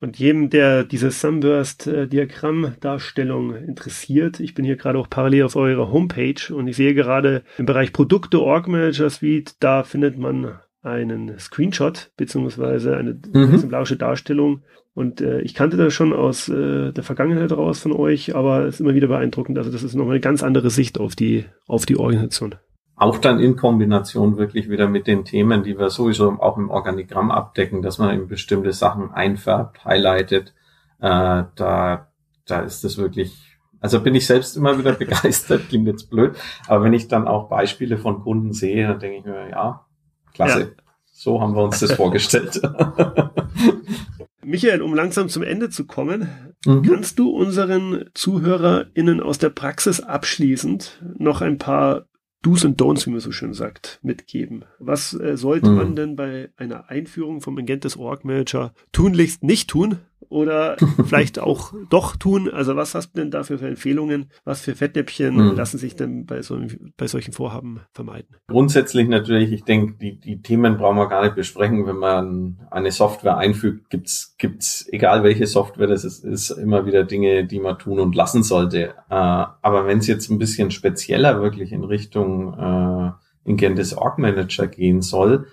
Und 0.01 0.19
jedem, 0.19 0.49
der 0.51 0.83
diese 0.83 1.13
Sunburst-Diagramm-Darstellung 1.13 3.55
interessiert, 3.55 4.41
ich 4.41 4.53
bin 4.53 4.65
hier 4.65 4.75
gerade 4.75 4.99
auch 4.99 5.09
parallel 5.09 5.45
auf 5.45 5.55
eurer 5.55 5.93
Homepage 5.93 6.53
und 6.53 6.67
ich 6.67 6.75
sehe 6.75 6.93
gerade 6.93 7.45
im 7.57 7.67
Bereich 7.67 7.93
Produkte 7.93 8.43
Org 8.43 8.67
Manager 8.67 9.09
Suite, 9.11 9.55
da 9.61 9.85
findet 9.85 10.19
man 10.19 10.59
einen 10.83 11.39
Screenshot 11.39 12.11
beziehungsweise 12.17 12.97
eine 12.97 13.19
mhm. 13.33 13.55
exemplarische 13.55 13.97
Darstellung. 13.97 14.63
Und 14.95 15.21
äh, 15.21 15.41
ich 15.41 15.55
kannte 15.55 15.77
das 15.77 15.95
schon 15.95 16.13
aus 16.13 16.49
äh, 16.49 16.93
der 16.93 17.03
Vergangenheit 17.03 17.53
raus 17.53 17.81
von 17.81 17.93
euch, 17.93 18.35
aber 18.35 18.67
es 18.67 18.75
ist 18.75 18.81
immer 18.81 18.95
wieder 18.95 19.09
beeindruckend. 19.09 19.57
Also 19.57 19.71
das 19.71 19.83
ist 19.83 19.95
nochmal 19.95 20.15
eine 20.15 20.21
ganz 20.21 20.43
andere 20.43 20.71
Sicht 20.71 21.01
auf 21.01 21.17
die, 21.17 21.47
auf 21.67 21.87
die 21.87 21.97
Organisation. 21.97 22.57
Auch 22.95 23.19
dann 23.19 23.41
in 23.41 23.57
Kombination 23.57 24.37
wirklich 24.37 24.69
wieder 24.69 24.89
mit 24.89 25.07
den 25.07 25.25
Themen, 25.25 25.63
die 25.63 25.79
wir 25.79 25.89
sowieso 25.89 26.29
auch 26.39 26.59
im 26.59 26.71
Organigramm 26.71 27.31
abdecken, 27.31 27.81
dass 27.81 27.99
man 27.99 28.15
eben 28.15 28.29
bestimmte 28.29 28.73
Sachen 28.73 29.11
einfärbt, 29.11 29.85
highlightet. 29.85 30.55
Äh, 31.01 31.45
da, 31.55 32.09
da 32.47 32.61
ist 32.61 32.85
das 32.85 32.99
wirklich 32.99 33.53
also 33.83 34.01
bin 34.01 34.15
ich 34.15 34.27
selbst 34.27 34.57
immer 34.57 34.79
wieder 34.79 34.93
begeistert, 34.93 35.69
klingt 35.69 35.89
jetzt 35.89 36.09
blöd, 36.09 36.37
aber 36.69 36.85
wenn 36.85 36.93
ich 36.93 37.09
dann 37.09 37.27
auch 37.27 37.49
Beispiele 37.49 37.99
von 37.99 38.23
Kunden 38.23 38.53
sehe, 38.53 38.87
dann 38.87 39.01
denke 39.01 39.19
ich 39.19 39.25
mir, 39.25 39.51
ja, 39.51 39.85
klasse, 40.33 40.61
ja. 40.61 40.67
so 41.11 41.41
haben 41.41 41.57
wir 41.57 41.65
uns 41.65 41.81
das 41.81 41.93
vorgestellt. 41.93 42.63
Michael, 44.45 44.83
um 44.83 44.95
langsam 44.95 45.29
zum 45.29 45.43
Ende 45.43 45.71
zu 45.71 45.87
kommen, 45.87 46.29
mhm. 46.67 46.83
kannst 46.83 47.19
du 47.19 47.31
unseren 47.31 48.07
ZuhörerInnen 48.15 49.21
aus 49.21 49.39
der 49.39 49.51
Praxis 49.51 50.01
abschließend 50.01 51.03
noch 51.19 51.41
ein 51.41 51.59
paar 51.59 52.07
Do's 52.43 52.65
und 52.65 52.81
Don'ts, 52.81 53.07
wie 53.07 53.11
man 53.11 53.21
so 53.21 53.31
schön 53.31 53.55
sagt, 53.55 54.01
mitgeben. 54.03 54.65
Was 54.81 55.15
äh, 55.15 55.37
sollte 55.37 55.71
mhm. 55.71 55.77
man 55.77 55.97
denn 55.97 56.17
bei 56.17 56.51
einer 56.57 56.91
Einführung 56.91 57.41
vom 57.41 57.57
Agent 57.57 57.97
Org 57.97 58.25
Manager 58.25 58.75
tunlichst 58.91 59.45
nicht 59.45 59.71
tun, 59.71 59.99
oder 60.29 60.77
vielleicht 61.05 61.39
auch 61.39 61.73
doch 61.91 62.17
tun? 62.17 62.51
Also 62.51 62.77
was 62.77 62.95
hast 62.95 63.13
du 63.13 63.21
denn 63.21 63.31
dafür 63.31 63.59
für 63.59 63.69
Empfehlungen? 63.69 64.31
Was 64.45 64.61
für 64.61 64.75
Fettnäpfchen 64.75 65.35
mhm. 65.35 65.57
lassen 65.57 65.79
sich 65.79 65.97
denn 65.97 66.27
bei, 66.27 66.43
so, 66.43 66.59
bei 66.97 67.07
solchen 67.07 67.33
Vorhaben 67.33 67.81
vermeiden? 67.93 68.37
Grundsätzlich 68.49 69.09
natürlich, 69.09 69.53
ich 69.53 69.65
denke, 69.65 69.95
die, 70.01 70.19
die 70.19 70.43
Themen 70.43 70.77
brauchen 70.77 70.97
wir 70.97 71.09
gar 71.09 71.23
nicht 71.23 71.35
besprechen. 71.35 71.87
Wenn 71.87 71.97
man 71.99 72.67
eine 72.71 72.93
Software 72.93 73.37
einfügt, 73.37 73.91
gibt's 73.91 74.37
gibt's 74.39 74.89
egal 74.91 75.23
welche 75.23 75.47
Software 75.47 75.87
das 75.87 76.05
ist, 76.05 76.25
ist 76.25 76.51
immer 76.51 76.87
wieder 76.87 77.05
Dinge, 77.05 77.47
die 77.47 77.61
man 77.61 77.79
tun 77.79 78.01
und 78.01 78.15
lassen 78.15 78.43
sollte. 78.43 78.95
Äh, 79.11 79.15
aber 79.15 79.87
wenn 79.87 79.99
es 79.99 80.07
jetzt 80.07 80.31
ein 80.31 80.39
bisschen 80.39 80.71
spezieller 80.71 81.41
wirklich 81.41 81.73
in 81.73 81.85
Richtung 81.85 82.55
äh, 82.55 83.13
Ingentis 83.45 83.95
Org 83.95 84.19
Manager 84.19 84.67
gehen 84.67 85.03
soll, 85.03 85.47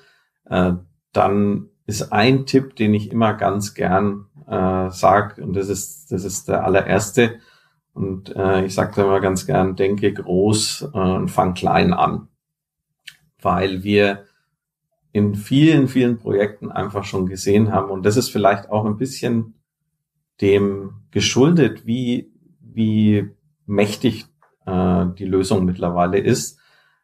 äh, 0.46 0.74
dann 1.14 1.70
ist 1.86 2.12
ein 2.12 2.46
Tipp, 2.46 2.76
den 2.76 2.94
ich 2.94 3.12
immer 3.12 3.34
ganz 3.34 3.74
gern 3.74 4.28
äh, 4.50 4.90
sage, 4.90 5.44
und 5.44 5.54
das 5.54 5.70
ist, 5.70 6.12
das 6.12 6.24
ist 6.24 6.48
der 6.48 6.64
allererste, 6.64 7.40
und 7.94 8.36
äh, 8.36 8.66
ich 8.66 8.74
sage 8.74 8.94
da 8.96 9.04
immer 9.04 9.20
ganz 9.20 9.46
gern, 9.46 9.76
denke 9.76 10.14
groß 10.14 10.90
äh, 10.94 10.98
und 10.98 11.30
fang 11.30 11.54
klein 11.54 11.94
an. 11.94 12.28
Weil 13.42 13.84
wir 13.84 14.26
in 15.12 15.36
vielen, 15.36 15.88
vielen 15.88 16.18
Projekten 16.18 16.72
einfach 16.72 17.04
schon 17.04 17.26
gesehen 17.26 17.72
haben, 17.72 17.90
und 17.90 18.06
das 18.06 18.18
ist 18.18 18.30
vielleicht 18.30 18.70
auch 18.70 18.86
ein 18.86 18.98
bisschen 18.98 19.56
dem 20.42 21.02
geschuldet, 21.12 21.86
wie, 21.86 22.32
wie 22.62 23.30
mächtig 23.66 24.28
äh, 24.66 25.06
die 25.18 25.26
Lösung 25.26 25.66
mittlerweile 25.66 26.20
ist, 26.20 26.59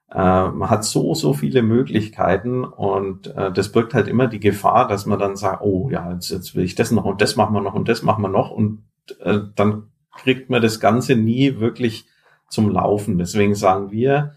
man 0.08 0.70
hat 0.70 0.86
so, 0.86 1.14
so 1.14 1.34
viele 1.34 1.62
Möglichkeiten 1.62 2.64
und 2.64 3.28
äh, 3.36 3.52
das 3.52 3.72
birgt 3.72 3.94
halt 3.94 4.08
immer 4.08 4.28
die 4.28 4.40
Gefahr, 4.40 4.88
dass 4.88 5.06
man 5.06 5.20
dann 5.20 5.36
sagt, 5.36 5.62
oh 5.62 5.90
ja, 5.90 6.14
jetzt, 6.14 6.30
jetzt 6.30 6.56
will 6.56 6.64
ich 6.64 6.76
das 6.76 6.92
noch 6.92 7.06
und 7.06 7.22
das 7.22 7.36
machen 7.36 7.54
wir 7.54 7.62
noch 7.62 7.74
und 7.74 7.90
das 7.90 8.04
machen 8.04 8.22
wir 8.22 8.30
noch 8.30 8.52
und 8.52 8.84
äh, 9.20 9.40
dann 9.56 9.90
kriegt 10.16 10.50
man 10.50 10.62
das 10.62 10.80
Ganze 10.80 11.16
nie 11.16 11.60
wirklich 11.60 12.06
zum 12.50 12.70
Laufen. 12.70 13.18
Deswegen 13.18 13.56
sagen 13.56 13.92
wir, 13.92 14.34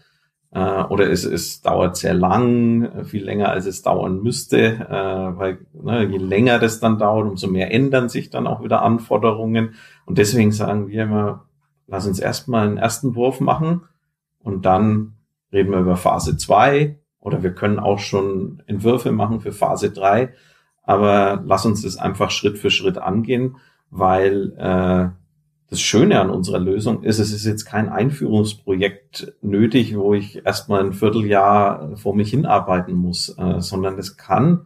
äh, 0.51 0.83
oder 0.83 1.09
es, 1.09 1.25
es 1.25 1.61
dauert 1.61 1.97
sehr 1.97 2.13
lang, 2.13 3.05
viel 3.05 3.23
länger 3.23 3.49
als 3.49 3.65
es 3.65 3.81
dauern 3.81 4.21
müsste, 4.21 4.59
äh, 4.59 5.37
weil 5.37 5.59
ne, 5.73 6.05
je 6.05 6.17
länger 6.17 6.59
das 6.59 6.79
dann 6.79 6.97
dauert, 6.97 7.27
umso 7.27 7.47
mehr 7.47 7.71
ändern 7.71 8.09
sich 8.09 8.29
dann 8.29 8.47
auch 8.47 8.63
wieder 8.63 8.81
Anforderungen. 8.81 9.75
Und 10.05 10.17
deswegen 10.17 10.51
sagen 10.51 10.87
wir 10.87 11.03
immer, 11.03 11.45
lass 11.87 12.07
uns 12.07 12.19
erstmal 12.19 12.67
einen 12.67 12.77
ersten 12.77 13.15
Wurf 13.15 13.39
machen 13.39 13.83
und 14.39 14.65
dann 14.65 15.15
reden 15.51 15.71
wir 15.71 15.79
über 15.79 15.95
Phase 15.95 16.37
2 16.37 16.97
oder 17.19 17.43
wir 17.43 17.53
können 17.53 17.79
auch 17.79 17.99
schon 17.99 18.61
Entwürfe 18.65 19.11
machen 19.11 19.41
für 19.41 19.51
Phase 19.51 19.91
3. 19.91 20.33
Aber 20.83 21.43
lass 21.45 21.65
uns 21.65 21.83
das 21.83 21.97
einfach 21.97 22.31
Schritt 22.31 22.57
für 22.57 22.71
Schritt 22.71 22.97
angehen, 22.97 23.57
weil 23.91 24.53
äh, 24.57 25.09
das 25.69 25.81
Schöne 25.81 26.19
an 26.19 26.31
unserer 26.31 26.59
Lösung 26.59 27.03
ist, 27.03 27.19
es 27.19 27.31
ist 27.31 27.45
jetzt 27.45 27.65
kein 27.65 27.89
Einführungsprojekt 27.89 29.33
nötig, 29.41 29.95
wo 29.95 30.15
ich 30.15 30.43
erstmal 30.45 30.83
ein 30.83 30.93
Vierteljahr 30.93 31.95
vor 31.95 32.15
mich 32.15 32.31
hinarbeiten 32.31 32.95
muss, 32.95 33.29
äh, 33.37 33.61
sondern 33.61 33.97
das 33.97 34.17
kann, 34.17 34.65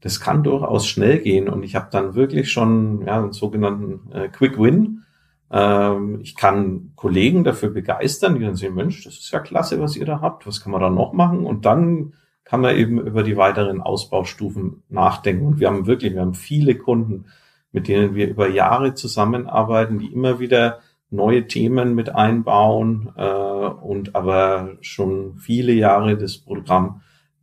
das 0.00 0.20
kann 0.20 0.42
durchaus 0.42 0.86
schnell 0.86 1.20
gehen. 1.20 1.48
Und 1.48 1.62
ich 1.62 1.76
habe 1.76 1.88
dann 1.90 2.14
wirklich 2.14 2.52
schon 2.52 3.06
ja, 3.06 3.18
einen 3.18 3.32
sogenannten 3.32 4.12
äh, 4.12 4.28
Quick 4.28 4.58
Win 4.58 5.04
ähm, 5.50 6.20
ich 6.22 6.36
kann 6.36 6.92
Kollegen 6.94 7.44
dafür 7.44 7.70
begeistern, 7.70 8.34
die 8.34 8.44
dann 8.44 8.56
sehen, 8.56 8.74
Mensch, 8.74 9.04
das 9.04 9.14
ist 9.14 9.30
ja 9.30 9.40
klasse, 9.40 9.80
was 9.80 9.96
ihr 9.96 10.06
da 10.06 10.20
habt, 10.20 10.46
was 10.46 10.62
kann 10.62 10.72
man 10.72 10.80
da 10.80 10.90
noch 10.90 11.12
machen? 11.12 11.46
Und 11.46 11.64
dann 11.64 12.14
kann 12.44 12.60
man 12.60 12.76
eben 12.76 12.98
über 12.98 13.22
die 13.22 13.36
weiteren 13.36 13.80
Ausbaustufen 13.80 14.82
nachdenken. 14.88 15.46
Und 15.46 15.60
wir 15.60 15.68
haben 15.68 15.86
wirklich, 15.86 16.14
wir 16.14 16.20
haben 16.20 16.34
viele 16.34 16.74
Kunden, 16.76 17.26
mit 17.72 17.88
denen 17.88 18.14
wir 18.14 18.28
über 18.28 18.48
Jahre 18.48 18.94
zusammenarbeiten, 18.94 19.98
die 19.98 20.12
immer 20.12 20.40
wieder 20.40 20.80
neue 21.10 21.46
Themen 21.46 21.94
mit 21.94 22.14
einbauen 22.14 23.12
äh, 23.16 23.22
und 23.22 24.14
aber 24.14 24.76
schon 24.80 25.36
viele 25.36 25.72
Jahre 25.72 26.16
das 26.16 26.38
Programm 26.38 27.02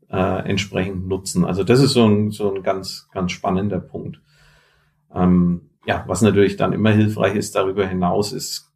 äh, 0.10 0.48
entsprechend 0.48 1.08
nutzen. 1.08 1.46
Also 1.46 1.64
das 1.64 1.82
ist 1.82 1.94
so 1.94 2.06
ein, 2.08 2.32
so 2.32 2.54
ein 2.54 2.64
ganz, 2.64 3.08
ganz 3.12 3.32
spannender 3.32 3.80
Punkt. 3.80 4.22
Ähm, 5.14 5.70
ja, 5.86 6.04
was 6.08 6.22
natürlich 6.22 6.58
dann 6.58 6.74
immer 6.74 6.92
hilfreich 6.92 7.36
ist 7.36 7.56
darüber 7.56 7.86
hinaus, 7.88 8.34
ist, 8.34 8.72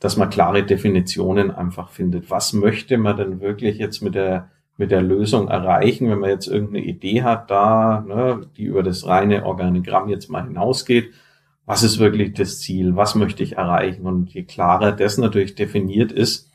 dass 0.00 0.16
man 0.16 0.30
klare 0.30 0.64
Definitionen 0.64 1.50
einfach 1.50 1.90
findet. 1.90 2.30
Was 2.30 2.52
möchte 2.52 2.98
man 2.98 3.16
denn 3.16 3.40
wirklich 3.40 3.78
jetzt 3.78 4.02
mit 4.02 4.14
der, 4.14 4.50
mit 4.76 4.90
der 4.90 5.02
Lösung 5.02 5.48
erreichen, 5.48 6.10
wenn 6.10 6.20
man 6.20 6.30
jetzt 6.30 6.46
irgendeine 6.46 6.84
Idee 6.84 7.22
hat 7.22 7.50
da, 7.50 8.04
ne, 8.06 8.46
die 8.56 8.64
über 8.64 8.82
das 8.82 9.06
reine 9.06 9.44
Organigramm 9.44 10.08
jetzt 10.08 10.30
mal 10.30 10.44
hinausgeht? 10.44 11.10
Was 11.66 11.82
ist 11.82 11.98
wirklich 11.98 12.34
das 12.34 12.60
Ziel? 12.60 12.96
Was 12.96 13.14
möchte 13.14 13.42
ich 13.42 13.56
erreichen? 13.56 14.06
Und 14.06 14.30
je 14.30 14.42
klarer 14.42 14.92
das 14.92 15.18
natürlich 15.18 15.54
definiert 15.54 16.12
ist, 16.12 16.50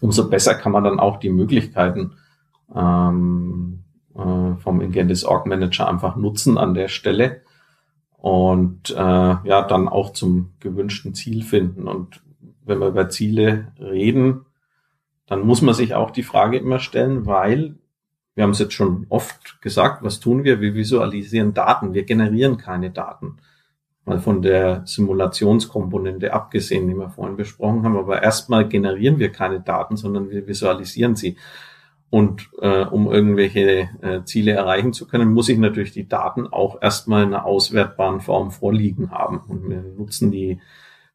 umso 0.00 0.28
besser 0.28 0.54
kann 0.54 0.72
man 0.72 0.84
dann 0.84 1.00
auch 1.00 1.18
die 1.18 1.30
Möglichkeiten 1.30 2.12
ähm, 2.74 3.84
äh, 4.14 4.54
vom 4.58 4.80
Ingentis 4.80 5.24
Org 5.24 5.46
Manager 5.46 5.88
einfach 5.88 6.16
nutzen 6.16 6.56
an 6.56 6.74
der 6.74 6.88
Stelle 6.88 7.42
und 8.18 8.90
äh, 8.90 8.94
ja, 8.94 9.62
dann 9.62 9.88
auch 9.88 10.12
zum 10.12 10.50
gewünschten 10.60 11.14
Ziel 11.14 11.42
finden. 11.42 11.86
Und 11.88 12.20
wenn 12.64 12.80
wir 12.80 12.88
über 12.88 13.08
Ziele 13.08 13.72
reden, 13.80 14.44
dann 15.26 15.40
muss 15.40 15.62
man 15.62 15.74
sich 15.74 15.94
auch 15.94 16.10
die 16.10 16.22
Frage 16.22 16.58
immer 16.58 16.80
stellen, 16.80 17.26
weil 17.26 17.76
wir 18.34 18.44
haben 18.44 18.50
es 18.50 18.58
jetzt 18.58 18.74
schon 18.74 19.06
oft 19.08 19.60
gesagt, 19.62 20.02
was 20.02 20.20
tun 20.20 20.44
wir? 20.44 20.60
Wir 20.60 20.74
visualisieren 20.74 21.54
Daten, 21.54 21.94
wir 21.94 22.04
generieren 22.04 22.56
keine 22.56 22.90
Daten. 22.90 23.36
Mal 24.04 24.20
von 24.20 24.42
der 24.42 24.82
Simulationskomponente 24.86 26.32
abgesehen, 26.32 26.88
die 26.88 26.94
wir 26.94 27.10
vorhin 27.10 27.36
besprochen 27.36 27.82
haben. 27.82 27.96
Aber 27.96 28.22
erstmal 28.22 28.68
generieren 28.68 29.18
wir 29.18 29.32
keine 29.32 29.60
Daten, 29.60 29.96
sondern 29.96 30.30
wir 30.30 30.46
visualisieren 30.46 31.14
sie. 31.14 31.36
Und 32.10 32.48
äh, 32.62 32.84
um 32.84 33.10
irgendwelche 33.12 33.90
äh, 34.00 34.24
Ziele 34.24 34.52
erreichen 34.52 34.94
zu 34.94 35.06
können, 35.06 35.32
muss 35.32 35.48
ich 35.50 35.58
natürlich 35.58 35.92
die 35.92 36.08
Daten 36.08 36.46
auch 36.46 36.80
erstmal 36.80 37.24
in 37.24 37.34
einer 37.34 37.44
auswertbaren 37.44 38.20
Form 38.20 38.50
vorliegen 38.50 39.10
haben. 39.10 39.40
Und 39.46 39.68
wir 39.68 39.82
nutzen 39.82 40.30
die 40.30 40.58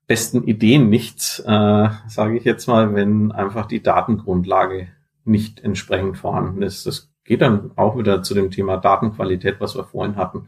besten 0.05 0.43
Ideen 0.43 0.89
nichts, 0.89 1.39
äh, 1.39 1.89
sage 2.07 2.37
ich 2.37 2.43
jetzt 2.43 2.67
mal, 2.67 2.93
wenn 2.93 3.31
einfach 3.31 3.65
die 3.65 3.81
Datengrundlage 3.81 4.89
nicht 5.25 5.63
entsprechend 5.63 6.17
vorhanden 6.17 6.61
ist. 6.61 6.85
Das 6.85 7.11
geht 7.23 7.41
dann 7.41 7.71
auch 7.75 7.97
wieder 7.97 8.21
zu 8.21 8.33
dem 8.33 8.51
Thema 8.51 8.77
Datenqualität, 8.77 9.55
was 9.59 9.75
wir 9.75 9.85
vorhin 9.85 10.17
hatten. 10.17 10.47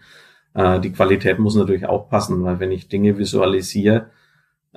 Äh, 0.53 0.79
die 0.79 0.91
Qualität 0.91 1.39
muss 1.39 1.55
natürlich 1.55 1.85
auch 1.85 2.09
passen, 2.09 2.43
weil 2.43 2.59
wenn 2.59 2.71
ich 2.71 2.87
Dinge 2.87 3.17
visualisiere, 3.17 4.11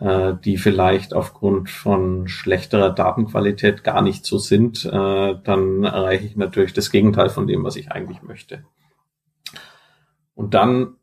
äh, 0.01 0.35
die 0.45 0.57
vielleicht 0.57 1.15
aufgrund 1.15 1.71
von 1.71 2.29
schlechterer 2.29 2.91
Datenqualität 2.91 3.85
gar 3.85 4.03
nicht 4.03 4.25
so 4.25 4.39
sind, 4.39 4.85
äh, 4.85 4.91
dann 4.91 5.85
erreiche 5.85 6.27
ich 6.27 6.37
natürlich 6.37 6.73
das 6.73 6.91
Gegenteil 6.91 7.29
von 7.29 7.47
dem, 7.47 7.65
was 7.65 7.77
ich 7.77 7.91
eigentlich 7.91 8.23
möchte. 8.23 8.65
Und 10.35 10.55
dann 10.55 10.95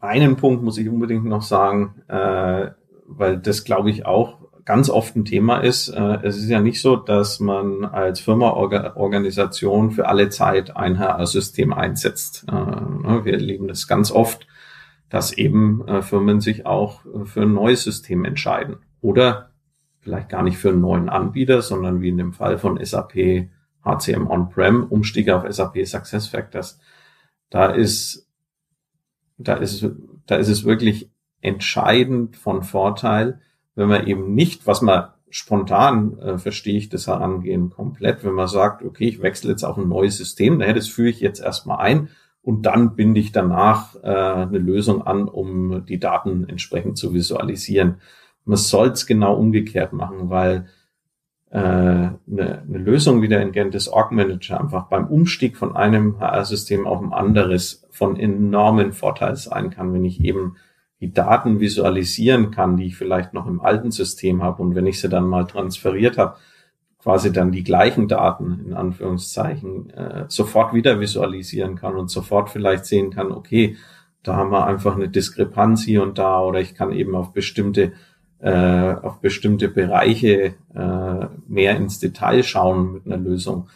einen 0.00 0.36
Punkt 0.36 0.62
muss 0.62 0.78
ich 0.78 0.88
unbedingt 0.88 1.24
noch 1.24 1.42
sagen, 1.42 2.02
äh, 2.08 2.70
weil 3.06 3.38
das 3.38 3.64
glaube 3.64 3.90
ich 3.90 4.06
auch 4.06 4.38
ganz 4.64 4.90
oft 4.90 5.16
ein 5.16 5.24
Thema 5.24 5.58
ist. 5.58 5.88
Äh, 5.88 6.18
es 6.22 6.36
ist 6.36 6.48
ja 6.48 6.60
nicht 6.60 6.80
so, 6.80 6.96
dass 6.96 7.40
man 7.40 7.84
als 7.84 8.20
Firma 8.20 8.50
Organisation 8.50 9.90
für 9.90 10.08
alle 10.08 10.28
Zeit 10.28 10.76
ein 10.76 10.98
HR-System 10.98 11.72
einsetzt. 11.72 12.44
Äh, 12.48 12.54
ne, 12.54 13.20
wir 13.24 13.32
erleben 13.32 13.66
das 13.66 13.88
ganz 13.88 14.12
oft, 14.12 14.46
dass 15.10 15.32
eben 15.32 15.86
äh, 15.86 16.00
Firmen 16.00 16.40
sich 16.40 16.64
auch 16.64 17.04
äh, 17.04 17.26
für 17.26 17.42
ein 17.42 17.52
neues 17.52 17.82
System 17.82 18.24
entscheiden 18.24 18.76
oder 19.02 19.50
vielleicht 19.98 20.30
gar 20.30 20.42
nicht 20.42 20.56
für 20.56 20.70
einen 20.70 20.80
neuen 20.80 21.10
Anbieter, 21.10 21.60
sondern 21.60 22.00
wie 22.00 22.08
in 22.08 22.16
dem 22.16 22.32
Fall 22.32 22.56
von 22.56 22.82
SAP 22.82 23.48
HCM 23.84 24.26
On-Prem, 24.28 24.84
Umstieg 24.84 25.28
auf 25.30 25.44
SAP 25.52 25.86
SuccessFactors. 25.86 26.78
Da 27.50 27.66
ist, 27.66 28.28
da 29.36 29.54
ist, 29.54 29.86
da 30.26 30.36
ist 30.36 30.48
es 30.48 30.64
wirklich 30.64 31.10
entscheidend 31.40 32.36
von 32.36 32.62
Vorteil, 32.62 33.40
wenn 33.74 33.88
man 33.88 34.06
eben 34.06 34.34
nicht, 34.34 34.66
was 34.66 34.80
man 34.80 35.08
spontan 35.30 36.18
äh, 36.18 36.38
verstehe 36.38 36.76
ich 36.76 36.88
das 36.88 37.06
Herangehen 37.06 37.70
komplett, 37.70 38.24
wenn 38.24 38.34
man 38.34 38.48
sagt, 38.48 38.82
okay, 38.82 39.08
ich 39.08 39.22
wechsle 39.22 39.50
jetzt 39.50 39.64
auf 39.64 39.78
ein 39.78 39.88
neues 39.88 40.16
System, 40.16 40.58
naja, 40.58 40.72
das 40.72 40.88
führe 40.88 41.08
ich 41.08 41.20
jetzt 41.20 41.40
erstmal 41.40 41.78
ein 41.78 42.08
und 42.42 42.66
dann 42.66 42.96
binde 42.96 43.20
ich 43.20 43.32
danach 43.32 43.96
äh, 44.02 44.08
eine 44.08 44.58
Lösung 44.58 45.02
an, 45.02 45.28
um 45.28 45.84
die 45.86 45.98
Daten 45.98 46.48
entsprechend 46.48 46.96
zu 46.96 47.12
visualisieren. 47.12 47.96
Man 48.44 48.56
soll 48.56 48.88
es 48.88 49.06
genau 49.06 49.34
umgekehrt 49.34 49.92
machen, 49.92 50.30
weil 50.30 50.66
äh, 51.50 51.58
eine, 51.58 52.16
eine 52.26 52.78
Lösung 52.78 53.22
wie 53.22 53.28
der 53.28 53.42
Ingentis 53.42 53.88
Org 53.88 54.12
Manager 54.12 54.60
einfach 54.60 54.88
beim 54.88 55.06
Umstieg 55.06 55.56
von 55.56 55.76
einem 55.76 56.18
HR-System 56.18 56.86
auf 56.86 57.02
ein 57.02 57.12
anderes 57.12 57.86
von 57.90 58.16
enormen 58.18 58.92
Vorteil 58.92 59.36
sein 59.36 59.70
kann, 59.70 59.92
wenn 59.92 60.04
ich 60.04 60.24
eben 60.24 60.56
die 61.00 61.12
Daten 61.12 61.60
visualisieren 61.60 62.50
kann, 62.50 62.76
die 62.76 62.86
ich 62.86 62.96
vielleicht 62.96 63.34
noch 63.34 63.46
im 63.46 63.60
alten 63.60 63.90
System 63.90 64.42
habe 64.42 64.62
und 64.62 64.74
wenn 64.74 64.86
ich 64.86 65.00
sie 65.00 65.08
dann 65.08 65.26
mal 65.26 65.46
transferiert 65.46 66.18
habe, 66.18 66.36
quasi 67.02 67.32
dann 67.32 67.52
die 67.52 67.64
gleichen 67.64 68.08
Daten 68.08 68.64
in 68.66 68.74
Anführungszeichen 68.74 69.90
äh, 69.90 70.24
sofort 70.28 70.74
wieder 70.74 71.00
visualisieren 71.00 71.76
kann 71.76 71.96
und 71.96 72.10
sofort 72.10 72.50
vielleicht 72.50 72.84
sehen 72.84 73.10
kann, 73.10 73.32
okay, 73.32 73.76
da 74.22 74.36
haben 74.36 74.50
wir 74.50 74.66
einfach 74.66 74.96
eine 74.96 75.08
Diskrepanz 75.08 75.82
hier 75.82 76.02
und 76.02 76.18
da 76.18 76.40
oder 76.42 76.60
ich 76.60 76.74
kann 76.74 76.92
eben 76.92 77.14
auf 77.14 77.32
bestimmte 77.32 77.92
äh, 78.40 78.94
auf 78.94 79.20
bestimmte 79.20 79.68
Bereiche 79.68 80.54
äh, 80.74 81.26
mehr 81.46 81.76
ins 81.76 81.98
Detail 81.98 82.42
schauen 82.42 82.94
mit 82.94 83.06
einer 83.06 83.18
Lösung. 83.18 83.68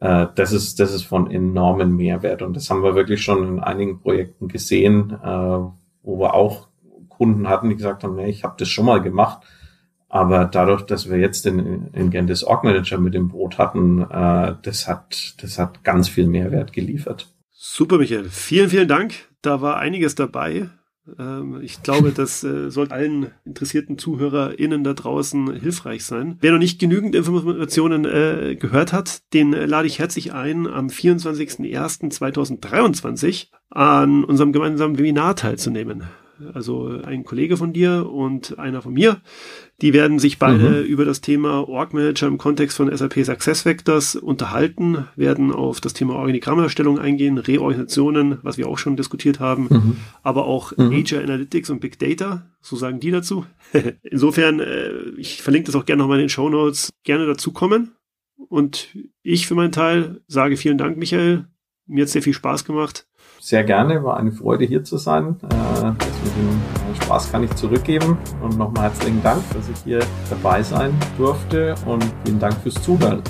Äh, 0.00 0.26
das 0.34 0.52
ist 0.52 0.80
das 0.80 0.92
ist 0.92 1.04
von 1.04 1.30
enormen 1.30 1.96
Mehrwert 1.96 2.42
und 2.42 2.56
das 2.56 2.70
haben 2.70 2.82
wir 2.82 2.94
wirklich 2.94 3.22
schon 3.22 3.46
in 3.46 3.60
einigen 3.60 4.00
Projekten 4.00 4.48
gesehen, 4.48 5.16
äh, 5.22 5.26
wo 6.02 6.18
wir 6.18 6.34
auch 6.34 6.68
Kunden 7.08 7.48
hatten, 7.48 7.68
die 7.68 7.76
gesagt 7.76 8.04
haben, 8.04 8.16
nee, 8.16 8.28
ich 8.28 8.44
habe 8.44 8.54
das 8.58 8.68
schon 8.68 8.86
mal 8.86 9.02
gemacht, 9.02 9.44
aber 10.08 10.46
dadurch, 10.46 10.82
dass 10.82 11.10
wir 11.10 11.18
jetzt 11.18 11.44
den 11.44 11.88
Ingentis 11.92 12.42
Org 12.42 12.64
Manager 12.64 12.98
mit 12.98 13.14
dem 13.14 13.28
Boot 13.28 13.58
hatten, 13.58 14.02
äh, 14.02 14.54
das 14.62 14.88
hat 14.88 15.34
das 15.42 15.58
hat 15.58 15.84
ganz 15.84 16.08
viel 16.08 16.26
Mehrwert 16.26 16.72
geliefert. 16.72 17.28
Super, 17.50 17.98
Michael. 17.98 18.28
Vielen, 18.30 18.70
vielen 18.70 18.88
Dank. 18.88 19.14
Da 19.42 19.60
war 19.60 19.76
einiges 19.76 20.14
dabei. 20.14 20.70
Ähm, 21.18 21.60
ich 21.62 21.82
glaube, 21.82 22.12
das 22.12 22.44
äh, 22.44 22.70
sollte 22.70 22.94
allen 22.94 23.30
interessierten 23.44 23.98
ZuhörerInnen 23.98 24.84
da 24.84 24.94
draußen 24.94 25.54
hilfreich 25.54 26.04
sein. 26.04 26.36
Wer 26.40 26.52
noch 26.52 26.58
nicht 26.58 26.78
genügend 26.78 27.14
Informationen 27.14 28.04
äh, 28.04 28.56
gehört 28.58 28.92
hat, 28.92 29.22
den 29.34 29.52
äh, 29.52 29.66
lade 29.66 29.86
ich 29.86 29.98
herzlich 29.98 30.32
ein, 30.32 30.66
am 30.66 30.86
24.01.2023 30.88 33.48
an 33.70 34.24
unserem 34.24 34.52
gemeinsamen 34.52 34.98
Webinar 34.98 35.36
teilzunehmen 35.36 36.04
also 36.54 37.00
ein 37.04 37.24
Kollege 37.24 37.56
von 37.56 37.72
dir 37.72 38.08
und 38.10 38.58
einer 38.58 38.82
von 38.82 38.92
mir. 38.92 39.20
Die 39.80 39.92
werden 39.92 40.18
sich 40.18 40.38
beide 40.38 40.82
mhm. 40.82 40.84
über 40.84 41.04
das 41.04 41.20
Thema 41.20 41.68
Org 41.68 41.94
Manager 41.94 42.26
im 42.26 42.38
Kontext 42.38 42.76
von 42.76 42.94
SAP 42.94 43.24
SuccessFactors 43.24 44.16
unterhalten, 44.16 45.06
werden 45.16 45.52
auf 45.52 45.80
das 45.80 45.94
Thema 45.94 46.16
Organigrammerstellung 46.16 46.98
eingehen, 46.98 47.38
Reorganisationen, 47.38 48.38
was 48.42 48.58
wir 48.58 48.68
auch 48.68 48.78
schon 48.78 48.96
diskutiert 48.96 49.40
haben, 49.40 49.68
mhm. 49.70 49.96
aber 50.22 50.46
auch 50.46 50.76
mhm. 50.76 50.90
Nature 50.90 51.22
Analytics 51.22 51.70
und 51.70 51.80
Big 51.80 51.98
Data, 51.98 52.46
so 52.60 52.76
sagen 52.76 53.00
die 53.00 53.10
dazu. 53.10 53.44
Insofern, 54.02 54.60
äh, 54.60 54.92
ich 55.16 55.42
verlinke 55.42 55.66
das 55.66 55.76
auch 55.76 55.86
gerne 55.86 56.02
nochmal 56.02 56.18
in 56.18 56.24
den 56.24 56.30
Show 56.30 56.48
Notes, 56.48 56.90
gerne 57.04 57.26
dazukommen. 57.26 57.92
Und 58.48 58.96
ich 59.22 59.46
für 59.46 59.54
meinen 59.54 59.72
Teil 59.72 60.20
sage 60.28 60.56
vielen 60.56 60.78
Dank, 60.78 60.96
Michael. 60.96 61.46
Mir 61.86 62.02
hat 62.02 62.10
sehr 62.10 62.22
viel 62.22 62.34
Spaß 62.34 62.64
gemacht 62.64 63.07
sehr 63.40 63.64
gerne, 63.64 64.04
war 64.04 64.16
eine 64.16 64.32
Freude 64.32 64.64
hier 64.64 64.84
zu 64.84 64.98
sein. 64.98 65.36
Äh, 65.42 65.92
dem 66.38 66.92
äh, 66.92 67.02
Spaß 67.02 67.30
kann 67.30 67.44
ich 67.44 67.54
zurückgeben 67.54 68.16
und 68.42 68.58
nochmal 68.58 68.84
herzlichen 68.84 69.22
Dank, 69.22 69.42
dass 69.52 69.68
ich 69.68 69.76
hier 69.84 70.00
dabei 70.30 70.62
sein 70.62 70.94
durfte 71.16 71.74
und 71.86 72.04
vielen 72.24 72.38
Dank 72.38 72.54
fürs 72.62 72.80
Zuhören. 72.82 73.22